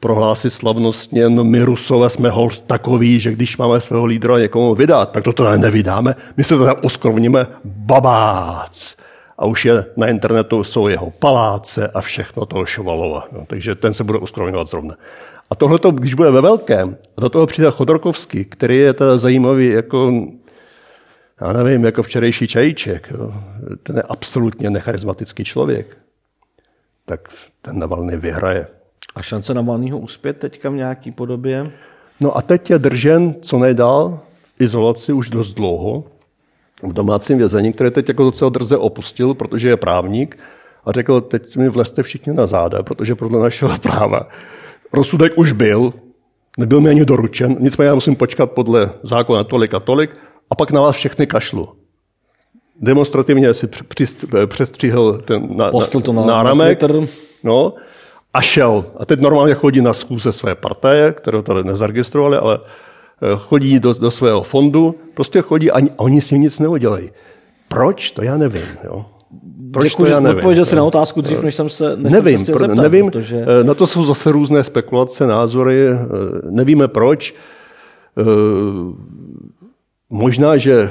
prohlásit 0.00 0.52
slavnostně, 0.52 1.28
no 1.28 1.44
my 1.44 1.62
Rusové 1.62 2.10
jsme 2.10 2.30
hold 2.30 2.60
takový, 2.60 3.20
že 3.20 3.32
když 3.32 3.56
máme 3.56 3.80
svého 3.80 4.04
lídra 4.04 4.38
někomu 4.38 4.74
vydat, 4.74 5.10
tak 5.10 5.24
to 5.24 5.32
teda 5.32 5.56
nevydáme, 5.56 6.14
my 6.36 6.44
se 6.44 6.58
teda 6.58 6.74
uskrovníme 6.74 7.46
babác. 7.64 8.96
A 9.38 9.46
už 9.46 9.64
je 9.64 9.84
na 9.96 10.06
internetu 10.06 10.64
jsou 10.64 10.88
jeho 10.88 11.10
paláce 11.10 11.88
a 11.88 12.00
všechno 12.00 12.46
toho 12.46 12.66
Šovalova. 12.66 13.28
No, 13.32 13.44
takže 13.46 13.74
ten 13.74 13.94
se 13.94 14.04
bude 14.04 14.18
uskrovňovat 14.18 14.68
zrovna. 14.68 14.94
A 15.50 15.54
tohle, 15.54 15.78
když 15.92 16.14
bude 16.14 16.30
ve 16.30 16.40
velkém, 16.40 16.96
a 17.16 17.20
do 17.20 17.28
toho 17.28 17.46
přijde 17.46 17.70
Chodorkovský, 17.70 18.44
který 18.44 18.76
je 18.76 18.92
teda 18.92 19.18
zajímavý 19.18 19.66
jako, 19.66 20.12
já 21.40 21.52
nevím, 21.52 21.84
jako 21.84 22.02
včerejší 22.02 22.48
čajíček. 22.48 23.08
Jo. 23.10 23.34
Ten 23.82 23.96
je 23.96 24.02
absolutně 24.02 24.70
necharizmatický 24.70 25.44
člověk. 25.44 25.96
Tak 27.04 27.28
ten 27.62 27.78
Navalny 27.78 28.16
vyhraje. 28.16 28.66
A 29.14 29.22
šance 29.22 29.54
na 29.54 29.62
Navalnýho 29.62 29.98
uspět 29.98 30.32
teďka 30.32 30.70
v 30.70 30.74
nějaký 30.74 31.10
podobě? 31.10 31.70
No 32.20 32.36
a 32.36 32.42
teď 32.42 32.70
je 32.70 32.78
držen 32.78 33.34
co 33.42 33.58
nejdál 33.58 34.20
izolaci 34.60 35.12
už 35.12 35.30
dost 35.30 35.52
dlouho 35.52 36.04
v 36.82 36.92
domácím 36.92 37.38
vězení, 37.38 37.72
které 37.72 37.90
teď 37.90 38.08
jako 38.08 38.22
docela 38.22 38.50
drze 38.50 38.76
opustil, 38.76 39.34
protože 39.34 39.68
je 39.68 39.76
právník 39.76 40.38
a 40.84 40.92
řekl, 40.92 41.20
teď 41.20 41.56
mi 41.56 41.68
vlezte 41.68 42.02
všichni 42.02 42.32
na 42.32 42.46
záda, 42.46 42.82
protože 42.82 43.14
podle 43.14 43.40
našeho 43.40 43.78
práva 43.82 44.28
rozsudek 44.92 45.32
už 45.36 45.52
byl, 45.52 45.92
nebyl 46.58 46.80
mi 46.80 46.90
ani 46.90 47.04
doručen, 47.04 47.56
nicméně 47.60 47.88
já 47.88 47.94
musím 47.94 48.16
počkat 48.16 48.52
podle 48.52 48.90
zákona 49.02 49.44
tolik 49.44 49.74
a 49.74 49.80
tolik 49.80 50.10
a 50.50 50.54
pak 50.54 50.70
na 50.70 50.80
vás 50.80 50.96
všechny 50.96 51.26
kašlu. 51.26 51.68
Demonstrativně 52.80 53.54
si 53.54 53.68
přestřihl 54.46 55.18
ten 55.18 55.56
na, 55.56 55.70
na, 55.70 55.86
to 55.86 56.12
na, 56.12 56.26
náramek, 56.26 56.82
na 56.82 56.88
no, 57.44 57.74
a 58.38 58.40
šel. 58.40 58.84
A 58.96 59.06
teď 59.06 59.20
normálně 59.20 59.54
chodí 59.54 59.80
na 59.80 59.92
schůze 59.92 60.32
své 60.32 60.54
partaje, 60.54 61.12
kterou 61.12 61.42
tady 61.42 61.64
nezaregistrovali, 61.64 62.36
ale 62.36 62.58
eh, 62.58 63.26
chodí 63.36 63.80
do, 63.80 63.94
do 63.94 64.10
svého 64.10 64.42
fondu, 64.42 64.94
prostě 65.14 65.42
chodí 65.42 65.70
a 65.70 65.78
oni 65.96 66.20
s 66.20 66.30
ním 66.30 66.42
nic 66.42 66.58
neudělají. 66.58 67.10
Proč? 67.68 68.10
To 68.10 68.22
já 68.22 68.36
nevím. 68.36 68.62
Jo. 68.84 69.04
Proč 69.72 69.90
Děkuji, 69.90 70.04
to 70.04 70.10
já 70.10 70.20
nevím. 70.20 70.36
Odpověděl 70.36 70.64
si 70.66 70.76
na 70.76 70.84
otázku 70.84 71.20
dřív, 71.20 71.42
než 71.42 71.54
jsem 71.54 71.68
se 71.68 71.96
než 71.96 72.12
Nevím, 72.12 72.38
jsem 72.38 72.46
se 72.46 72.52
zeptat, 72.52 72.74
nevím. 72.74 73.10
Protože... 73.10 73.44
Eh, 73.60 73.64
na 73.64 73.74
to 73.74 73.86
jsou 73.86 74.04
zase 74.04 74.32
různé 74.32 74.64
spekulace, 74.64 75.26
názory. 75.26 75.88
Eh, 75.88 75.96
nevíme 76.50 76.88
proč. 76.88 77.34
Možná, 80.10 80.56
že 80.56 80.90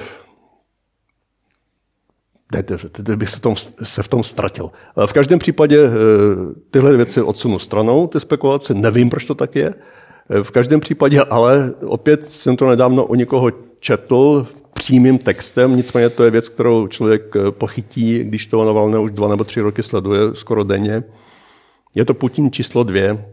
teď 2.52 3.16
bych 3.16 3.30
se, 3.30 3.42
tom, 3.42 3.56
se 3.84 4.04
v 4.04 4.08
tom 4.08 4.24
ztratil. 4.24 4.72
V 5.06 5.14
každém 5.14 5.40
případě 5.40 5.86
eh, 5.86 5.90
tyhle 6.72 6.98
věci 6.98 7.22
odsunu 7.22 7.60
stranou, 7.60 8.08
ty 8.08 8.20
spekulace, 8.20 8.74
nevím, 8.74 9.10
proč 9.10 9.26
to 9.26 9.36
tak 9.36 9.56
je. 9.56 9.74
Eh, 10.30 10.44
v 10.44 10.52
každém 10.52 10.80
případě 10.80 11.22
ale 11.22 11.74
opět 11.86 12.26
jsem 12.26 12.58
to 12.58 12.70
nedávno 12.70 13.06
u 13.06 13.16
někoho 13.16 13.52
četl 13.80 14.48
přímým 14.74 15.18
textem, 15.18 15.76
nicméně 15.76 16.10
to 16.10 16.24
je 16.24 16.32
věc, 16.32 16.50
kterou 16.50 16.88
člověk 16.88 17.36
eh, 17.36 17.52
pochytí, 17.52 18.24
když 18.24 18.48
to 18.48 18.66
Navalné 18.66 19.00
už 19.00 19.12
dva 19.12 19.28
nebo 19.28 19.44
tři 19.44 19.62
roky 19.62 19.84
sleduje 19.84 20.22
skoro 20.34 20.64
denně. 20.64 21.04
Je 21.96 22.06
to 22.06 22.14
Putin 22.14 22.52
číslo 22.52 22.84
dvě. 22.84 23.26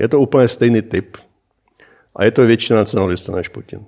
Je 0.00 0.08
to 0.08 0.20
úplně 0.20 0.48
stejný 0.48 0.82
typ. 0.82 1.16
A 2.16 2.24
je 2.24 2.30
to 2.30 2.46
větší 2.46 2.72
nacionalista 2.72 3.32
než 3.32 3.48
Putin. 3.48 3.80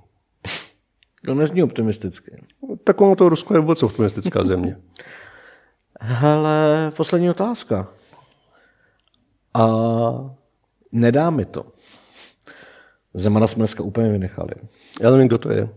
To 1.25 1.35
nezní 1.35 1.62
optimisticky. 1.62 2.43
Tak 2.85 3.01
ono 3.01 3.16
to 3.16 3.29
Rusko 3.29 3.55
je 3.55 3.61
vůbec 3.61 3.83
optimistická 3.83 4.45
země. 4.47 4.77
Hele, 6.01 6.93
poslední 6.97 7.31
otázka. 7.31 7.89
A 9.55 9.68
nedá 10.93 11.31
mi 11.31 11.45
to. 11.45 11.66
Zemana 13.14 13.47
jsme 13.47 13.61
dneska 13.61 13.83
úplně 13.83 14.09
vynechali. 14.09 14.55
Já 15.01 15.11
nevím, 15.11 15.27
kdo 15.27 15.39
to 15.39 15.53
je. 15.53 15.68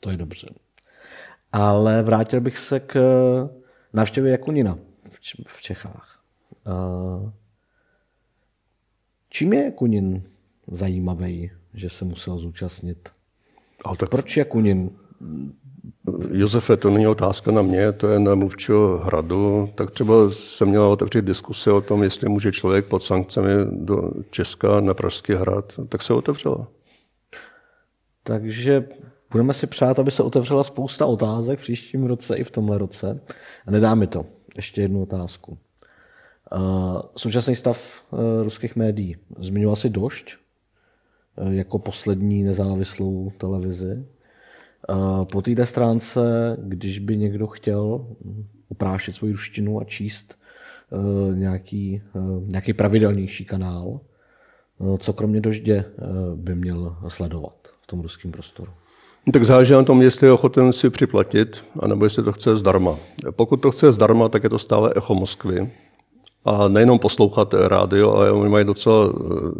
To 0.00 0.10
je 0.10 0.16
dobře. 0.16 0.48
Ale 1.52 2.02
vrátil 2.02 2.40
bych 2.40 2.58
se 2.58 2.80
k 2.80 2.98
návštěvě 3.92 4.32
Jakunina 4.32 4.78
v 5.46 5.62
Čechách. 5.62 6.22
Čím 9.30 9.52
je 9.52 9.64
Jakunin 9.64 10.22
zajímavý, 10.66 11.50
že 11.74 11.90
se 11.90 12.04
musel 12.04 12.38
zúčastnit 12.38 13.08
ale 13.84 13.96
tak... 13.96 14.08
Proč 14.08 14.36
Jakunin? 14.36 14.90
Josefe, 16.30 16.76
to 16.76 16.90
není 16.90 17.06
otázka 17.06 17.50
na 17.50 17.62
mě, 17.62 17.92
to 17.92 18.08
je 18.08 18.18
na 18.18 18.34
mluvčího 18.34 18.96
hradu. 18.96 19.70
Tak 19.74 19.90
třeba 19.90 20.14
se 20.30 20.64
měla 20.64 20.88
otevřít 20.88 21.24
diskuse 21.24 21.72
o 21.72 21.80
tom, 21.80 22.02
jestli 22.02 22.28
může 22.28 22.52
člověk 22.52 22.84
pod 22.84 23.02
sankcemi 23.02 23.50
do 23.70 24.10
Česka 24.30 24.80
na 24.80 24.94
Pražský 24.94 25.32
hrad. 25.32 25.72
Tak 25.88 26.02
se 26.02 26.14
otevřela. 26.14 26.68
Takže 28.22 28.88
budeme 29.30 29.54
si 29.54 29.66
přát, 29.66 29.98
aby 29.98 30.10
se 30.10 30.22
otevřela 30.22 30.64
spousta 30.64 31.06
otázek 31.06 31.58
v 31.58 31.62
příštím 31.62 32.06
roce 32.06 32.36
i 32.36 32.44
v 32.44 32.50
tomhle 32.50 32.78
roce. 32.78 33.20
A 33.66 33.70
nedá 33.70 33.94
mi 33.94 34.06
to. 34.06 34.26
Ještě 34.56 34.82
jednu 34.82 35.02
otázku. 35.02 35.58
Uh, 36.56 37.00
současný 37.16 37.56
stav 37.56 38.02
uh, 38.10 38.20
ruských 38.42 38.76
médií. 38.76 39.16
Zmiňoval 39.38 39.76
si 39.76 39.88
došť? 39.88 40.36
Eh, 41.38 41.54
jako 41.54 41.78
poslední 41.78 42.42
nezávislou 42.42 43.32
televizi. 43.38 44.04
Eh, 44.90 44.94
po 45.32 45.42
této 45.42 45.66
stránce, 45.66 46.20
když 46.62 46.98
by 46.98 47.16
někdo 47.16 47.46
chtěl 47.46 48.06
uprášit 48.68 49.12
svoji 49.12 49.32
ruštinu 49.32 49.80
a 49.80 49.84
číst 49.84 50.38
eh, 50.92 51.36
nějaký, 51.36 52.02
nějaký 52.46 52.72
pravidelnější 52.72 53.44
kanál, 53.44 54.00
co 54.98 55.12
kromě 55.12 55.40
doždě 55.40 55.84
by 56.34 56.54
měl 56.54 56.96
sledovat 57.08 57.54
v 57.82 57.86
tom 57.86 58.00
ruském 58.00 58.32
prostoru? 58.32 58.70
Tak 59.32 59.44
záleží 59.44 59.72
na 59.72 59.82
tom, 59.82 60.02
jestli 60.02 60.26
je 60.26 60.32
ochoten 60.32 60.72
si 60.72 60.90
připlatit, 60.90 61.64
anebo 61.80 62.04
jestli 62.04 62.22
to 62.22 62.32
chce 62.32 62.56
zdarma. 62.56 62.98
Pokud 63.30 63.56
to 63.56 63.70
chce 63.70 63.92
zdarma, 63.92 64.28
tak 64.28 64.44
je 64.44 64.50
to 64.50 64.58
stále 64.58 64.92
echo 64.96 65.14
Moskvy. 65.14 65.70
A 66.44 66.68
nejenom 66.68 66.98
poslouchat 66.98 67.54
rádio, 67.54 68.12
ale 68.12 68.32
oni 68.32 68.50
mají 68.50 68.64
docela 68.64 69.12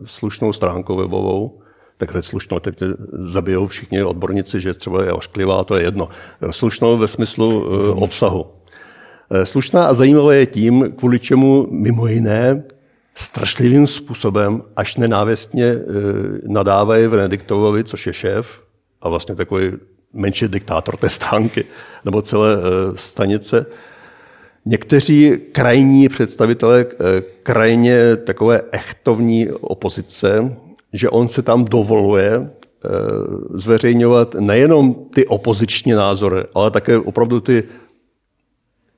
slušnou 0.05 0.53
stránku 0.53 0.97
webovou, 0.97 1.61
tak 1.99 2.11
slušnou, 2.21 2.59
teď 2.59 2.83
zabijou 3.13 3.67
všichni 3.67 4.03
odborníci, 4.03 4.61
že 4.61 4.75
třeba 4.75 5.05
je 5.05 5.13
ošklivá, 5.13 5.65
to 5.65 5.77
je 5.77 5.85
jedno. 5.85 6.09
Slušnou 6.51 6.99
ve 6.99 7.09
smyslu 7.09 7.67
eh, 7.67 7.89
obsahu. 7.91 8.47
Eh, 9.31 9.47
slušná 9.47 9.87
a 9.87 9.95
zajímavá 9.95 10.35
je 10.35 10.47
tím, 10.47 10.93
kvůli 10.97 11.19
čemu 11.19 11.67
mimo 11.71 12.07
jiné 12.07 12.63
strašlivým 13.15 13.87
způsobem, 13.87 14.63
až 14.77 14.97
nenávistně 14.97 15.65
eh, 15.65 15.83
nadávají 16.47 17.07
Venediktovovi, 17.07 17.85
což 17.85 18.07
je 18.07 18.13
šéf 18.13 18.63
a 19.03 19.09
vlastně 19.09 19.35
takový 19.35 19.73
menší 20.13 20.49
diktátor 20.49 20.97
té 20.97 21.09
stánky 21.09 21.65
nebo 22.05 22.23
celé 22.23 22.57
stanice. 22.95 23.67
Někteří 24.65 25.39
krajní 25.53 26.09
představitelé 26.09 26.87
krajně 27.43 28.17
takové 28.17 28.61
echtovní 28.73 29.51
opozice 29.51 30.57
že 30.93 31.11
on 31.11 31.29
se 31.29 31.43
tam 31.43 31.65
dovoluje 31.65 32.31
eh, 32.35 32.89
zveřejňovat 33.55 34.35
nejenom 34.35 34.95
ty 35.15 35.27
opoziční 35.27 35.93
názory, 35.93 36.45
ale 36.55 36.71
také 36.71 36.99
opravdu 36.99 37.41
ty 37.41 37.65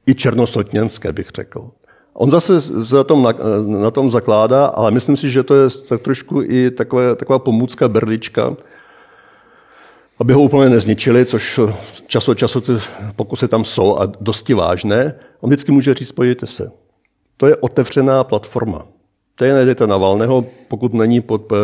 i 0.07 0.14
černosotněnské, 0.14 1.12
bych 1.12 1.28
řekl. 1.34 1.70
On 2.12 2.30
zase 2.30 2.53
na 2.95 3.05
tom, 3.05 3.22
na, 3.22 3.32
na 3.66 3.91
tom 3.91 4.11
zakládá, 4.11 4.66
ale 4.66 4.91
myslím 4.91 5.16
si, 5.16 5.30
že 5.30 5.43
to 5.43 5.55
je 5.55 5.70
tak 5.88 6.03
trošku 6.03 6.43
i 6.43 6.70
takové, 6.70 7.16
taková 7.16 7.38
pomůcka 7.38 7.88
berlička, 7.88 8.57
aby 10.18 10.32
ho 10.32 10.43
úplně 10.43 10.70
nezničili, 10.70 11.26
což 11.26 11.61
čas 12.07 12.28
od 12.28 12.38
času 12.38 12.61
ty 12.61 12.72
pokusy 13.16 13.49
tam 13.49 13.64
jsou 13.64 13.99
a 13.99 14.07
dosti 14.20 14.55
vážné. 14.55 15.14
On 15.41 15.51
vždycky 15.51 15.72
může 15.72 15.95
říct, 15.95 16.09
spojujte 16.09 16.47
se. 16.47 16.72
To 17.36 17.47
je 17.47 17.57
otevřená 17.57 18.24
platforma. 18.24 18.86
Stejně 19.41 19.55
najdete 19.55 19.86
Navalného, 19.86 20.45
pokud 20.68 20.95
není 20.95 21.20
pod, 21.20 21.53
eh, 21.53 21.57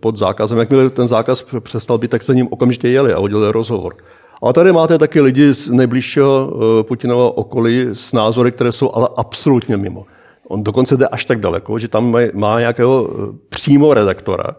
pod 0.00 0.16
zákazem. 0.16 0.58
Jakmile 0.58 0.90
ten 0.90 1.08
zákaz 1.08 1.46
přestal 1.60 1.98
být, 1.98 2.10
tak 2.10 2.22
se 2.22 2.34
ním 2.34 2.48
okamžitě 2.50 2.88
jeli 2.88 3.12
a 3.12 3.18
udělali 3.18 3.52
rozhovor. 3.52 3.96
Ale 4.42 4.52
tady 4.52 4.72
máte 4.72 4.98
taky 4.98 5.20
lidi 5.20 5.54
z 5.54 5.70
nejbližšího 5.70 6.52
eh, 6.52 6.82
Putinova 6.82 7.36
okolí 7.36 7.86
s 7.92 8.12
názory, 8.12 8.52
které 8.52 8.72
jsou 8.72 8.90
ale 8.94 9.08
absolutně 9.16 9.76
mimo. 9.76 10.04
On 10.48 10.64
dokonce 10.64 10.96
jde 10.96 11.08
až 11.08 11.24
tak 11.24 11.40
daleko, 11.40 11.78
že 11.78 11.88
tam 11.88 12.16
má 12.34 12.60
nějakého 12.60 13.08
eh, 13.10 13.36
přímo 13.48 13.94
redaktora, 13.94 14.56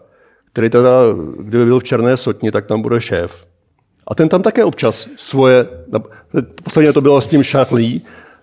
který 0.52 0.70
teda, 0.70 0.90
kdyby 1.38 1.64
byl 1.64 1.80
v 1.80 1.84
Černé 1.84 2.16
sotni, 2.16 2.50
tak 2.50 2.66
tam 2.66 2.82
bude 2.82 3.00
šéf. 3.00 3.44
A 4.06 4.14
ten 4.14 4.28
tam 4.28 4.42
také 4.42 4.64
občas 4.64 5.08
svoje, 5.16 5.66
posledně 6.64 6.92
to 6.92 7.00
bylo 7.00 7.20
s 7.20 7.26
tím 7.26 7.42
šachlí, 7.42 8.02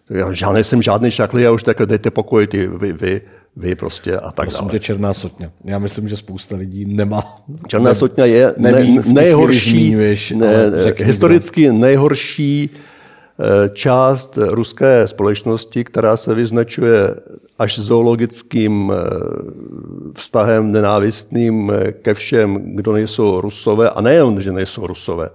já 0.10 0.34
žádný 0.34 0.64
jsem 0.64 0.82
žádný 0.82 1.12
šachlí, 1.12 1.44
já 1.44 1.52
už 1.52 1.64
tak 1.64 1.78
dejte 1.86 2.12
pokoj, 2.12 2.48
ty, 2.48 2.68
vy, 2.68 2.94
vy, 2.94 3.22
vy 3.58 3.76
prostě 3.76 4.18
a 4.18 4.32
tak 4.32 4.50
dále. 4.50 4.58
Prosím 4.60 4.80
černá 4.80 5.14
sotně. 5.14 5.52
Já 5.64 5.80
myslím, 5.80 6.10
že 6.10 6.18
spousta 6.18 6.56
lidí 6.56 6.86
nemá. 6.86 7.42
Černá 7.68 7.90
ne, 7.90 7.96
sotně 7.96 8.24
je 8.24 8.54
neví, 8.58 8.98
ne, 8.98 9.04
nejhorší, 9.08 9.88
zmiňuješ, 9.90 10.32
ne, 10.32 10.72
historicky 10.98 11.64
kdo. 11.64 11.74
nejhorší 11.74 12.70
eh, 12.70 13.70
část 13.70 14.38
ruské 14.38 15.08
společnosti, 15.08 15.84
která 15.84 16.18
se 16.18 16.36
vyznačuje 16.36 17.16
až 17.60 17.80
zoologickým 17.80 18.94
eh, 18.96 19.10
vztahem 20.14 20.72
nenávistným 20.72 21.72
eh, 21.72 21.92
ke 21.92 22.14
všem, 22.14 22.76
kdo 22.76 22.94
nejsou 22.94 23.42
rusové, 23.42 23.90
a 23.90 24.02
nejen, 24.02 24.42
že 24.42 24.52
nejsou 24.52 24.88
rusové, 24.88 25.30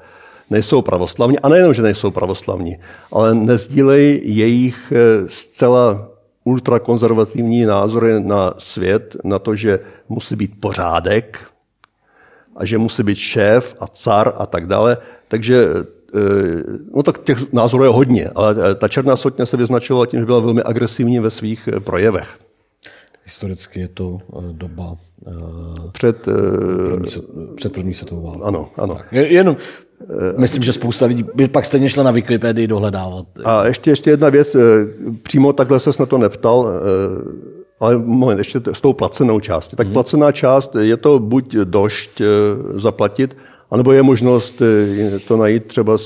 nejsou 0.51 0.83
pravoslavní, 0.83 1.39
a 1.39 1.49
nejenom, 1.49 1.75
že 1.75 1.83
nejsou 1.83 2.11
pravoslavní, 2.11 2.77
ale 3.13 3.35
nezdílejí 3.35 4.21
jejich 4.25 4.93
zcela 5.27 6.10
ultrakonzervativní 6.45 7.65
názory 7.65 8.21
na 8.21 8.55
svět, 8.59 9.17
na 9.25 9.39
to, 9.39 9.57
že 9.57 9.81
musí 10.09 10.37
být 10.37 10.61
pořádek 10.61 11.39
a 12.57 12.65
že 12.65 12.79
musí 12.79 13.03
být 13.03 13.19
šéf 13.19 13.75
a 13.81 13.87
car 13.87 14.33
a 14.37 14.47
tak 14.47 14.67
dále. 14.67 14.97
Takže 15.29 15.67
eh, 16.15 16.21
no 16.95 17.03
tak 17.03 17.23
těch 17.23 17.53
názorů 17.53 17.85
je 17.85 17.91
hodně, 17.91 18.31
ale 18.35 18.57
eh, 18.71 18.75
ta 18.75 18.89
černá 18.89 19.17
sotně 19.17 19.47
se 19.47 19.57
vyznačovala 19.57 20.07
tím, 20.07 20.21
že 20.21 20.27
byla 20.27 20.41
velmi 20.41 20.63
agresivní 20.63 21.19
ve 21.19 21.31
svých 21.31 21.69
eh, 21.69 21.81
projevech. 21.81 22.39
Historicky 23.25 23.81
je 23.81 23.89
to 23.89 24.19
doba 24.53 24.97
před, 25.93 26.17
první, 26.89 27.11
před 27.57 27.73
první 27.73 27.95
světovou 27.95 28.23
válkou. 28.23 28.43
Ano, 28.43 28.71
ano. 28.77 28.95
Tak, 28.95 29.13
jenom 29.13 29.57
Myslím, 30.37 30.63
že 30.63 30.73
spousta 30.73 31.07
lidí 31.07 31.25
by 31.35 31.49
pak 31.49 31.67
stejně 31.67 31.91
šla 31.91 32.03
na 32.03 32.11
Wikipedii 32.11 32.67
dohledávat. 32.67 33.27
A 33.45 33.67
ještě, 33.67 33.91
ještě 33.91 34.11
jedna 34.11 34.29
věc, 34.29 34.55
eh, 34.55 34.61
přímo 35.23 35.53
takhle 35.53 35.81
se 35.81 35.91
na 36.01 36.07
to 36.07 36.19
neptal, 36.19 36.69
eh, 36.69 37.61
ale 37.81 37.99
moment, 37.99 38.39
ještě 38.39 38.61
s 38.73 38.81
tou 38.81 38.93
placenou 38.93 39.41
částí. 39.41 39.77
Tak 39.77 39.87
hmm. 39.87 39.95
placená 39.95 40.33
část 40.33 40.77
je 40.81 40.97
to 40.97 41.19
buď 41.19 41.55
došť 41.55 42.21
eh, 42.21 42.27
zaplatit, 42.75 43.37
anebo 43.71 43.93
je 43.93 44.03
možnost 44.03 44.63
to 45.29 45.37
najít 45.37 45.67
třeba 45.67 45.97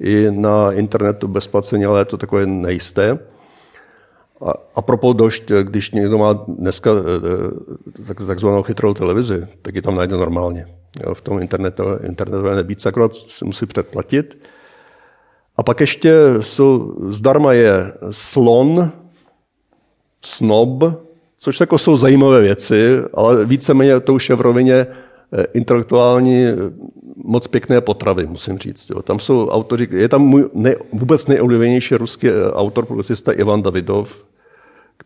i 0.00 0.26
na 0.30 0.72
internetu 0.72 1.28
bezplaceně, 1.28 1.86
ale 1.86 2.00
je 2.00 2.04
to 2.04 2.16
takové 2.16 2.46
nejisté. 2.46 3.18
A, 4.46 4.52
a 4.74 4.82
propos 4.82 5.16
došť, 5.16 5.52
když 5.62 5.90
někdo 5.90 6.18
má 6.18 6.32
dneska 6.32 6.90
eh, 6.90 8.04
tak, 8.06 8.26
takzvanou 8.26 8.62
chytrou 8.62 8.94
televizi, 8.94 9.46
tak 9.62 9.74
ji 9.74 9.82
tam 9.82 9.94
najde 9.94 10.16
normálně. 10.16 10.66
Jo, 11.06 11.14
v 11.14 11.20
tom 11.20 11.40
internetové, 11.40 11.98
internetové 12.06 12.56
nebýt, 12.56 12.86
akorát 12.86 13.16
si 13.16 13.44
musí 13.44 13.66
předplatit. 13.66 14.38
A 15.56 15.62
pak 15.62 15.80
ještě 15.80 16.14
jsou, 16.40 16.96
zdarma 17.08 17.52
je 17.52 17.92
slon, 18.10 18.92
snob, 20.24 20.84
což 21.38 21.60
jako 21.60 21.78
jsou 21.78 21.96
zajímavé 21.96 22.40
věci, 22.40 22.98
ale 23.14 23.44
víceméně 23.44 24.00
to 24.00 24.14
už 24.14 24.30
je 24.30 24.36
v 24.36 24.40
rovině 24.40 24.74
eh, 24.74 25.44
intelektuální 25.54 26.44
eh, 26.46 26.56
moc 27.24 27.48
pěkné 27.48 27.80
potravy, 27.80 28.26
musím 28.26 28.58
říct. 28.58 28.90
Jo. 28.90 29.02
Tam 29.02 29.20
jsou 29.20 29.48
autoři, 29.48 29.88
je 29.90 30.08
tam 30.08 30.22
můj 30.22 30.50
ne, 30.54 30.74
vůbec 30.92 31.26
nejoblíbenější 31.26 31.94
ruský 31.94 32.28
eh, 32.28 32.52
autor, 32.52 32.86
publicista 32.86 33.32
Ivan 33.32 33.62
Davidov, 33.62 34.24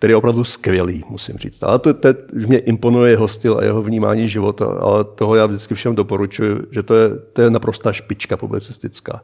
který 0.02 0.12
je 0.12 0.16
opravdu 0.16 0.44
skvělý, 0.44 1.04
musím 1.08 1.38
říct. 1.38 1.62
Ale 1.62 1.78
to, 1.78 1.94
to 1.94 2.08
mě 2.32 2.58
imponuje 2.58 3.10
jeho 3.10 3.28
styl 3.28 3.58
a 3.58 3.64
jeho 3.64 3.82
vnímání 3.82 4.28
života, 4.28 4.66
ale 4.80 5.04
toho 5.04 5.34
já 5.34 5.46
vždycky 5.46 5.74
všem 5.74 5.94
doporučuji, 5.94 6.66
že 6.70 6.82
to 6.82 6.94
je, 6.94 7.10
to 7.32 7.42
je 7.42 7.50
naprostá 7.50 7.92
špička 7.92 8.36
publicistická. 8.36 9.22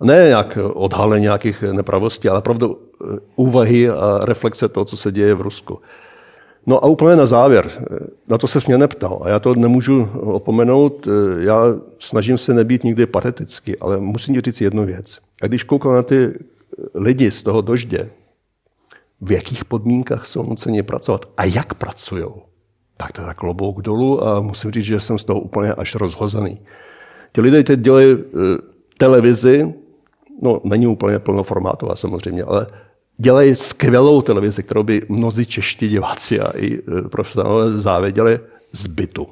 Ne 0.00 0.24
nějak 0.28 0.58
odhalení 0.74 1.22
nějakých 1.22 1.64
nepravostí, 1.72 2.28
ale 2.28 2.38
opravdu 2.38 2.78
úvahy 3.36 3.88
a 3.90 4.20
reflexe 4.22 4.68
toho, 4.68 4.84
co 4.84 4.96
se 4.96 5.12
děje 5.12 5.34
v 5.34 5.40
Rusku. 5.40 5.78
No 6.66 6.84
a 6.84 6.86
úplně 6.86 7.16
na 7.16 7.26
závěr, 7.26 7.70
na 8.28 8.38
to 8.38 8.46
se 8.46 8.58
mě 8.66 8.78
neptal 8.78 9.20
a 9.22 9.28
já 9.28 9.38
to 9.38 9.54
nemůžu 9.54 10.08
opomenout, 10.14 11.08
já 11.38 11.74
snažím 11.98 12.38
se 12.38 12.54
nebýt 12.54 12.84
nikdy 12.84 13.06
patetický, 13.06 13.78
ale 13.78 13.98
musím 13.98 14.34
ti 14.34 14.40
říct 14.40 14.60
jednu 14.60 14.86
věc. 14.86 15.18
A 15.42 15.46
když 15.46 15.62
koukám 15.62 15.94
na 15.94 16.02
ty 16.02 16.32
lidi 16.94 17.30
z 17.30 17.42
toho 17.42 17.60
doždě, 17.60 18.08
v 19.20 19.32
jakých 19.32 19.64
podmínkách 19.64 20.26
jsou 20.26 20.42
nuceni 20.42 20.82
pracovat 20.82 21.26
a 21.36 21.44
jak 21.44 21.74
pracují, 21.74 22.24
tak 22.96 23.12
to 23.12 23.20
je 23.20 23.26
tak 23.26 23.36
klobouk 23.36 23.82
dolů 23.82 24.26
a 24.26 24.40
musím 24.40 24.70
říct, 24.70 24.84
že 24.84 25.00
jsem 25.00 25.18
z 25.18 25.24
toho 25.24 25.40
úplně 25.40 25.72
až 25.72 25.94
rozhozený. 25.94 26.60
Ti 27.32 27.40
lidé 27.40 27.62
teď 27.62 27.80
dělají 27.80 28.16
eh, 28.18 28.26
televizi, 28.98 29.74
no 30.42 30.60
není 30.64 30.86
úplně 30.86 31.18
plnoformátová 31.18 31.96
samozřejmě, 31.96 32.42
ale 32.42 32.66
dělají 33.18 33.54
skvělou 33.54 34.22
televizi, 34.22 34.62
kterou 34.62 34.82
by 34.82 35.02
mnozí 35.08 35.46
čeští 35.46 35.88
diváci 35.88 36.40
a 36.40 36.50
i 36.56 36.78
e, 36.78 37.08
profesionálové 37.08 37.80
závěděli 37.80 38.40
z 38.72 38.86
bytu. 38.86 39.26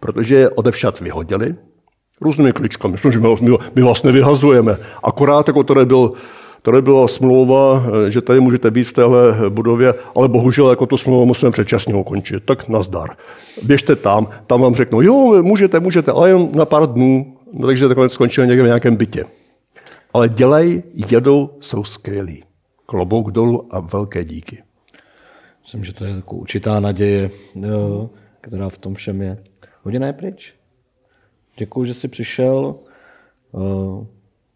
Protože 0.00 0.34
je 0.34 0.50
odevšat 0.50 1.00
vyhodili 1.00 1.54
různými 2.20 2.52
kličkami. 2.52 2.92
Myslím, 2.92 3.12
že 3.12 3.20
my, 3.20 3.28
my, 3.40 3.56
my 3.74 3.82
vás 3.82 4.02
nevyhazujeme. 4.02 4.76
Akorát 5.02 5.48
jako 5.48 5.62
tady 5.62 5.86
byl 5.86 6.12
Tady 6.64 6.82
byla 6.82 7.08
smlouva, 7.08 7.84
e, 8.06 8.10
že 8.10 8.20
tady 8.20 8.40
můžete 8.40 8.70
být 8.70 8.84
v 8.84 8.92
téhle 8.92 9.50
budově, 9.50 9.94
ale 10.14 10.28
bohužel 10.28 10.70
jako 10.70 10.86
tu 10.86 10.96
smlouvu 10.96 11.26
musíme 11.26 11.50
předčasně 11.50 11.94
ukončit. 11.94 12.44
Tak 12.44 12.68
nazdar. 12.68 13.10
Běžte 13.62 13.96
tam, 13.96 14.28
tam 14.46 14.60
vám 14.60 14.74
řeknou, 14.74 15.00
jo, 15.00 15.42
můžete, 15.42 15.80
můžete, 15.80 16.12
ale 16.12 16.28
jen 16.28 16.48
na 16.52 16.64
pár 16.64 16.86
dnů. 16.92 17.36
No, 17.52 17.66
takže 17.66 17.88
to 17.88 17.94
konec 17.94 18.12
skončilo 18.12 18.46
někde 18.46 18.62
v 18.62 18.66
nějakém 18.66 18.96
bytě. 18.96 19.24
Ale 20.12 20.28
dělají, 20.28 20.82
jedou, 21.10 21.50
jsou 21.60 21.84
skvělí 21.84 22.44
klobouk 22.86 23.30
dolů 23.30 23.68
a 23.70 23.80
velké 23.80 24.24
díky. 24.24 24.62
Myslím, 25.62 25.84
že 25.84 25.92
to 25.92 26.04
je 26.04 26.10
jako 26.10 26.36
určitá 26.36 26.80
naděje, 26.80 27.30
jo, 27.54 28.10
která 28.40 28.68
v 28.68 28.78
tom 28.78 28.94
všem 28.94 29.22
je. 29.22 29.38
Hodina 29.82 30.06
je 30.06 30.12
pryč. 30.12 30.54
Děkuji, 31.58 31.84
že 31.84 31.94
jsi 31.94 32.08
přišel. 32.08 32.74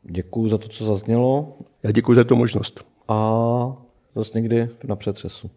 Děkuji 0.02 0.48
za 0.48 0.58
to, 0.58 0.68
co 0.68 0.84
zaznělo. 0.84 1.56
Děkuji 1.92 2.14
za 2.14 2.24
tu 2.24 2.36
možnost. 2.36 2.84
A 3.08 3.76
zase 4.14 4.40
někdy 4.40 4.70
na 4.84 4.96
přetřesu. 4.96 5.50